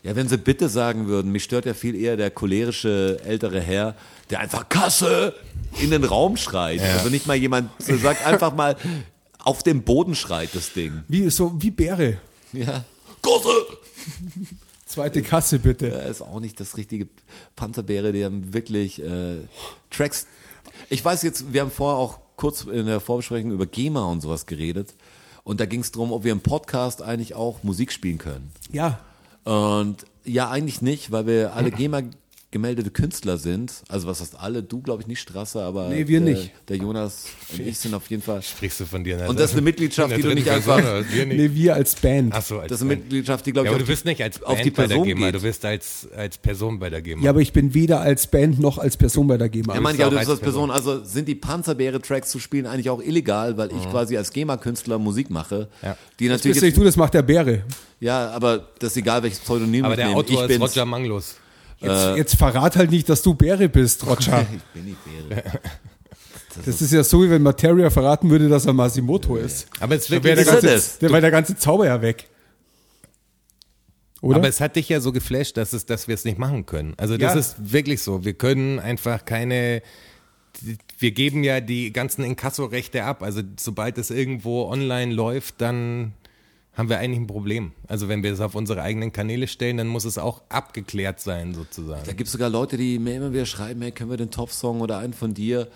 [0.04, 3.96] Ja, wenn sie bitte sagen würden, mich stört ja viel eher der cholerische ältere Herr,
[4.30, 5.34] der einfach Kasse
[5.82, 6.82] in den Raum schreit.
[6.82, 8.78] Also nicht mal jemand sagt, einfach mal
[9.40, 11.04] auf dem Boden schreit das Ding.
[11.08, 12.18] Wie, so, wie Bäre.
[12.54, 12.86] Ja.
[13.22, 13.68] Kasse!
[14.86, 15.92] Zweite Kasse bitte.
[15.92, 17.08] Er ist auch nicht das richtige
[17.56, 19.38] Panzerbäre, die haben wirklich äh,
[19.90, 20.28] Tracks.
[20.90, 24.46] Ich weiß jetzt, wir haben vorher auch kurz in der Vorbesprechung über GEMA und sowas
[24.46, 24.96] geredet.
[25.44, 28.52] Und da ging es darum, ob wir im Podcast eigentlich auch Musik spielen können.
[28.72, 29.00] Ja.
[29.48, 32.02] Und ja, eigentlich nicht, weil wir alle GEMA
[32.50, 33.74] gemeldete Künstler sind.
[33.90, 34.64] Also was heißt alle?
[34.64, 36.52] Du, glaube ich, nicht Strasse, aber Nee, wir der, nicht.
[36.70, 38.42] der Jonas und ich sind auf jeden Fall.
[38.42, 39.26] Sprichst du von dir?
[39.28, 40.78] Und das ist eine Mitgliedschaft, die du nicht einfach.
[41.12, 41.38] Wir nicht.
[41.38, 42.34] Nee, wir als Band.
[42.34, 43.02] Ach so, als Das ist eine Band.
[43.04, 44.82] Mitgliedschaft, die, glaube Ja, ich, aber auf du bist nicht als auf Band die bei
[44.84, 45.36] der Person GEMA, geht.
[45.36, 47.24] du bist als, als Person bei der GEMA.
[47.24, 49.76] Ja, aber ich bin weder als Band noch als Person bei der GEMA.
[49.76, 52.66] Ja, meine ich, aber du bist als als Person, also sind die Panzerbeere-Tracks zu spielen
[52.66, 55.98] eigentlich auch illegal, weil ich quasi als GEMA-Künstler Musik mache, Ja.
[56.20, 57.64] die das natürlich bist nicht jetzt, du, das macht der Bäre.
[58.00, 60.18] ja, aber das ist egal, welches Pseudonym aber ich der nehme.
[60.20, 60.62] Autor ich ist.
[60.62, 61.36] Roger Manglos.
[61.80, 64.46] Jetzt, jetzt verrat halt nicht, dass du Bäre bist, Roger.
[64.56, 64.96] Ich bin die
[65.30, 65.44] Bäre.
[66.66, 69.68] Das ist ja so, wie wenn Materia verraten würde, dass er Masimoto ist.
[69.80, 70.98] Aber wirklich, wäre der, er ganze, das?
[70.98, 72.28] der, wär der ganze Zauber ja weg.
[74.22, 74.38] Oder?
[74.38, 76.96] aber es hat dich ja so geflasht, dass, es, dass wir es nicht machen können.
[76.98, 77.40] Also das Ja.
[77.40, 78.26] ist wirklich so.
[78.26, 79.84] Wir können einfach keine,
[80.98, 83.22] wir geben ja die ganzen Inkasso-Rechte ab.
[83.22, 86.14] Also sobald es irgendwo online läuft, dann
[86.78, 87.72] haben wir eigentlich ein Problem.
[87.88, 91.56] Also wenn wir es auf unsere eigenen Kanäle stellen, dann muss es auch abgeklärt sein
[91.56, 92.04] sozusagen.
[92.06, 94.82] Da gibt es sogar Leute, die mir immer wieder schreiben, hey, können wir den Top-Song
[94.82, 95.68] oder einen von dir,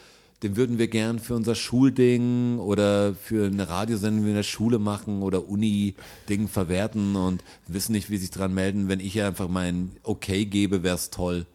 [0.44, 5.24] den würden wir gern für unser Schulding oder für eine Radiosendung in der Schule machen
[5.24, 8.88] oder Uni-Ding verwerten und wissen nicht, wie sich dran melden.
[8.88, 11.48] Wenn ich einfach mein Okay gebe, wäre es toll.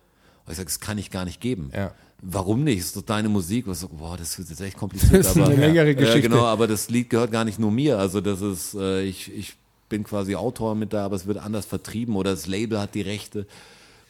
[0.44, 1.70] Und ich sage, das kann ich gar nicht geben.
[1.74, 1.92] Ja.
[2.22, 2.80] Warum nicht?
[2.80, 3.66] Das ist doch deine Musik.
[3.66, 5.14] Was so, boah, das wird jetzt echt kompliziert.
[5.14, 6.22] Das ist aber, eine längere Ja, Geschichte.
[6.22, 7.98] genau, aber das Lied gehört gar nicht nur mir.
[7.98, 9.54] Also das ist, äh, ich, ich
[9.88, 13.02] bin quasi Autor mit da, aber es wird anders vertrieben oder das Label hat die
[13.02, 13.46] Rechte.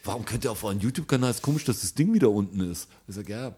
[0.03, 1.31] Warum könnt ihr auf euren YouTube-Kanal?
[1.31, 2.87] Ist komisch, dass das Ding wieder unten ist.
[3.09, 3.51] Ich sage, ja,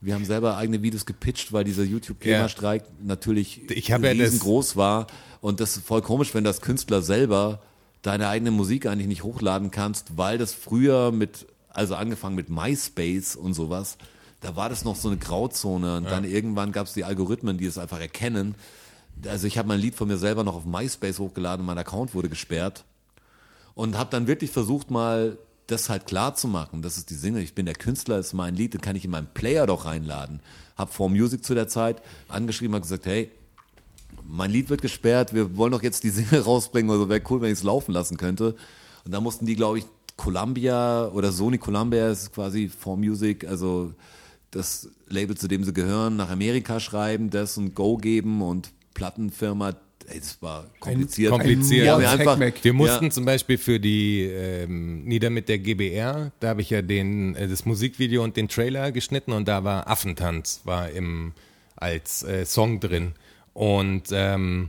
[0.00, 4.76] wir haben selber eigene Videos gepitcht, weil dieser YouTube-Klimastreik natürlich Ich hab ja das- riesengroß
[4.76, 5.08] war.
[5.40, 7.60] Und das ist voll komisch, wenn du als Künstler selber
[8.02, 11.46] deine eigene Musik eigentlich nicht hochladen kannst, weil das früher mit,
[11.80, 13.96] also angefangen mit MySpace und sowas,
[14.42, 17.64] da war das noch so eine Grauzone und dann irgendwann gab es die Algorithmen, die
[17.64, 18.54] es einfach erkennen.
[19.26, 22.28] Also ich habe mein Lied von mir selber noch auf MySpace hochgeladen, mein Account wurde
[22.28, 22.84] gesperrt
[23.74, 26.82] und habe dann wirklich versucht mal das halt klar zu machen.
[26.82, 29.10] Das ist die Single, ich bin der Künstler, ist mein Lied, den kann ich in
[29.10, 30.40] meinen Player doch reinladen.
[30.76, 33.30] Hab vor Music zu der Zeit angeschrieben, habe gesagt, hey,
[34.26, 37.52] mein Lied wird gesperrt, wir wollen doch jetzt die Single rausbringen, also wäre cool, wenn
[37.52, 38.54] ich es laufen lassen könnte.
[39.04, 39.86] Und da mussten die, glaube ich,
[40.20, 43.94] Columbia oder Sony Columbia ist quasi For Music, also
[44.50, 49.76] das Label, zu dem sie gehören, nach Amerika schreiben, das und Go geben und Plattenfirma,
[50.06, 51.30] das war kompliziert.
[51.32, 51.86] kompliziert.
[51.86, 52.38] Ja, Ein wir einfach.
[52.62, 56.68] Wir mussten ja, zum Beispiel für die ähm, Nieder mit der GBR, da habe ich
[56.68, 61.32] ja den, äh, das Musikvideo und den Trailer geschnitten und da war Affentanz war im,
[61.76, 63.14] als äh, Song drin.
[63.54, 64.68] Und ähm,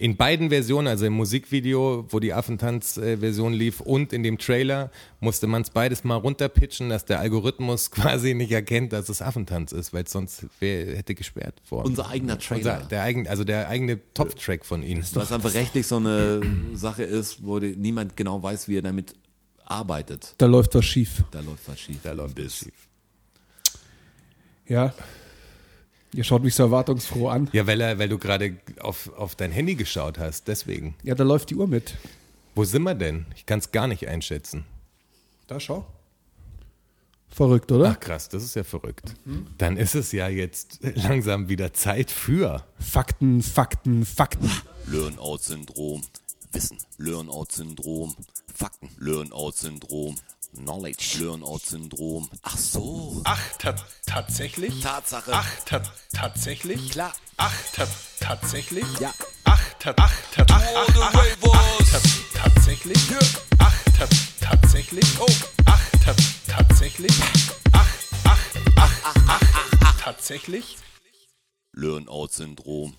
[0.00, 4.90] in beiden Versionen, also im Musikvideo, wo die Affentanz-Version lief und in dem Trailer,
[5.20, 9.72] musste man es beides mal runterpitchen, dass der Algorithmus quasi nicht erkennt, dass es Affentanz
[9.72, 11.88] ist, weil sonst wer hätte gesperrt worden.
[11.88, 12.76] Unser eigener Trailer.
[12.76, 15.04] Unser, der eigen, also der eigene Top-Track von ihnen.
[15.12, 16.40] was einfach rechtlich so eine
[16.72, 19.12] Sache ist, wo die, niemand genau weiß, wie er damit
[19.66, 20.34] arbeitet.
[20.38, 21.24] Da läuft was schief.
[21.30, 21.98] Da läuft was schief.
[22.02, 22.88] Da läuft es schief.
[24.66, 24.94] Ja.
[26.14, 27.48] Ihr schaut mich so erwartungsfroh an.
[27.52, 30.94] Ja, weil, er, weil du gerade auf, auf dein Handy geschaut hast, deswegen.
[31.02, 31.96] Ja, da läuft die Uhr mit.
[32.54, 33.26] Wo sind wir denn?
[33.36, 34.64] Ich kann es gar nicht einschätzen.
[35.46, 35.86] Da schau.
[37.28, 37.90] Verrückt, oder?
[37.96, 39.14] Ach krass, das ist ja verrückt.
[39.56, 42.66] Dann ist es ja jetzt langsam wieder Zeit für.
[42.80, 44.50] Fakten, Fakten, Fakten.
[44.86, 46.02] Learn-out-Syndrom.
[46.50, 46.78] Wissen.
[46.98, 48.16] Learn-out-Syndrom.
[48.52, 48.90] Fakten.
[48.98, 50.16] Learn-out-Syndrom.
[50.54, 51.18] Knowledge.
[51.20, 52.28] Learn-out-Syndrom.
[52.42, 53.20] Ach so.
[53.24, 53.74] Ach, ta
[54.06, 54.80] tatsächlich?
[54.80, 55.32] Tatsache.
[55.32, 55.82] Ach, ta
[56.12, 56.90] tatsächlich?
[56.90, 57.12] Klar.
[57.36, 57.86] Ach, ta
[58.20, 58.84] tatsächlich?
[59.00, 59.12] Ja.
[59.44, 62.00] Ach, ta ach, ta ach, ach, ach, ach, ach, ta
[62.34, 62.98] tatsächlich?
[63.58, 64.08] Ach, ta
[64.40, 65.20] tatsächlich?
[65.20, 65.26] Oh,
[65.66, 66.14] ach, ta
[66.48, 67.12] tatsächlich?
[67.72, 67.88] Ach,
[68.24, 68.38] ach,
[68.76, 69.42] ach, ach, ach,
[69.80, 70.78] ach, tatsächlich?
[71.72, 72.96] Learn-out-Syndrom.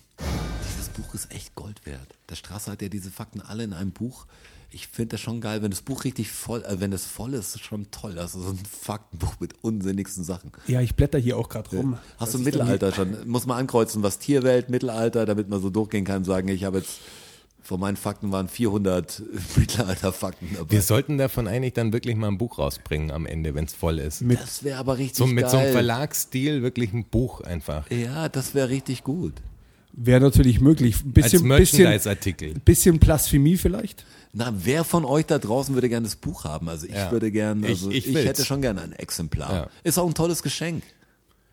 [0.68, 2.14] Dieses Buch ist echt Gold wert.
[2.28, 4.26] Der Strasser hat ja diese Fakten alle in einem Buch.
[4.74, 7.54] Ich finde das schon geil, wenn das Buch richtig voll, äh, wenn es voll ist,
[7.56, 8.14] ist schon toll.
[8.14, 10.50] Das ist so ein Faktenbuch mit unsinnigsten Sachen.
[10.66, 11.98] Ja, ich blätter hier auch gerade rum.
[12.16, 13.16] Hast du Mittelalter schon?
[13.28, 16.78] Muss man ankreuzen, was Tierwelt, Mittelalter, damit man so durchgehen kann und sagen, ich habe
[16.78, 17.00] jetzt,
[17.60, 19.22] von meinen Fakten waren 400
[19.56, 20.70] Mittelalter-Fakten dabei.
[20.70, 23.98] Wir sollten davon eigentlich dann wirklich mal ein Buch rausbringen am Ende, wenn es voll
[23.98, 24.22] ist.
[24.22, 25.50] Mit, das wäre aber richtig So, mit geil.
[25.50, 27.90] so einem Verlagsstil wirklich ein Buch einfach.
[27.90, 29.34] Ja, das wäre richtig gut.
[29.92, 30.96] Wäre natürlich möglich.
[31.04, 32.54] Ein Als bisschen, bisschen, Merchandise-Artikel.
[32.64, 34.06] bisschen Blasphemie vielleicht.
[34.34, 36.68] Na, wer von euch da draußen würde gerne das Buch haben?
[36.68, 37.10] Also ich Ja.
[37.12, 39.52] würde gerne, also Ich- ich, ich hätte schon gerne ein Exemplar.
[39.52, 39.68] Ja.
[39.84, 40.82] Ist auch ein tolles Geschenk.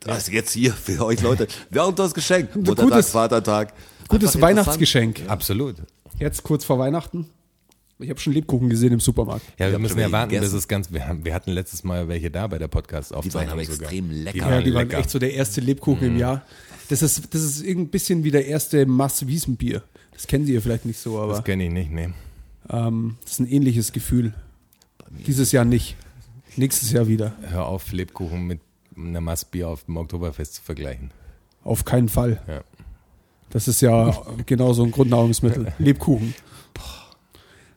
[0.06, 1.48] Also jetzt hier für euch Leute.
[1.70, 2.56] Wäre auch ein tolles Geschenk.
[2.56, 3.74] Muttertag, gutes- Vatertag.
[4.08, 5.24] Gutes Weihnachtsgeschenk.
[5.28, 5.76] Absolut.
[6.20, 7.30] Jetzt kurz vor Weihnachten.
[8.02, 9.46] Ich habe schon Lebkuchen gesehen im Supermarkt.
[9.60, 10.90] Ja, wir müssen ja warten, bis es ganz.
[10.90, 13.82] Wir, haben, wir hatten letztes Mal welche da bei der Die waren Podcast-Aufzeichnung aber sogar.
[13.82, 14.32] extrem lecker.
[14.32, 15.00] Die Ja, waren die waren lecker.
[15.00, 16.44] echt so der erste Lebkuchen im Jahr.
[16.88, 19.84] Das ist, das ist ein bisschen wie der erste Mass-Wiesenbier.
[20.14, 22.10] Das kennen Sie ja vielleicht nicht so, aber Das kenne ich nicht, nee.
[22.70, 24.34] Ähm, das ist ein ähnliches Gefühl.
[25.26, 25.96] Dieses Jahr nicht.
[26.56, 27.34] Nächstes Jahr wieder.
[27.42, 28.60] Hör auf, Lebkuchen mit
[28.96, 31.12] einer Maß Bier auf dem Oktoberfest zu vergleichen.
[31.64, 32.42] Auf keinen Fall.
[32.48, 32.62] Ja.
[33.50, 35.74] Das ist ja genau so ein Grundnahrungsmittel.
[35.80, 36.34] Lebkuchen.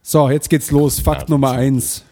[0.02, 1.00] So, jetzt geht's los.
[1.00, 2.04] Fakt Nummer eins.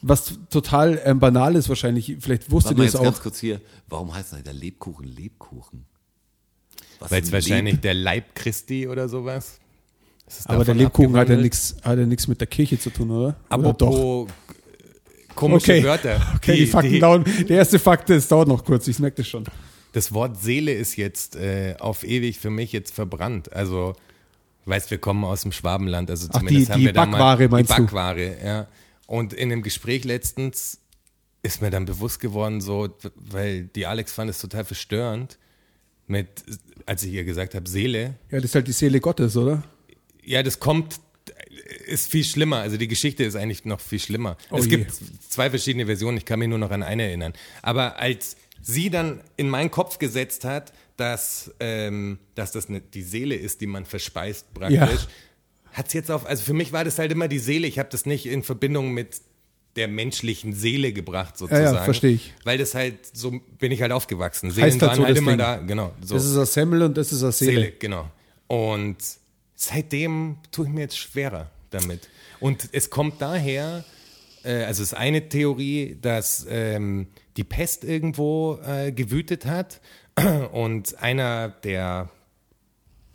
[0.00, 3.22] Was total ähm, banal ist wahrscheinlich, vielleicht wusstet ihr es jetzt ganz auch.
[3.22, 3.60] kurz hier.
[3.88, 5.86] Warum heißt denn der Lebkuchen Lebkuchen?
[7.00, 9.60] Weil es ein wahrscheinlich Leb- der Leib Christi oder sowas.
[10.26, 13.10] Ist Aber der Lebkuchen hat ja nichts hat ja nichts mit der Kirche zu tun,
[13.10, 13.26] oder?
[13.26, 14.28] oder Apropos
[15.34, 15.84] komische Okay.
[15.84, 16.20] Wörter.
[16.36, 17.24] Okay, die, Fakten dauern.
[17.48, 19.44] Der erste Fakt, das dauert noch kurz, ich merke das schon.
[19.92, 23.52] Das Wort Seele ist jetzt äh, auf ewig für mich jetzt verbrannt.
[23.52, 23.94] Also,
[24.64, 27.48] weißt, wir kommen aus dem Schwabenland, also Ach, zumindest die- haben die wir da Backware
[27.48, 27.74] mal die du?
[27.74, 28.66] Backware, ja.
[29.06, 30.78] Und in einem Gespräch letztens
[31.42, 35.38] ist mir dann bewusst geworden, so, weil die Alex fand es total verstörend,
[36.06, 36.28] mit,
[36.86, 39.62] als ich ihr gesagt habe, Seele, Ja, das ist halt die Seele Gottes, oder?
[40.24, 41.00] Ja, das kommt,
[41.86, 42.58] ist viel schlimmer.
[42.58, 44.36] Also die Geschichte ist eigentlich noch viel schlimmer.
[44.50, 44.70] Oh es je.
[44.70, 44.92] gibt
[45.28, 47.32] zwei verschiedene Versionen, ich kann mich nur noch an eine erinnern.
[47.62, 53.02] Aber als sie dann in meinen Kopf gesetzt hat, dass, ähm, dass das eine, die
[53.02, 55.06] Seele ist, die man verspeist praktisch, Ja.
[55.72, 57.66] hat sie jetzt auf, also für mich war das halt immer die Seele.
[57.66, 59.20] Ich habe das nicht in Verbindung mit
[59.76, 61.84] der menschlichen Seele gebracht sozusagen.
[61.84, 62.32] verstehe ich.
[62.44, 64.52] Weil das halt, so bin ich halt aufgewachsen.
[64.52, 65.38] Seelen Heißt halt waren so halt das immer Ding.
[65.38, 65.92] da, genau.
[66.00, 66.14] So.
[66.14, 67.52] Das ist ein Semmel und das ist eine Seele.
[67.52, 68.08] Seele, genau.
[68.46, 68.96] Und
[69.54, 72.08] seitdem tue ich mir jetzt schwerer damit.
[72.40, 73.84] Und es kommt daher,
[74.44, 79.80] äh, also es ist eine Theorie, dass ähm, die Pest irgendwo äh, gewütet hat
[80.52, 82.10] und einer der,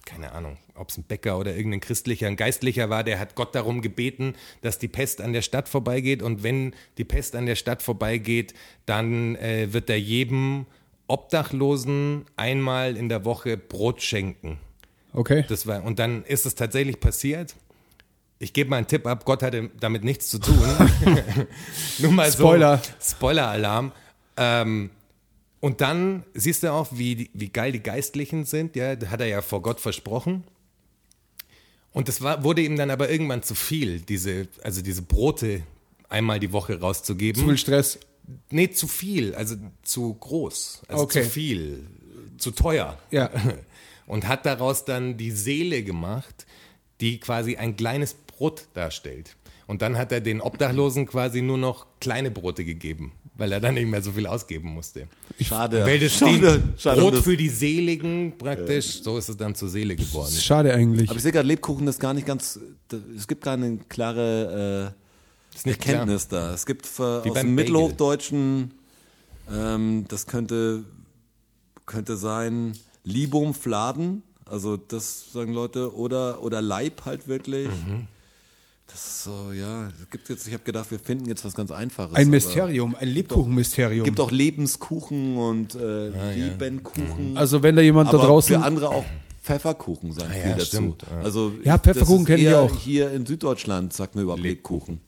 [0.05, 3.53] keine Ahnung, ob es ein Bäcker oder irgendein christlicher, ein Geistlicher war, der hat Gott
[3.53, 7.55] darum gebeten, dass die Pest an der Stadt vorbeigeht und wenn die Pest an der
[7.55, 8.53] Stadt vorbeigeht,
[8.85, 10.65] dann äh, wird er jedem
[11.07, 14.59] Obdachlosen einmal in der Woche Brot schenken.
[15.13, 15.45] Okay.
[15.47, 17.55] Das war, und dann ist es tatsächlich passiert.
[18.37, 20.57] Ich gebe mal einen Tipp ab, Gott hatte damit nichts zu tun.
[21.99, 22.77] Nur mal Spoiler.
[22.99, 23.15] so.
[23.15, 23.91] Spoiler-Alarm.
[24.37, 24.89] Ähm,
[25.59, 28.75] und dann siehst du auch, wie, wie geil die Geistlichen sind.
[28.77, 30.45] Ja, das hat er ja vor Gott versprochen.
[31.91, 35.63] Und das war, wurde ihm dann aber irgendwann zu viel, diese, also diese Brote
[36.07, 37.41] einmal die Woche rauszugeben.
[37.41, 37.99] Zu viel Stress.
[38.51, 41.23] Nee, zu viel, also zu groß, also Okay.
[41.23, 41.87] zu viel,
[42.37, 42.97] zu teuer.
[43.11, 43.29] Ja.
[44.09, 46.45] Und hat daraus dann die Seele gemacht,
[46.99, 49.35] die quasi ein kleines Brot darstellt.
[49.67, 53.75] Und dann hat er den Obdachlosen quasi nur noch kleine Brote gegeben, weil er dann
[53.75, 55.07] nicht mehr so viel ausgeben musste.
[55.39, 55.85] Schade.
[55.85, 56.33] Weil das schade,
[56.73, 60.33] steht schade, Brot das- für die Seligen praktisch, so ist es dann zur Seele geworden.
[60.33, 61.07] Schade eigentlich.
[61.07, 62.59] Aber ich sehe gerade, Lebkuchen ist gar nicht ganz,
[63.15, 64.95] es gibt keine klare
[65.53, 66.51] äh, Ist nicht Erkenntnis da.
[66.51, 67.55] Es gibt für, Wie aus beim dem.
[67.55, 68.71] Mittelhochdeutschen,
[69.53, 70.83] ähm, das könnte,
[71.85, 72.73] könnte sein
[73.03, 77.67] Libum Fladen, also das sagen Leute, oder, oder Leib halt wirklich.
[77.67, 78.07] Mhm.
[78.87, 81.69] Das ist so, ja, es gibt jetzt, ich habe gedacht, wir finden jetzt was ganz
[81.69, 82.15] Einfaches.
[82.15, 83.99] Ein Mysterium, ein Lebkuchenmysterium.
[83.99, 87.37] Es gibt auch Lebenskuchen und äh, Liebenkuchen.
[87.37, 88.55] Also wenn da jemand da aber draußen.
[88.57, 89.05] für andere auch
[89.43, 90.65] Pfefferkuchen sagen Ah ja, viel dazu.
[90.65, 91.21] stimmt, ja.
[91.21, 92.75] Also Ja, Pfefferkuchen kennen wir auch.
[92.79, 95.01] Hier in Süddeutschland sagt man überhaupt Lebkuchen.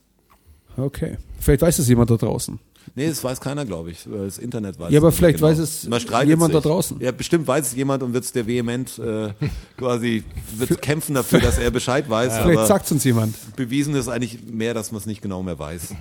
[0.78, 1.18] Okay.
[1.40, 2.60] Vielleicht weiß es jemand da draußen.
[2.96, 4.06] Nee, das weiß keiner, glaube ich.
[4.06, 5.50] Das Internet weiß Ja, aber es vielleicht genau.
[5.50, 5.88] weiß es
[6.26, 6.70] jemand da sich.
[6.70, 7.00] draußen.
[7.00, 9.30] Ja, bestimmt weiß es jemand und wird es der vehement äh,
[9.78, 10.24] quasi
[10.58, 12.38] wird kämpfen dafür, dass er Bescheid weiß.
[12.40, 13.36] Vielleicht aber sagt es uns jemand.
[13.56, 15.96] bewiesen ist eigentlich mehr, dass man es nicht genau mehr weiß.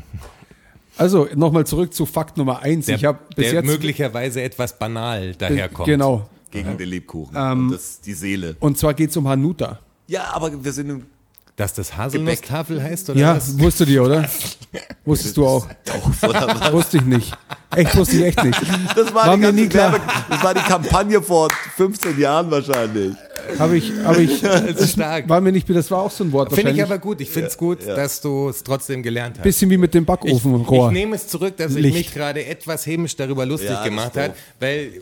[0.96, 2.86] Also nochmal zurück zu Fakt Nummer eins.
[2.86, 5.86] Der, ich habe bis der jetzt möglicherweise etwas banal daherkommt.
[5.86, 6.28] Genau.
[6.50, 7.36] Gegen den Lebkuchen.
[7.36, 8.56] Ähm, und das ist die Seele.
[8.58, 9.78] Und zwar geht es um Hanuta.
[10.08, 11.06] Ja, aber wir sind im
[11.60, 13.58] Dass das Haselnusstafel heißt oder Ja, was?
[13.60, 14.26] wusstest du oder?
[15.04, 15.66] Wusstest du auch?
[16.72, 17.32] Wusste ich nicht.
[17.76, 18.58] Echt, wusste ich echt nicht.
[18.96, 19.92] Das war, War die mir nie klar.
[19.92, 20.00] Werbe-
[20.30, 23.14] Das war die Kampagne vor 15 Jahren wahrscheinlich.
[23.58, 25.28] Habe ich, habe ich, ist stark.
[25.28, 27.20] war mir nicht, das war auch so ein Wort Finde ich aber gut.
[27.20, 29.42] Ich finde es gut, dass du es trotzdem gelernt hast.
[29.42, 30.86] Bisschen wie mit dem Ich, Backofenrohr.
[30.86, 31.96] ich nehme es zurück, dass ich Licht.
[31.98, 34.92] mich gerade etwas hämisch darüber lustig Ja, das gemacht habe, weil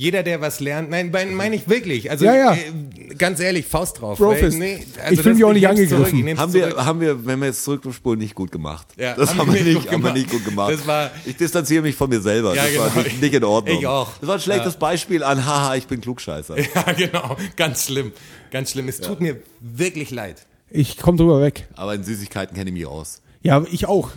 [0.00, 2.10] jeder, der was lernt, nein, mein- meine ich wirklich.
[2.10, 2.52] Also Ja, ja.
[2.54, 4.18] Äh, ganz ehrlich, Faust drauf.
[4.18, 6.06] Weil, Ich also fühl das- mich auch nicht angegriffen.
[6.06, 6.74] Zurück, ich Haben zurück.
[6.74, 8.86] wir, haben wir, wenn wir jetzt zurückspulen, nicht gut gemacht.
[8.96, 10.14] Ja, das haben haben wir nicht, gut haben wir gemacht.
[10.14, 10.72] nicht gut gemacht.
[10.72, 12.54] Das war- ich distanziere mich von mir selber.
[12.54, 13.02] Ja, das war genau.
[13.02, 13.78] nicht, nicht in Ordnung.
[13.78, 14.08] Ich auch.
[14.20, 16.56] Das war ein schlechtes Beispiel an, haha, ich bin Klugscheißer.
[16.74, 17.36] Ja, genau.
[17.56, 18.12] Ganz schlimm.
[18.50, 18.88] Ganz schlimm.
[18.88, 20.46] Es tut mir wirklich leid.
[20.70, 21.68] Ich komme drüber weg.
[21.74, 23.20] Aber in Süßigkeiten kenne ich mich aus.
[23.42, 24.10] Ja, ich auch.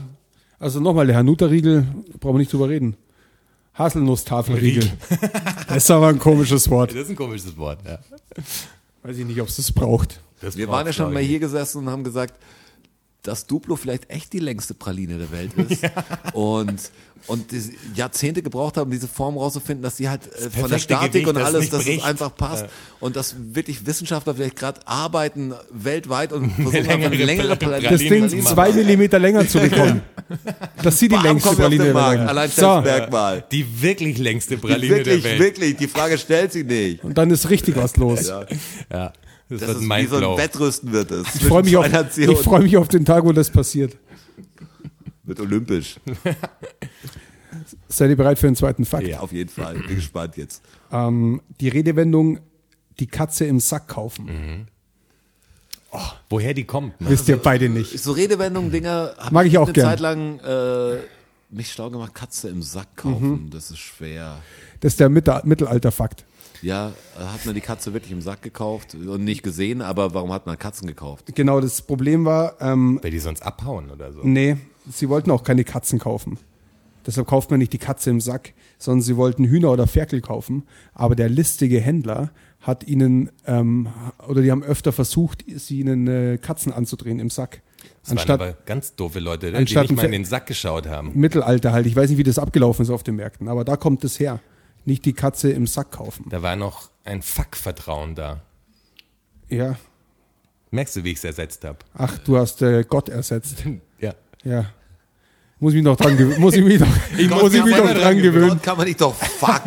[0.59, 1.85] Also nochmal, der Hanuta-Riegel,
[2.21, 2.95] brauchen wir nicht drüber reden.
[3.77, 4.91] Haselnusstafelriegel.
[5.67, 6.91] Das ist aber ein komisches Wort.
[6.91, 7.97] Das ist ein komisches Wort, ja.
[9.01, 10.21] Weiß ich nicht, ob es das braucht.
[10.41, 12.35] Das Wir waren ja schon mal hier gesessen und haben gesagt,
[13.23, 15.83] dass Duplo vielleicht echt die längste Praline der Welt ist.
[16.33, 16.91] Und,
[17.27, 17.61] und die
[17.95, 21.35] Jahrzehnte gebraucht haben, diese Form rauszufinden, dass die halt äh, von der Statik Gewicht, und
[21.35, 22.03] das alles, dass es bricht.
[22.03, 22.65] einfach passt.
[22.99, 28.09] Und dass wirklich Wissenschaftler vielleicht gerade arbeiten weltweit und versuchen längere längere Praline Das Ding
[28.09, 30.01] Pralinen zu zwei Millimeter länger zu bekommen.
[30.81, 31.95] Das sieht die Bam, längste Praline der.
[31.95, 32.19] Welt.
[32.19, 33.45] So, Alleinstellungsmerkmal.
[33.51, 35.39] Die wirklich längste Die Praline Wirklich, der Welt.
[35.39, 37.03] wirklich, die Frage stellt sie nicht.
[37.05, 38.27] und dann ist richtig was los.
[38.91, 39.13] Ja.
[39.59, 40.37] Das, Das wird ist wie so ein.
[40.37, 41.35] Wettrüsten wird es.
[41.35, 43.97] Ich freue mich, auf- ich freu mich auf den Tag, wo das passiert.
[45.23, 45.99] Wird olympisch.
[47.87, 49.07] Seid ihr bereit für den zweiten Fakt?
[49.07, 49.75] Ja, auf jeden Fall.
[49.75, 50.61] Bin gespannt jetzt.
[50.91, 52.39] Ähm, die Redewendung,
[52.99, 54.25] die Katze im Sack kaufen.
[54.25, 54.67] Mhm.
[56.29, 56.99] Woher die kommt.
[56.99, 57.09] Ne?
[57.11, 57.99] Wisst ihr beide nicht.
[57.99, 59.85] So Redewendungen, Dinger, habe Mag ich auch eine gern.
[59.89, 60.97] Zeit lang äh,
[61.51, 63.51] mich schlau gemacht, Katze im Sack kaufen.
[63.51, 64.39] Das ist schwer.
[64.79, 66.25] Das ist der Mitte Mittelalter-Fakt.
[66.63, 70.45] Ja, hat man die Katze wirklich im Sack gekauft und nicht gesehen, aber warum hat
[70.45, 71.25] man Katzen gekauft?
[71.35, 74.21] Genau, das Problem war, ähm, Weil die sonst abhauen oder so.
[74.23, 74.57] nee,
[74.89, 76.39] sie wollten auch keine Katzen kaufen.
[77.05, 80.63] Deshalb kauft man nicht die Katze im Sack, sondern sie wollten Hühner oder Ferkel kaufen.
[80.93, 82.31] Aber der listige Händler
[82.61, 83.89] hat ihnen, ähm,
[84.27, 87.61] oder die haben öfter versucht, sie ihnen äh, Katzen anzudrehen im Sack.
[88.01, 91.11] Das waren Anstatt aber ganz doofe Leute, die nicht mal in den Sack geschaut haben.
[91.13, 91.85] Mittelalter halt.
[91.85, 94.39] Ich weiß nicht, wie das abgelaufen ist auf den Märkten, aber da kommt es her.
[94.85, 96.25] Nicht die Katze im Sack kaufen.
[96.29, 98.41] Da war noch ein Fuck-Vertrauen da.
[99.49, 99.75] Ja.
[100.71, 101.79] Merkst du, wie ich es ersetzt habe?
[101.93, 103.63] Ach, du hast äh, Gott ersetzt.
[103.99, 104.13] Ja.
[104.43, 104.65] Ja.
[105.59, 106.41] Muss ich mich noch dran gewöhnen.
[106.41, 106.87] Muss ich mich noch,
[107.17, 108.49] ich muss ich mich noch dran gewöhnen.
[108.49, 109.61] Gott kann man nicht doch fuck.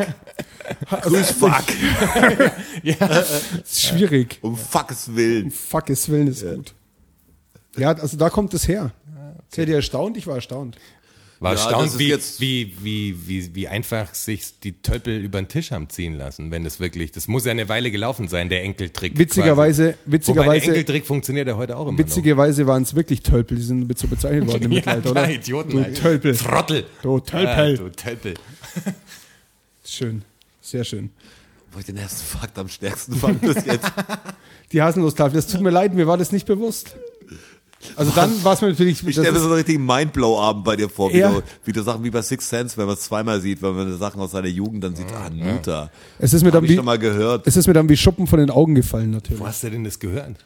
[1.03, 1.65] Grüß fuck.
[2.83, 4.39] ist schwierig.
[4.43, 5.51] Um fuckes Willen.
[5.51, 6.75] Fuck es Willen ist gut.
[7.77, 8.93] Ja, also da kommt es her.
[9.49, 10.17] Seid ihr erstaunt?
[10.17, 10.77] Ich war erstaunt.
[11.39, 15.49] War Ja, erstaunt, wie, jetzt- wie, wie, wie, wie einfach sich die Töppel über den
[15.49, 18.63] Tisch haben ziehen lassen, wenn das wirklich, das muss ja eine Weile gelaufen sein, der
[18.63, 19.19] Enkeltrick.
[19.19, 19.95] Witzigerweise, quasi.
[19.95, 23.65] Wobei der witzigerweise, Enkeltrick funktioniert ja heute auch immer witzigerweise waren es wirklich Tölpel, die
[23.65, 24.77] sind so bezeichnet worden im noch.
[24.77, 25.23] Mittelalter, ja, oder?
[25.25, 25.71] klar, Idioten.
[25.73, 25.97] Du halt.
[26.01, 26.37] Tölpel.
[26.37, 26.85] Trottel.
[27.03, 27.71] Du Tölpel.
[27.71, 28.35] Ja, du Tölpel.
[29.85, 30.23] Schön.
[30.63, 31.11] Sehr schön.
[31.73, 33.93] Wo ich den ersten Fakt am stärksten fand bis jetzt.
[34.73, 36.97] Die Haselnusstafel, das tut mir leid, mir war das nicht bewusst.
[37.95, 38.99] Also dann war es mir natürlich.
[39.01, 41.31] Ich das stelle mir ist- so einen richtigen Mindblow-Abend bei dir vor, wie, Ja.
[41.33, 43.99] du, wie du Sachen wie bei Six Sense, wenn man es zweimal sieht, wenn man
[43.99, 45.91] Sachen aus seiner Jugend dann sieht, ah, Nuta.
[46.19, 47.47] es ist mir Hab dann ich wie, schon mal gehört.
[47.47, 49.41] es ist mir dann wie Schuppen von den Augen gefallen, natürlich.
[49.41, 50.37] Wo hast du denn das gehört?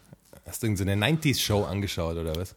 [0.47, 2.55] Hast du irgendeine 90s-Show angeschaut oder was?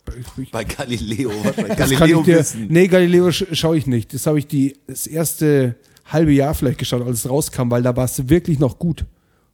[0.52, 1.32] Bei Galileo.
[1.78, 4.14] Das kann Galileo dir, nee, Galileo sch schaue ich nicht.
[4.16, 7.96] Das habe ich die, das erste halbe Jahr vielleicht geschaut, als es rauskam, weil da
[7.96, 9.06] war es wirklich noch gut.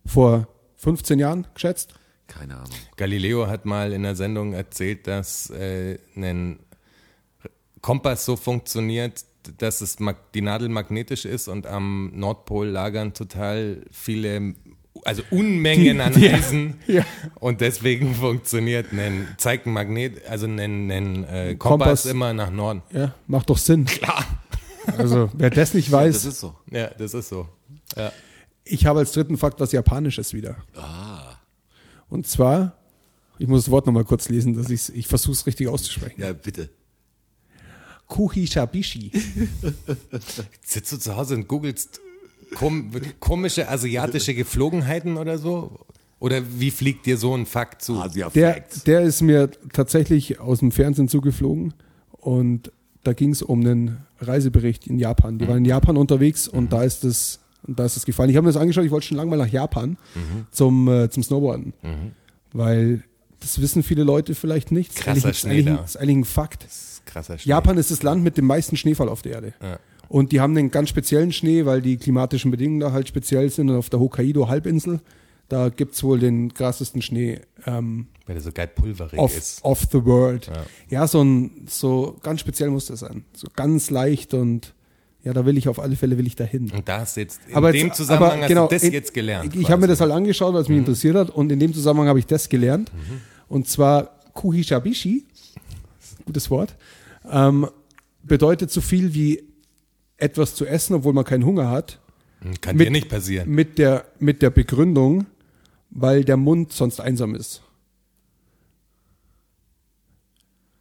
[0.06, 0.48] Vor
[0.78, 1.94] 15 Jahren geschätzt.
[2.30, 2.70] Keine Ahnung.
[2.96, 6.60] Galileo hat mal in der Sendung erzählt, dass äh, ein
[7.82, 9.26] Kompass so funktioniert,
[9.58, 9.98] dass es
[10.34, 14.54] die Nadel magnetisch ist und am Nordpol lagern total viele,
[15.06, 16.76] also Unmengen an Die- Eisen.
[16.88, 17.04] ja.
[17.40, 20.60] Und deswegen funktioniert ein, zeigt ein Magnet, also ein,
[20.92, 22.06] ein äh, Kompass, Kompass.
[22.06, 22.84] immer nach Norden.
[22.92, 23.86] Ja, macht doch Sinn.
[23.86, 24.26] Klar.
[24.98, 26.56] Also, wer das nicht weiß, Das ist so.
[26.72, 27.48] Ja, das ist so.
[27.96, 28.12] Ja.
[28.66, 30.58] ich habe als dritten Fakt was Japanisches wieder.
[32.10, 32.78] Und zwar,
[33.38, 36.22] ich muss das Wort nochmal kurz lesen, dass ich's, ich versuche es richtig auszusprechen.
[36.22, 36.70] Ja, bitte.
[38.08, 39.12] Kuhishabishi.
[40.66, 42.02] Sitzt du zu Hause und googelst
[42.56, 45.86] kom komische asiatische Geflogenheiten oder so?
[46.20, 48.02] Oder wie fliegt dir so ein Fakt zu?
[48.02, 51.74] Asia Der, der ist mir tatsächlich aus dem Fernsehen zugeflogen
[52.12, 52.72] und
[53.04, 55.38] da ging es um einen Reisebericht in Japan.
[55.38, 58.30] Die waren in Japan unterwegs und da ist das, und da ist das gefallen.
[58.30, 59.98] Ich habe mir das angeschaut, ich wollte schon lange mal nach Japan
[60.52, 61.74] zum, äh, zum Snowboarden.
[62.54, 63.04] Weil
[63.40, 64.92] das wissen viele Leute vielleicht nicht.
[64.92, 65.84] Das ist Krasser eigentlich, Schnee eigentlich, ein- da.
[65.84, 66.64] ist eigentlich ein Fakt.
[66.66, 67.50] Das ist krasser Schnee.
[67.50, 69.54] Japan ist das Land mit dem meisten Schneefall auf der Erde.
[69.62, 69.80] Ja.
[70.08, 73.70] Und die haben einen ganz speziellen Schnee, weil die klimatischen Bedingungen da halt speziell sind.
[73.70, 75.00] Und auf der Hokkaido-Halbinsel,
[75.50, 79.64] da gibt's wohl den krassesten Schnee ähm, Weil der so geil pulverig of, ist.
[79.64, 80.48] of the world.
[80.48, 80.64] Ja.
[80.90, 83.24] Ja, so ein, so ganz speziell muss das sein.
[83.34, 84.74] So ganz leicht und
[85.30, 86.72] ja, da will ich auf alle Fälle will ich dahin.
[86.72, 89.14] Und da jetzt in Aber dem jetzt- Zusammenhang aber hast genau, du das in- jetzt
[89.14, 89.54] gelernt.
[89.54, 91.72] Ich, ich habe mir das halt angeschaut, weil es mich interessiert hat und in dem
[91.72, 92.92] Zusammenhang habe ich das gelernt.
[93.48, 95.26] Und zwar Kuhishabishi,
[96.26, 96.76] gutes Wort,
[97.32, 97.68] ähm,
[98.24, 99.44] bedeutet so viel wie
[100.18, 102.00] etwas zu essen, obwohl man keinen Hunger hat,
[102.62, 103.48] Kann mit- dir nicht passieren.
[103.52, 105.28] mit der, mit der Begründung,
[105.92, 107.62] weil der Mund sonst einsam ist.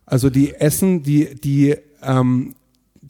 [0.07, 2.55] Also die essen, die, die, ähm,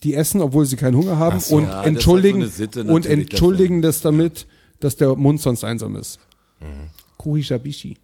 [0.03, 1.57] die essen, obwohl sie keinen Hunger haben so.
[1.57, 4.47] und Ja, das halt so entschuldigen, eine Sitte und entschuldigen das damit,
[4.81, 6.19] dass der Mund sonst einsam ist.
[6.61, 6.91] Mhm.
[7.17, 7.97] Kuhishabishi.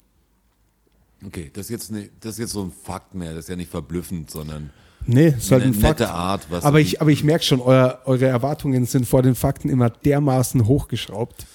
[1.27, 3.31] Okay, das ist, jetzt ne, das ist jetzt so ein Fakt mehr.
[3.35, 4.71] Das ist ja nicht verblüffend, sondern
[5.07, 6.01] Nee, ist halt eine ein Fakt.
[6.01, 6.47] nette Art.
[6.51, 9.91] Was Aber ich, aber ich merke schon, euer, eure Erwartungen sind vor den Fakten immer
[9.91, 11.47] dermaßen hochgeschraubt.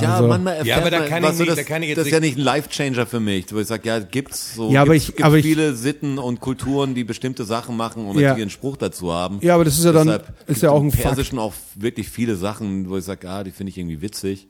[0.00, 1.62] Ja, also- manchmal erfährt Ja, aber da man, kann was ich so nicht- das, da
[1.64, 3.98] kann ich jetzt das ist ja nicht- ein Life-Changer für mich, wo ich sage, ja,
[4.00, 7.44] gibt's so, Ja, aber gibt's, ich- gibt's aber ich- viele Sitten und Kulturen, die bestimmte
[7.44, 8.28] Sachen machen und Ja.
[8.28, 9.38] natürlich einen Spruch dazu haben.
[9.42, 11.02] Ja, aber das ist ja dann- ist ja auch im ein Fakt.
[11.04, 14.48] Persischen auch wirklich viele Sachen, wo ich sage, ah, die finde ich irgendwie witzig.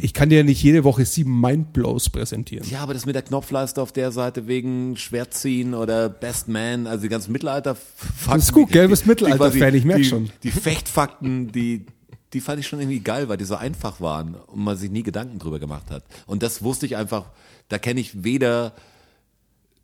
[0.00, 2.64] Ich kann dir nicht jede Woche sieben Mindblows präsentieren.
[2.70, 7.02] Ja, aber das mit der Knopfleiste auf der Seite wegen Schwertziehen oder Best Man, also
[7.02, 8.30] die ganzen Mittelalter-Fakten.
[8.32, 10.30] Das ist gut, die- Mittelalter-Fan, ich merk die- schon.
[10.44, 11.84] Die Fechtfakten, die,
[12.32, 15.02] die fand ich schon irgendwie geil, weil die so einfach waren und man sich nie
[15.02, 16.04] Gedanken drüber gemacht hat.
[16.26, 17.26] Und das wusste ich einfach,
[17.68, 18.72] da kenne ich weder,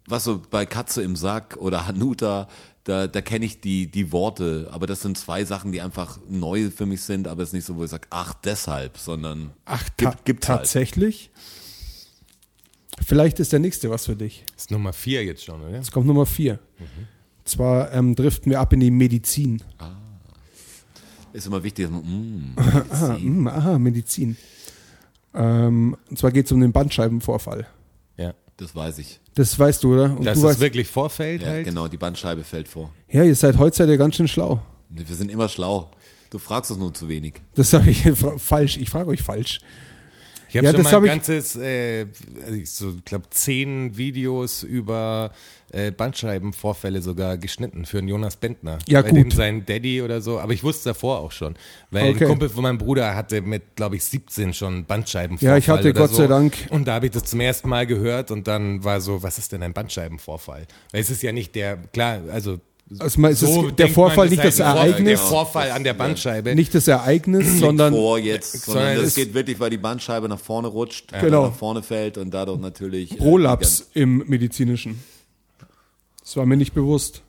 [0.06, 2.48] was so bei Katze im Sack oder Hanuta,
[2.84, 6.70] da, da kenne ich die, die Worte, aber das sind zwei Sachen, die einfach neu
[6.70, 9.82] für mich sind, aber es ist nicht so, wo ich sage, ach, deshalb, sondern Ach,
[9.96, 10.60] ta gibt, gibt's halt.
[10.60, 11.30] tatsächlich?
[13.04, 14.44] Vielleicht ist der nächste was für dich.
[14.54, 15.74] Das ist Nummer vier jetzt schon, oder?
[15.74, 16.60] Jetzt kommt Nummer vier.
[17.44, 19.62] Zwar ähm, driften wir ab in die Medizin.
[21.36, 22.56] Ist immer wichtig, dass man, mm,
[22.90, 24.36] Ah, mm, aha, Medizin.
[25.34, 27.66] Ähm, und zwar geht es um den Bandscheibenvorfall.
[28.16, 28.32] Ja.
[28.56, 29.20] das weiß ich.
[29.34, 30.16] Das weißt du, oder?
[30.16, 31.66] Und Dass du es weißt, wirklich vorfällt Ja, halt.
[31.66, 32.90] genau, die Bandscheibe fällt vor.
[33.10, 34.62] ja, ihr seid heute seid ihr ganz schön schlau.
[34.88, 35.90] Wir sind immer schlau.
[36.30, 37.34] Du fragst uns nur zu wenig.
[37.54, 38.02] Das habe ich
[38.38, 38.78] falsch.
[38.78, 39.60] Ich frage euch falsch.
[40.48, 42.06] Ich habe Ja, schon das mal hab ein ich- ganzes, äh,
[42.44, 45.32] also ich so, glaube zehn Videos über
[45.72, 48.78] äh, Bandscheibenvorfälle sogar geschnitten für einen Jonas Bentner.
[48.86, 49.18] Ja, Bei gut.
[49.18, 51.56] dem sein Daddy oder so, aber ich wusste davor auch schon.
[51.90, 52.24] Weil Okay.
[52.24, 55.48] ein Kumpel von meinem Bruder hatte mit, glaube ich, 17 schon Bandscheibenvorfall.
[55.54, 56.16] Ja, ich hatte Gott so.
[56.18, 59.22] sei Dank- Und da habe ich das zum ersten Mal gehört und dann war so,
[59.24, 60.66] was ist denn ein Bandscheibenvorfall?
[60.92, 62.60] Weil es ist ja nicht der, klar, also
[63.00, 65.18] Also man- es ist der Vorfall, man, nicht das halt Ereignis.
[65.20, 66.54] Der Vorfall an der Bandscheibe.
[66.54, 70.28] Nicht das Ereignis, sondern vor jetzt, sondern sondern das es- geht wirklich, weil die Bandscheibe
[70.28, 71.46] nach vorne rutscht, Genau.
[71.48, 73.12] nach vorne fällt und dadurch natürlich.
[73.12, 75.00] äh, Prolaps im Medizinischen.
[76.20, 77.22] Das war mir nicht bewusst.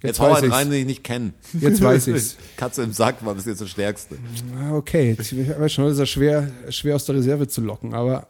[0.00, 0.52] Jetzt Jetzt hau ich's.
[0.52, 1.32] rein, den ich nicht kenne.
[1.60, 2.36] Jetzt weiß ich's.
[2.56, 4.16] Katze im Sack war bis jetzt das Stärkste.
[4.56, 7.60] Ah, Okay, jetzt, ich weiß schon, das ist ja schwer, schwer aus der Reserve zu
[7.60, 8.28] locken, aber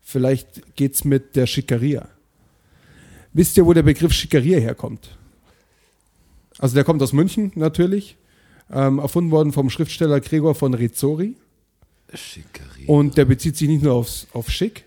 [0.00, 2.08] vielleicht geht's mit der Schickeria.
[3.32, 5.16] Wisst ihr, wo der Begriff Schickeria herkommt?
[6.58, 8.16] Also der kommt aus München natürlich,
[8.70, 11.36] ähm, erfunden worden vom Schriftsteller Gregor von Rezzori
[12.12, 12.86] Schickeria.
[12.86, 14.84] und der bezieht sich nicht nur aufs, auf Schick,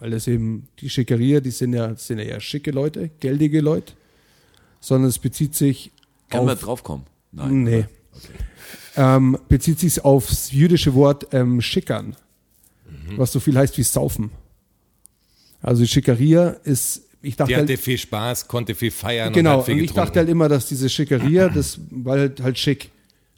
[0.00, 3.92] weil das eben die Schickeria, die sind ja, sind ja eher schicke Leute, geldige Leute,
[4.80, 5.92] sondern es bezieht sich
[6.28, 7.04] Kann man auf, drauf kommen?
[7.32, 7.62] Nein.
[7.62, 7.84] Nee.
[8.96, 12.16] Ähm, bezieht sich aufs jüdische Wort ähm, schickern,
[13.16, 14.30] was so viel heißt wie saufen.
[15.60, 19.60] Also die Schickeria ist, ich dachte Die halt, hatte viel Spaß, konnte viel feiern genau,
[19.60, 19.96] und und ich getrunken.
[19.96, 22.90] dachte halt immer, dass diese Schickeria, das war halt, halt schick.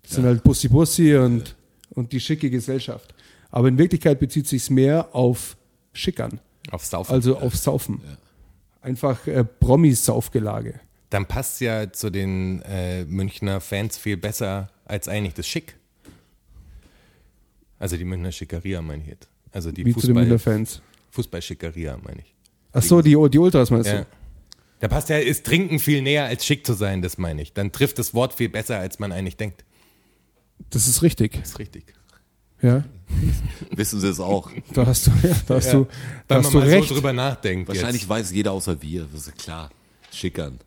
[0.02, 1.56] Das sind halt Bussi Bussi und,
[1.90, 3.14] und die schicke Gesellschaft.
[3.50, 5.56] Aber in Wirklichkeit bezieht sich mehr auf
[5.92, 6.40] Schickern,
[6.70, 7.12] auf Saufen.
[7.12, 8.00] also auf Saufen.
[8.82, 10.80] Einfach äh, Promis-Saufgelage.
[11.10, 15.76] Dann passt ja zu den äh, Münchner Fans viel besser als eigentlich das Schick.
[17.78, 19.28] Also die Münchner Schickeria meine ich jetzt.
[19.52, 20.82] Also die Wie zu den Münchner Fußball, Fans.
[21.10, 22.34] Fußballschickeria meine ich.
[22.72, 24.00] Ach so, die, die Ultras meinst Ja.
[24.00, 24.06] du?
[24.80, 27.52] Da passt ja, ist Trinken viel näher als schick zu sein, das meine ich.
[27.52, 29.64] Dann trifft das Wort viel besser, als man eigentlich denkt.
[30.70, 31.32] Das ist richtig.
[31.38, 31.94] Das ist richtig.
[32.62, 32.84] Ja,
[33.74, 34.50] Wissen sie es auch.
[34.72, 35.86] da hast du, ja, da hast du,
[36.28, 36.88] da Wenn hast man du mal recht.
[36.88, 37.68] so drüber nachdenkt.
[37.68, 39.06] Wahrscheinlich weiß jeder außer wir.
[39.12, 39.70] Das ist ja klar.
[40.12, 40.58] Schickern.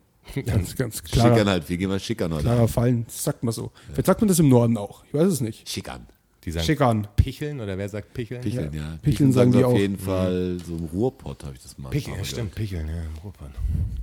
[0.46, 1.68] Ganz, ganz Schickern klarer, halt.
[1.68, 2.44] Wir gehen mal schickern heute.
[2.44, 3.04] klarer Fallen.
[3.06, 3.72] Das sagt man so.
[3.92, 5.04] Vielleicht sagt man das im Norden auch.
[5.06, 5.68] Ich weiß es nicht.
[5.68, 6.06] Schickern.
[6.44, 7.06] Die sagen Schickern.
[7.16, 8.40] Picheln oder wer sagt Picheln?
[8.42, 8.98] Picheln, ja.
[9.02, 9.78] Picheln sagen sie die auf auch.
[9.78, 10.58] jeden Fall.
[10.66, 11.88] So im Ruhrpott habe ich das mal.
[11.88, 12.26] Picheln, ja, gehört.
[12.26, 13.50] stimmt, Picheln, ja, im Ruhrpott.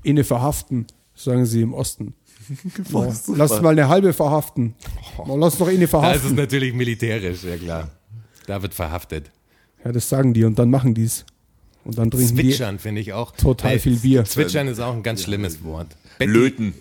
[0.04, 2.14] Inne verhaften, sagen sie im Osten.
[2.92, 3.38] Ja, ist super.
[3.38, 4.74] lass mal eine halbe verhaften.
[5.26, 6.36] Mal Lass doch eine Da ist es verhaften.
[6.36, 7.90] natürlich militärisch, ja klar.
[8.48, 9.30] Da wird verhaftet.
[9.86, 11.26] Ja, das sagen die und dann machen die's.
[11.86, 12.44] Und dann trinken die.
[12.50, 13.32] Zwitschern finde ich auch.
[13.32, 14.26] Total Weil viel Bier.
[14.26, 15.96] Zwitschern ist auch ein ganz schlimmes Wort.
[16.20, 16.74] Betty, Löten.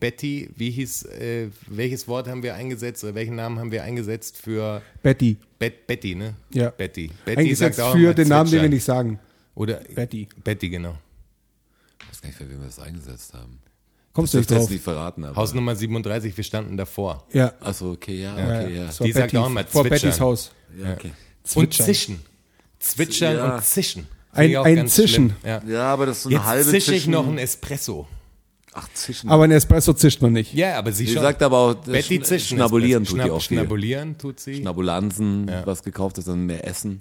[0.00, 4.36] Betty, wie hieß, äh, welches Wort haben wir eingesetzt oder welchen Namen haben wir eingesetzt
[4.36, 5.36] für Betty.
[5.58, 6.34] Bet, Betty, ne?
[6.52, 6.70] Ja.
[6.70, 7.10] Betty.
[7.24, 9.18] Betty Eingesetzt sagt auch für den Namen, den wir nicht sagen.
[9.54, 10.28] Oder Betty.
[10.42, 10.96] Betty, genau.
[12.00, 13.58] Ich weiß gar nicht, für wen wir das eingesetzt haben.
[14.12, 14.70] Kommst du Ich nicht drauf?
[14.70, 15.24] nicht verraten.
[15.24, 15.34] Aber.
[15.36, 17.26] Haus Nummer 37, wir standen davor.
[17.32, 17.52] Ja.
[17.60, 18.86] Achso, okay, ja, okay, ja.
[18.86, 20.08] Das war Die sagt Betty, auch immer vor zwitschern.
[20.10, 20.52] Bettys Haus.
[20.80, 21.12] ja okay.
[21.56, 22.20] Und zischen.
[22.78, 23.54] Zwitschern Ja.
[23.56, 24.06] und zischen.
[24.32, 25.34] Ein- ein Zischen.
[25.44, 25.62] Ja.
[25.66, 28.06] Ja, aber das ist so eine Jetzt halbe zische ich noch ein Espresso.
[28.76, 29.30] Ach, Zischen.
[29.30, 30.52] Aber ein Espresso zischt man nicht.
[30.52, 31.22] Ja, aber sie Sie schon.
[31.22, 32.56] sagt aber auch, Betty schn- zischen.
[32.58, 33.16] schnabulieren Espresso.
[33.16, 33.58] tut die Schna- auch viel.
[33.58, 34.54] Schnabulieren tut sie.
[34.56, 37.00] Schnabulansen, was gekauft ist, dann mehr Essen.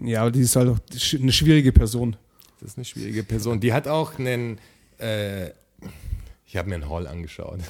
[0.00, 0.78] Ja, aber die ist halt auch
[1.20, 2.16] eine schwierige Person.
[2.60, 3.60] Das ist eine schwierige Person.
[3.60, 4.58] Die hat auch einen.
[4.98, 5.46] Äh,
[6.46, 7.60] ich habe mir einen Haul angeschaut.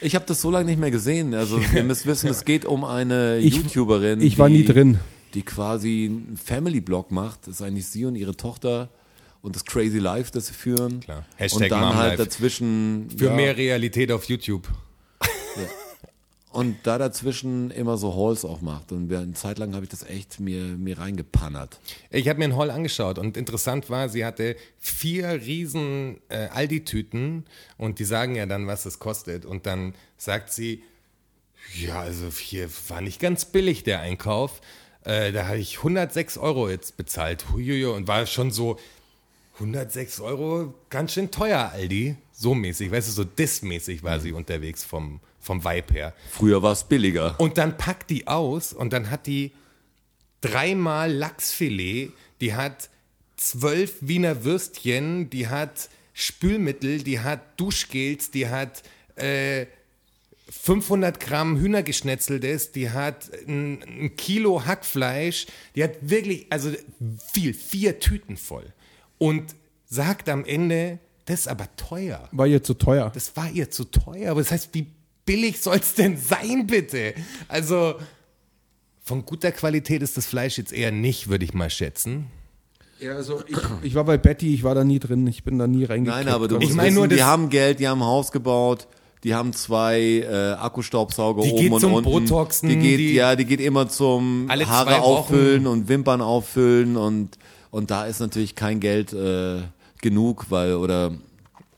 [0.00, 1.34] Ich habe das so lange nicht mehr gesehen.
[1.34, 4.20] Also ihr müsst wissen, es geht um eine Ich- YouTuberin.
[4.20, 5.00] ich war die, nie drin.
[5.34, 7.40] Die quasi einen Family-Blog macht.
[7.48, 8.88] Das ist eigentlich sie und ihre Tochter
[9.42, 11.00] und das Crazy Life, das sie führen.
[11.00, 11.24] Klar.
[11.36, 12.24] Hashtag und dann Mom halt Life.
[12.24, 13.08] dazwischen.
[13.16, 14.68] Für ja, mehr Realität auf YouTube.
[16.56, 18.90] Und da dazwischen immer so Hauls auch macht.
[18.90, 21.78] Und eine Zeit lang habe ich das echt mir, mir reingepannert.
[22.08, 27.44] Ich habe mir einen Haul angeschaut und interessant war, sie hatte vier riesen äh, Aldi-Tüten
[27.76, 29.44] und die sagen ja dann, was das kostet.
[29.44, 30.82] Und dann sagt sie,
[31.74, 34.62] ja, also hier war nicht ganz billig der Einkauf.
[35.04, 37.50] Äh, da habe ich 106 Euro jetzt bezahlt.
[37.52, 37.84] Huiuiui.
[37.84, 38.78] Und war schon so,
[39.56, 42.16] 106 Euro, ganz schön teuer, Aldi.
[42.32, 46.14] So mäßig, weißt du, so dismäßig war sie unterwegs vom, vom Vibe her.
[46.30, 47.40] Früher war es billiger.
[47.40, 49.52] Und dann packt die aus und dann hat die
[50.42, 52.12] dreimal Lachsfilet,
[52.42, 52.90] die hat
[53.36, 58.82] zwölf Wiener Würstchen, die hat Spülmittel, die hat Duschgels, die hat
[59.16, 59.66] äh,
[60.50, 66.72] 500 Gramm Hühnergeschnetzeltes, die hat ein, ein Kilo Hackfleisch, die hat wirklich, also
[67.32, 68.72] viel, vier Tüten voll.
[69.18, 69.54] Und
[69.86, 72.28] sagt am Ende, das ist aber teuer.
[72.32, 73.10] War ihr zu teuer.
[73.14, 74.30] Das war ihr zu teuer.
[74.30, 74.86] Aber das heißt, wie
[75.24, 77.14] billig soll es denn sein, bitte?
[77.48, 77.94] Also,
[79.02, 82.26] von guter Qualität ist das Fleisch jetzt eher nicht, würde ich mal schätzen.
[83.00, 85.66] Ja, also ich, ich war bei Betty, ich war da nie drin, ich bin da
[85.66, 86.24] nie reingekommen.
[86.26, 88.32] Nein, aber du Ich musst meine wissen, nur, die haben Geld, die haben ein Haus
[88.32, 88.86] gebaut,
[89.24, 92.10] die haben zwei äh, Akkustaubsauger Die oben geht und zum unten.
[92.10, 96.96] Botoxen, die geht, die- ja, die geht immer zum Alle Haare auffüllen und Wimpern auffüllen
[96.96, 97.36] und
[97.76, 99.62] und da ist natürlich kein Geld äh,
[100.02, 101.12] genug, weil oder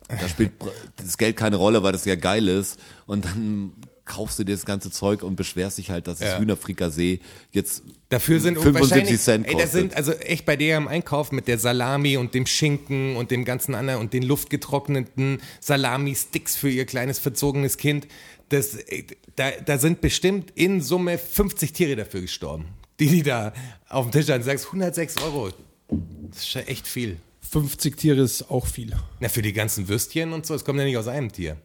[0.09, 0.53] da spielt
[0.97, 3.73] das Geld keine Rolle, weil das ja geil ist und dann
[4.05, 6.39] kaufst du dir das ganze Zeug und beschwerst dich halt, dass das Ja.
[6.39, 7.21] Hühnerfrikassee
[7.53, 9.65] jetzt Dafür sind 75 wahrscheinlich- Cent Ey, kostet.
[9.67, 13.31] das sind also echt bei der im Einkauf mit der Salami und dem Schinken und
[13.31, 18.07] dem ganzen anderen und den luftgetrockneten Salami-Sticks für ihr kleines verzogenes Kind.
[18.49, 19.05] Das, ey,
[19.37, 22.65] da, da sind bestimmt in Summe 50 Tiere dafür gestorben.
[23.01, 23.53] Die, die da
[23.91, 25.51] auf dem Tisch haben, sagst 106 Euro.
[25.89, 27.19] Das ist schon echt viel.
[27.51, 28.95] 50 Tiere ist auch viel.
[29.21, 31.57] Na, für die ganzen Würstchen und so, es kommt ja nicht aus einem Tier.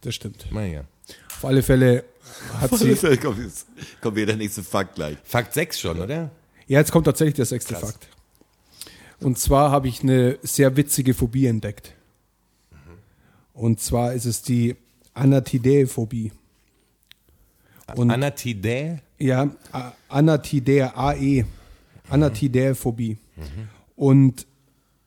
[0.00, 0.46] Das stimmt.
[0.52, 0.84] Ja.
[1.36, 2.04] Auf alle Fälle
[2.60, 2.94] hat sie.
[3.18, 3.66] kommt, jetzt,
[4.00, 5.16] kommt wieder der nächste Fakt gleich.
[5.22, 6.30] Fakt 6 schon, oder?
[6.66, 7.92] Ja, jetzt kommt tatsächlich der sechste Krass.
[7.92, 8.08] Fakt.
[9.20, 11.94] Und zwar habe ich eine sehr witzige Phobie entdeckt.
[13.54, 14.76] Und zwar ist es die
[15.14, 16.32] Anatidae-Phobie.
[17.86, 18.98] Anatidae?
[19.18, 19.50] Ja,
[20.08, 21.44] Anatidae, AE.
[22.08, 23.18] Anatidae-Phobie.
[23.96, 24.46] Und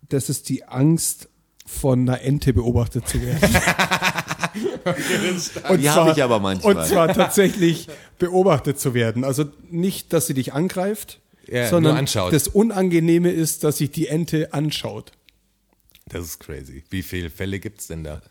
[0.10, 1.30] das ist die Angst,
[1.70, 3.42] von einer Ente beobachtet zu werden.
[5.70, 6.76] und Die habe ich aber manchmal.
[6.76, 9.24] Und zwar tatsächlich beobachtet zu werden.
[9.24, 14.52] Also nicht, dass sie dich angreift, Ja, sondern das Unangenehme ist, dass sich die Ente
[14.52, 15.12] anschaut.
[16.08, 16.84] Das ist crazy.
[16.90, 18.24] Wie viele Fälle gibt's denn da?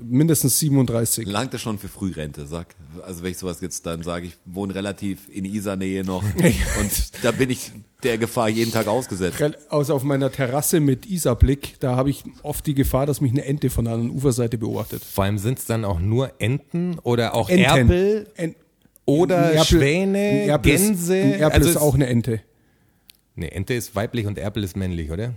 [0.00, 1.26] Mindestens 37.
[1.26, 2.74] Langt das schon für Frührente, sag.
[3.06, 6.22] Also wenn ich sowas jetzt dann sage, ich wohne relativ in Isar-Nähe noch
[6.80, 6.90] und
[7.22, 7.70] da bin ich
[8.02, 9.40] der Gefahr jeden Tag ausgesetzt.
[9.40, 13.32] Rel- Außer auf meiner Terrasse mit Isarblick, da habe ich oft die Gefahr, dass mich
[13.32, 15.04] eine Ente von der anderen Uferseite beobachtet.
[15.04, 17.64] Vor allem sind es dann auch nur Enten oder auch Enten.
[17.64, 18.54] Erpel En
[19.06, 21.14] oder Erpel- Schwäne, Erpel ist- Gänse.
[21.14, 22.40] Ein Erpel Also ist auch eine Ente.
[23.36, 25.34] Nee, Ente ist weiblich und Erpel ist männlich, oder?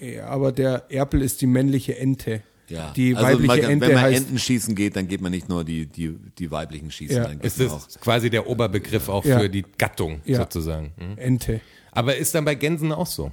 [0.00, 2.42] Ja, aber der Erpel ist die männliche Ente.
[2.68, 2.92] Ja.
[2.96, 5.48] Die also weibliche man, Ente wenn man heißt Enten schießen geht, dann geht man nicht
[5.48, 7.24] nur die, die, die weiblichen schießen, Ja.
[7.24, 7.86] dann geht Ist auch.
[8.00, 9.38] quasi der Oberbegriff auch Ja.
[9.40, 10.38] für die Gattung Ja.
[10.38, 10.92] sozusagen.
[10.96, 11.18] Hm.
[11.18, 11.60] Ente.
[11.90, 13.30] Aber ist dann bei Gänsen auch so?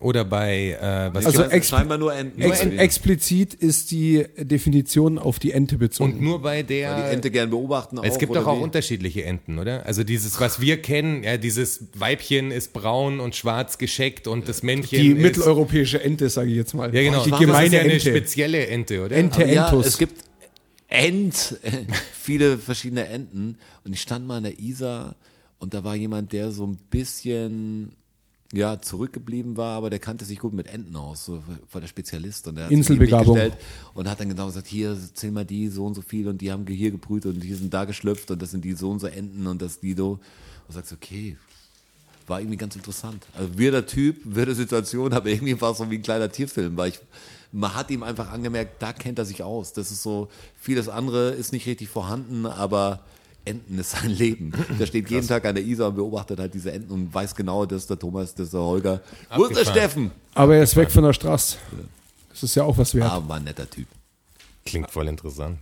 [0.00, 2.40] Oder bei, äh, was Also Also ex- scheinbar nur Enten.
[2.40, 6.12] Ex explizit ist die Definition auf die Ente bezogen.
[6.12, 7.10] und nur bei weil die der.
[7.10, 7.98] Ente gern beobachten.
[8.04, 8.62] es auch, gibt doch auch wie?
[8.62, 9.84] unterschiedliche Enten, oder?
[9.86, 14.62] Also dieses, was wir kennen, ja, dieses Weibchen ist braun und schwarz gescheckt und das
[14.62, 16.94] Männchen die ist, mitteleuropäische Ente, sage ich jetzt mal.
[16.94, 17.24] Ja, genau.
[17.24, 18.10] Die das gemeine ist ja eine Ente.
[18.10, 19.16] spezielle Ente, oder?
[19.16, 19.86] Ente Aber ja, Entus.
[19.86, 20.22] es gibt
[20.88, 21.58] Ent,
[22.20, 23.58] viele verschiedene Enten.
[23.84, 25.16] Und ich stand mal in der Isar
[25.58, 27.92] und da war jemand, der so ein bisschen
[28.52, 32.48] ja, zurückgeblieben war, aber der kannte sich gut mit Enten aus, so war der Spezialist
[32.48, 33.34] und der hat Inselbegabung.
[33.34, 33.58] gestellt
[33.92, 36.50] und hat dann genau gesagt, hier zähl mal die so und so viel und die
[36.50, 39.06] haben hier gebrütet und die sind da geschlüpft und das sind die so und so
[39.06, 40.18] Enten und das die so.
[40.66, 41.36] Und sagst okay,
[42.26, 43.26] war irgendwie ganz interessant.
[43.36, 46.30] Also wir der Typ, wir der Situation, aber irgendwie war es so wie ein kleiner
[46.30, 47.00] Tierfilm, weil ich,
[47.52, 49.72] man hat ihm einfach angemerkt, da kennt er sich aus.
[49.72, 53.00] Das ist so, vieles andere ist nicht richtig vorhanden, aber
[53.48, 54.52] Enten ist sein Leben.
[54.78, 57.66] Der steht jeden Tag an der Isar und beobachtet halt diese Enten und weiß genau,
[57.66, 59.00] das ist der Thomas, das ist der Holger.
[59.34, 59.64] Wo ist der.
[59.64, 60.10] Steffen?
[60.34, 61.56] Aber er ist weg von der Straße.
[62.30, 63.10] Das ist ja auch was wert.
[63.10, 63.88] Ah, war ein netter Typ.
[64.64, 65.58] Klingt voll interessant.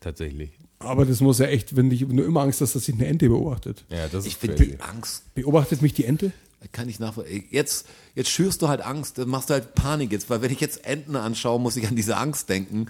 [0.00, 0.50] Tatsächlich.
[0.80, 3.28] Aber das muss ja echt, wenn, ich, du immer Angst hast, dass sich eine Ente
[3.28, 3.84] beobachtet.
[3.88, 4.70] Ja, das Ich ist finde crazy.
[4.76, 6.32] die Angst Beobachtet mich die Ente?
[6.72, 7.44] kann ich nachvollziehen.
[7.50, 7.86] Jetzt,
[8.16, 10.84] jetzt schürst du halt Angst, dann machst du halt Panik jetzt, weil wenn ich jetzt
[10.84, 12.86] Enten anschaue, muss ich an diese Angst denken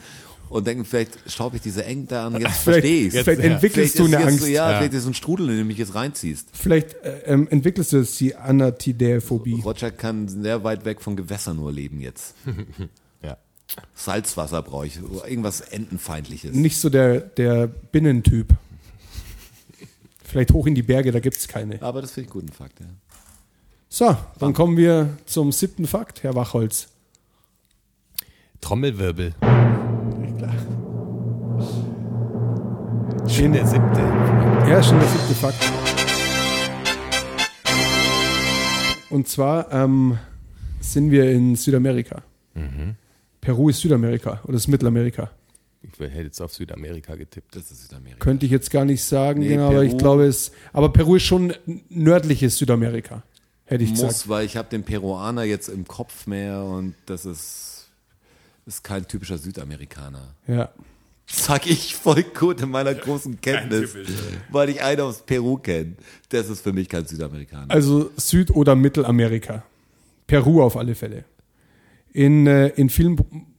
[0.50, 4.18] und denken, vielleicht schaue ich diese Ente an, jetzt verstehe ich vielleicht entwickelst du eine
[4.18, 4.40] Angst.
[4.40, 4.78] So, ja, Ja.
[4.78, 6.48] vielleicht ist so ein Strudel, in den du mich jetzt reinziehst.
[6.52, 9.60] Vielleicht äh, ähm, entwickelst du die Anatidae-Phobie.
[9.62, 12.34] Roger kann sehr weit weg von Gewässern nur leben jetzt.
[13.22, 13.36] Ja.
[13.94, 14.98] Salzwasser brauche ich,
[15.28, 16.54] irgendwas Entenfeindliches.
[16.54, 18.54] Nicht so der, der Binnentyp.
[20.24, 21.82] Vielleicht hoch in die Berge, da gibt es keine.
[21.82, 22.86] Aber das finde ich einen guten Fakt, ja.
[23.90, 26.88] So, dann kommen wir zum siebten Fakt, Herr Wachholz.
[28.60, 29.34] Trommelwirbel.
[33.28, 34.00] Schön der siebte.
[34.68, 35.72] Ja, schon der siebte Fakt.
[39.10, 40.18] Und zwar ähm,
[40.80, 42.22] sind wir in Südamerika.
[43.40, 45.30] Peru ist Südamerika oder ist Mittelamerika.
[45.82, 47.54] Ich hätte jetzt auf Südamerika getippt.
[47.54, 48.18] Das ist Südamerika.
[48.18, 50.50] Könnte ich jetzt gar nicht sagen, Nee, genau, aber ich Peru- glaube es.
[50.72, 51.54] Aber Peru ist schon
[51.88, 53.22] nördliches Südamerika,
[53.64, 54.12] hätte ich gesagt.
[54.12, 57.77] Muss, weil ich habe den Peruaner jetzt im Kopf mehr und das ist,
[58.68, 60.34] ist kein typischer Südamerikaner.
[60.46, 60.70] Ja.
[61.26, 63.94] Sag ich voll gut in meiner großen Kenntnis,
[64.50, 65.94] weil ich einen aus Peru kenne.
[66.30, 67.70] Das ist für mich kein Südamerikaner.
[67.70, 69.62] Also Süd- oder Mittelamerika.
[70.26, 71.24] Peru auf alle Fälle.
[72.12, 73.16] In, äh, in vielen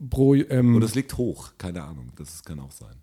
[0.09, 2.95] Pro, ähm, Und es liegt hoch, keine Ahnung, das kann auch sein.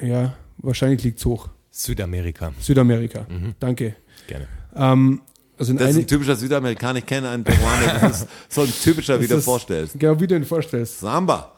[0.00, 1.48] ja, wahrscheinlich liegt es hoch.
[1.70, 2.52] Südamerika.
[2.60, 3.26] Südamerika.
[3.58, 3.96] Danke.
[4.26, 4.46] Gerne.
[4.76, 5.22] Ähm,
[5.58, 9.20] also Das ist ein typischer Südamerikaner, ich kenne einen Peruaner, das ist so ein typischer,
[9.20, 9.98] wie du dir vorstellst.
[9.98, 11.00] Genau, wie du ihn vorstellst.
[11.00, 11.52] Samba.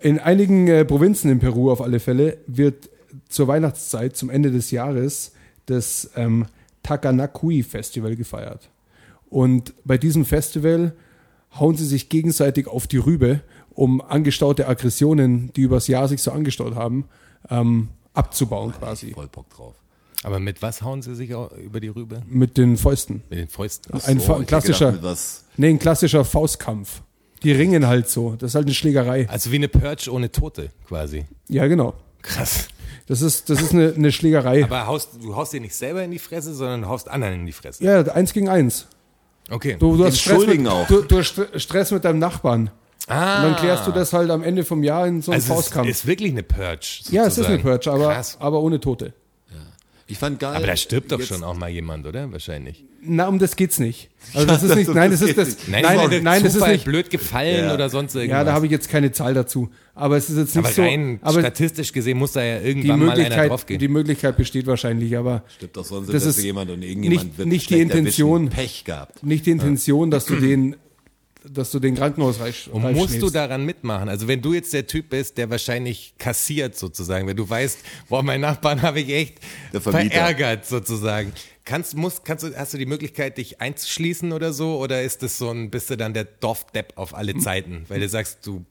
[0.00, 2.90] In einigen äh, Provinzen in Peru auf alle Fälle wird
[3.28, 5.32] zur Weihnachtszeit, zum Ende des Jahres,
[5.66, 6.46] das ähm,
[6.82, 8.68] Takanakui Festival gefeiert.
[9.30, 10.94] Und bei diesem Festival
[11.58, 16.30] hauen sie sich gegenseitig auf die Rübe, um angestaute Aggressionen, die übers Jahr sich so
[16.30, 17.06] angestaut haben,
[17.50, 19.12] ähm, abzubauen quasi.
[19.12, 19.74] Voll Bock drauf.
[20.24, 22.22] Aber mit was hauen sie sich auch über die Rübe?
[22.26, 23.22] Mit den Fäusten.
[23.30, 23.92] Mit den Fäusten.
[24.06, 25.18] Ein, So, hätte klassischer, gedacht,
[25.56, 27.02] nee, ein klassischer Faustkampf.
[27.42, 28.34] Die ringen halt so.
[28.36, 29.28] Das ist halt eine Schlägerei.
[29.28, 31.26] Also wie eine Purge ohne Tote quasi.
[31.48, 31.94] Ja, genau.
[32.22, 32.68] Krass.
[33.06, 34.64] Das ist, das ist eine, eine Schlägerei.
[34.64, 37.46] Aber haust, du haust dir nicht selber in die Fresse, sondern du haust anderen in
[37.46, 37.84] die Fresse.
[37.84, 38.86] Ja, eins gegen eins.
[39.50, 39.76] Okay.
[39.78, 40.86] Du, du, hast Stress mit, auch.
[40.86, 42.70] du, du hast St- Stress mit deinem Nachbarn.
[43.08, 45.52] ah, Und dann klärst du das halt am Ende vom Jahr in so einem also
[45.52, 45.86] es Faustkampf.
[45.90, 46.78] ist wirklich eine Purge.
[46.80, 47.14] Sozusagen.
[47.14, 48.38] ja, es ist eine Purge, aber, Krass.
[48.40, 49.12] aber ohne Tote.
[50.06, 50.54] Ich fand geil.
[50.56, 52.30] Aber da stirbt doch schon auch mal jemand, oder?
[52.32, 52.84] Wahrscheinlich.
[53.06, 54.10] Na, um das geht's nicht.
[54.34, 56.66] Also das ist nicht, nein, das ist das, Nein, nein, ist nein, der das ist
[56.66, 57.74] nicht, blöd gefallen Ja.
[57.74, 58.38] oder sonst irgendwas.
[58.38, 59.68] ja, da habe ich jetzt keine Zahl dazu.
[59.94, 63.00] Aber es ist jetzt nicht aber so, rein aber statistisch gesehen muss da ja irgendwann
[63.04, 63.78] mal einer draufgehen.
[63.78, 67.38] die Möglichkeit besteht wahrscheinlich, aber Stimmt doch so ein Das ist jemand und irgendjemand nicht-
[67.38, 67.80] wird nicht die.
[67.80, 68.48] Intention.
[68.48, 69.22] Pech gehabt.
[69.22, 70.74] nicht die Intention, dass du den,
[71.48, 74.08] dass du den Krankenhaus reich, Und musst du daran mitmachen?
[74.08, 78.22] Also wenn du jetzt der Typ bist, der wahrscheinlich kassiert sozusagen, wenn du weißt, boah,
[78.22, 79.38] meinen Nachbarn habe ich echt
[79.72, 81.32] verärgert sozusagen.
[81.64, 84.78] Kannst, musst, kannst du, hast du die Möglichkeit, dich einzuschließen oder so?
[84.78, 87.84] Oder ist das so ein, bist du dann der Dorfdepp auf alle Zeiten?
[87.88, 88.64] Weil du sagst, du,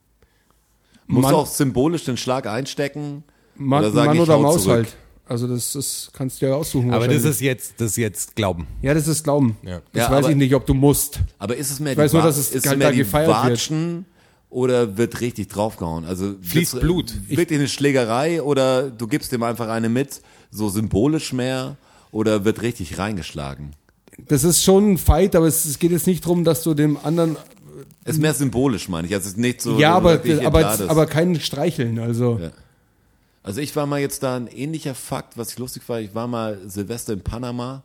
[1.08, 3.24] Musst Mann- auch symbolisch den Schlag einstecken?
[3.56, 4.76] Mann oder Mann ich oder Maus zurück?
[4.78, 4.96] halt.
[5.26, 6.94] Also das, das kannst du ja aussuchen.
[6.94, 8.68] aber das ist jetzt, das ist jetzt Glauben.
[8.82, 9.58] ja, das ist Glauben.
[9.64, 9.82] Ja.
[9.94, 11.20] Das Ja, weiß aber- ich nicht, ob du musst.
[11.40, 13.00] Aber ist es mehr weiß die, nur, Wa- dass es ist halt mehr da die
[13.00, 13.14] wird.
[13.30, 14.06] Watschen
[14.50, 16.06] oder wird richtig draufgehauen?
[16.06, 17.14] Also Fließt Blut.
[17.30, 20.22] Wirklich eine Schlägerei oder du gibst dem einfach eine mit,
[20.52, 21.78] so symbolisch mehr
[22.12, 23.72] oder wird richtig reingeschlagen?
[24.28, 26.98] Das ist schon ein Fight, aber es, es geht jetzt nicht darum, dass du dem
[27.02, 27.38] anderen.
[28.06, 29.14] Ist mehr symbolisch, meine ich.
[29.14, 29.80] Also es ist nicht so.
[29.80, 31.98] ja, aber, aber, aber kein Streicheln.
[31.98, 32.52] Also Ja.
[33.44, 36.00] Also ich war mal jetzt da ein ähnlicher Fakt, was ich lustig war.
[36.00, 37.84] Ich war mal Silvester in Panama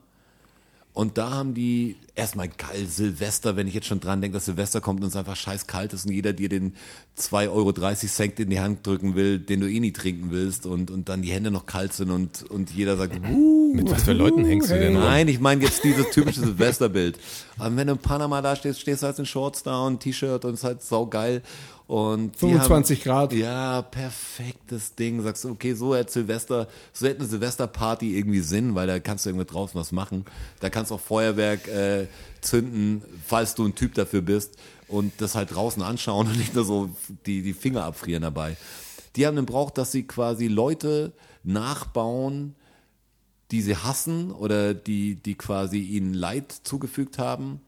[0.99, 4.81] und da haben die erstmal geil Silvester, wenn ich jetzt schon dran denke, dass Silvester
[4.81, 6.75] kommt und es einfach scheiß kalt ist und jeder dir den
[7.17, 10.91] 2,30 Euro Cent in die Hand drücken will, den du eh nie trinken willst und,
[10.91, 14.13] und dann die Hände noch kalt sind und, und jeder sagt, uh, Mit was für
[14.13, 15.05] Leuten hängst du denn rum?
[15.05, 17.17] Nein, ich meine jetzt dieses typische Silvesterbild.
[17.59, 20.45] Aber wenn du in Panama da stehst, stehst du halt in Shorts da und T-Shirt
[20.45, 21.43] und es ist halt saugeil.
[21.89, 23.33] Und die 25 haben, Grad.
[23.33, 25.23] Ja, perfektes Ding.
[25.23, 29.25] Sagst du, okay, so hätte Silvester, so hätte eine Silvesterparty irgendwie Sinn, weil da kannst
[29.25, 30.27] du irgendwie draußen was machen.
[30.61, 32.07] Da kannst du auch Feuerwerk äh,
[32.43, 36.67] zünden, falls du ein Typ dafür bist und das halt draußen anschauen und nicht nur
[36.67, 36.91] so
[37.25, 38.59] die, die Finger abfrieren dabei.
[39.17, 42.55] Die haben den Brauch, dass sie quasi Leute nachbauen,
[43.51, 47.63] die sie hassen oder die, die quasi ihnen Leid zugefügt haben,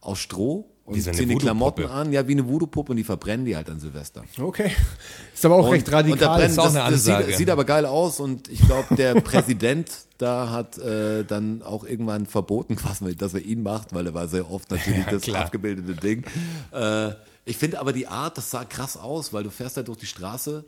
[0.00, 3.56] aus Stroh und ziehen die Klamotten an, ja, wie eine Voodoo-Puppe und die verbrennen die
[3.56, 4.24] halt an Silvester.
[4.38, 4.72] okay.
[5.34, 6.38] Ist aber auch Und, recht und da radikal.
[6.38, 7.36] brennt, ist auch das, eine das sieht, Ansage.
[7.36, 12.26] sieht aber geil aus und ich glaube, der Präsident da hat äh, dann auch irgendwann
[12.26, 15.44] verboten, quasi, dass er ihn macht, weil er war sehr oft natürlich Ja, das klar.
[15.46, 16.24] abgebildete Ding.
[16.72, 17.12] Äh,
[17.46, 20.06] ich finde aber die Art, das sah krass aus, weil du fährst halt durch die
[20.06, 20.64] Straße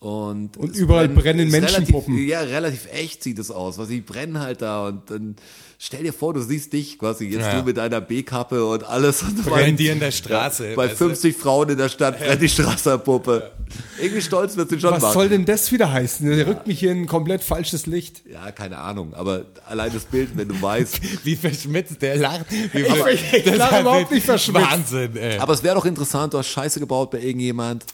[0.00, 2.14] und, Und überall brennen ist Menschenpuppen.
[2.14, 3.78] Relativ, ja, relativ echt sieht es aus.
[3.78, 5.36] Was die brennen halt da und dann
[5.78, 7.58] stell dir vor, du siehst dich quasi jetzt Ja.
[7.60, 9.22] du mit deiner B-Kappe und alles.
[9.22, 11.06] Und Brennen die in der Straße, bei weißt du?
[11.06, 13.50] 50 Frauen in der Stadt brennt die Straßenpuppe.
[13.98, 15.14] Irgendwie stolz wird sie schon Was machen.
[15.14, 16.28] soll denn das wieder heißen?
[16.28, 18.24] Der rückt mich hier in ein komplett falsches Licht.
[18.30, 21.00] Ja, keine Ahnung, aber allein das Bild, wenn du weißt.
[21.24, 22.44] Wie verschmitzt der lacht.
[22.50, 24.70] Wie Ich- ich das lache überhaupt nicht verschmitzt.
[24.70, 25.38] Wahnsinn, ey.
[25.38, 27.86] Aber es wäre doch interessant, du hast Scheiße gebaut bei irgendjemand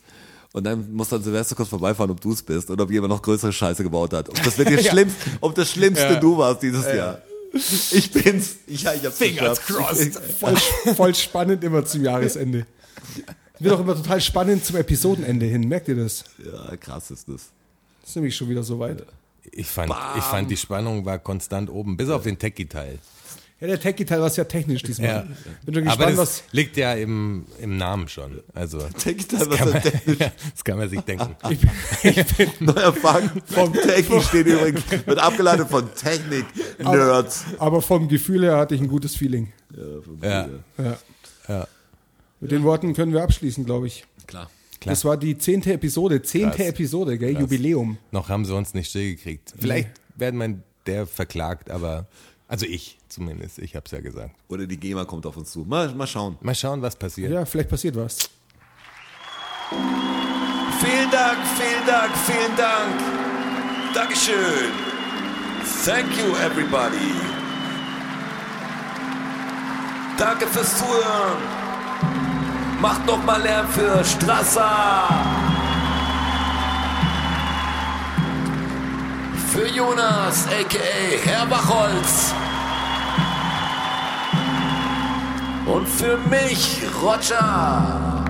[0.52, 3.22] und dann muss dann Silvester kurz vorbeifahren, ob du es bist oder ob jemand noch
[3.22, 4.28] größere Scheiße gebaut hat.
[4.28, 4.92] Ob das wirklich Ja.
[4.92, 6.20] schlimmst, ob das Schlimmste Ja.
[6.20, 7.20] du warst dieses Jahr.
[7.52, 8.56] Ich bin's.
[8.68, 9.88] Ja, ich hab's Fingers geschafft.
[9.88, 10.14] crossed.
[10.38, 10.56] Voll,
[10.94, 12.66] voll spannend immer zum Jahresende.
[13.58, 15.66] Wird auch immer total spannend zum Episodenende hin.
[15.68, 16.24] Merkt ihr das?
[16.38, 17.48] Ja, krass ist das.
[18.00, 19.04] Das ist nämlich schon wieder so weit.
[19.52, 22.98] Ich fand, ich fand, die Spannung war konstant oben, bis auf den Techie-Teil.
[23.60, 25.06] Ja, der Techie-Teil war es ja technisch diesmal.
[25.08, 25.26] Ja.
[25.64, 26.42] Bin schon Aber gespannt, das was.
[26.52, 28.40] liegt ja im, im Namen schon.
[28.54, 28.88] Also, kann,
[29.48, 30.16] man, ist denn
[30.54, 31.36] das kann man sich denken.
[32.60, 36.46] Neuer Fang vom Technik steht übrigens, wird abgeleitet von Technik,
[36.78, 37.44] Nerds.
[37.58, 39.52] Aber vom Gefühl her hatte ich ein gutes Feeling.
[40.22, 40.98] Ja, Ja.
[41.48, 41.68] ja.
[42.40, 44.04] Mit den Worten können wir abschließen, glaube ich.
[44.26, 44.48] Klar.
[44.80, 44.92] Klar.
[44.94, 46.22] Das war die zehnte Episode.
[46.22, 46.68] Zehnte Krass.
[46.68, 47.38] Episode, gell?
[47.38, 47.98] Jubiläum.
[48.12, 49.52] Noch haben sie uns nicht stillgekriegt.
[49.58, 52.06] Vielleicht werden wir der verklagt, aber,
[52.48, 54.36] also ich Zumindest, ich habe es ja gesagt.
[54.48, 55.64] Oder die GEMA kommt auf uns zu.
[55.64, 56.38] Mal, mal schauen.
[56.40, 57.32] Mal schauen, was passiert.
[57.32, 58.30] Ja, vielleicht passiert was.
[60.80, 62.94] Vielen Dank, vielen Dank, vielen Dank.
[63.92, 64.70] Dankeschön.
[65.84, 67.14] Thank you, everybody.
[70.16, 71.38] Danke fürs Zuhören.
[72.80, 75.08] Macht noch mal Lärm für Strasser.
[79.52, 81.28] Für Jonas, a.k.a.
[81.28, 82.32] Herr Bachholz.
[85.72, 88.20] Und für mich, Roger.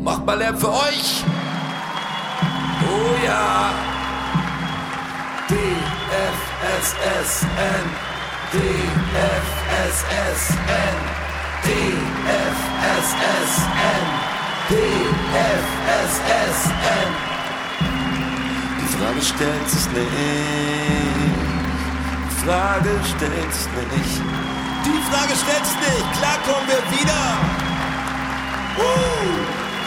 [0.00, 1.24] Macht mal Lärm für euch.
[2.82, 3.70] Oh ja.
[5.48, 6.96] DFSSN.
[8.52, 10.16] DFSSN.
[11.64, 12.96] DFSSN.
[14.70, 15.50] DFSSN.
[18.80, 21.55] Die Frage stellt sich nicht.
[22.46, 24.22] Frage stellt sich nicht.
[24.84, 26.06] Die Frage stellt sich nicht.
[26.16, 27.22] Klar kommen wir wieder.
[28.78, 28.84] Uh,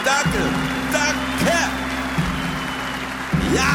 [0.04, 0.42] danke,
[0.92, 1.56] danke.
[3.54, 3.74] Ja,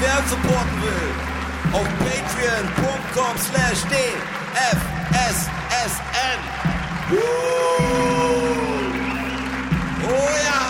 [0.00, 1.10] wer supporten will,
[1.74, 4.80] auf patreon.com slash dfssn.
[7.10, 7.16] Uh,
[10.08, 10.62] oh ja.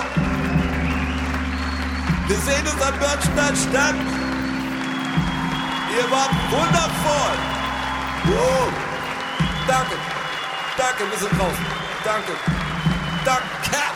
[2.27, 4.24] Wir sehen uns am Börnstein statt.
[5.97, 7.37] Ihr wart wundervoll.
[8.27, 8.73] Uh,
[9.69, 9.95] danke,
[10.77, 11.67] danke, wir sind draußen.
[12.05, 12.33] Danke,
[13.25, 13.94] danke.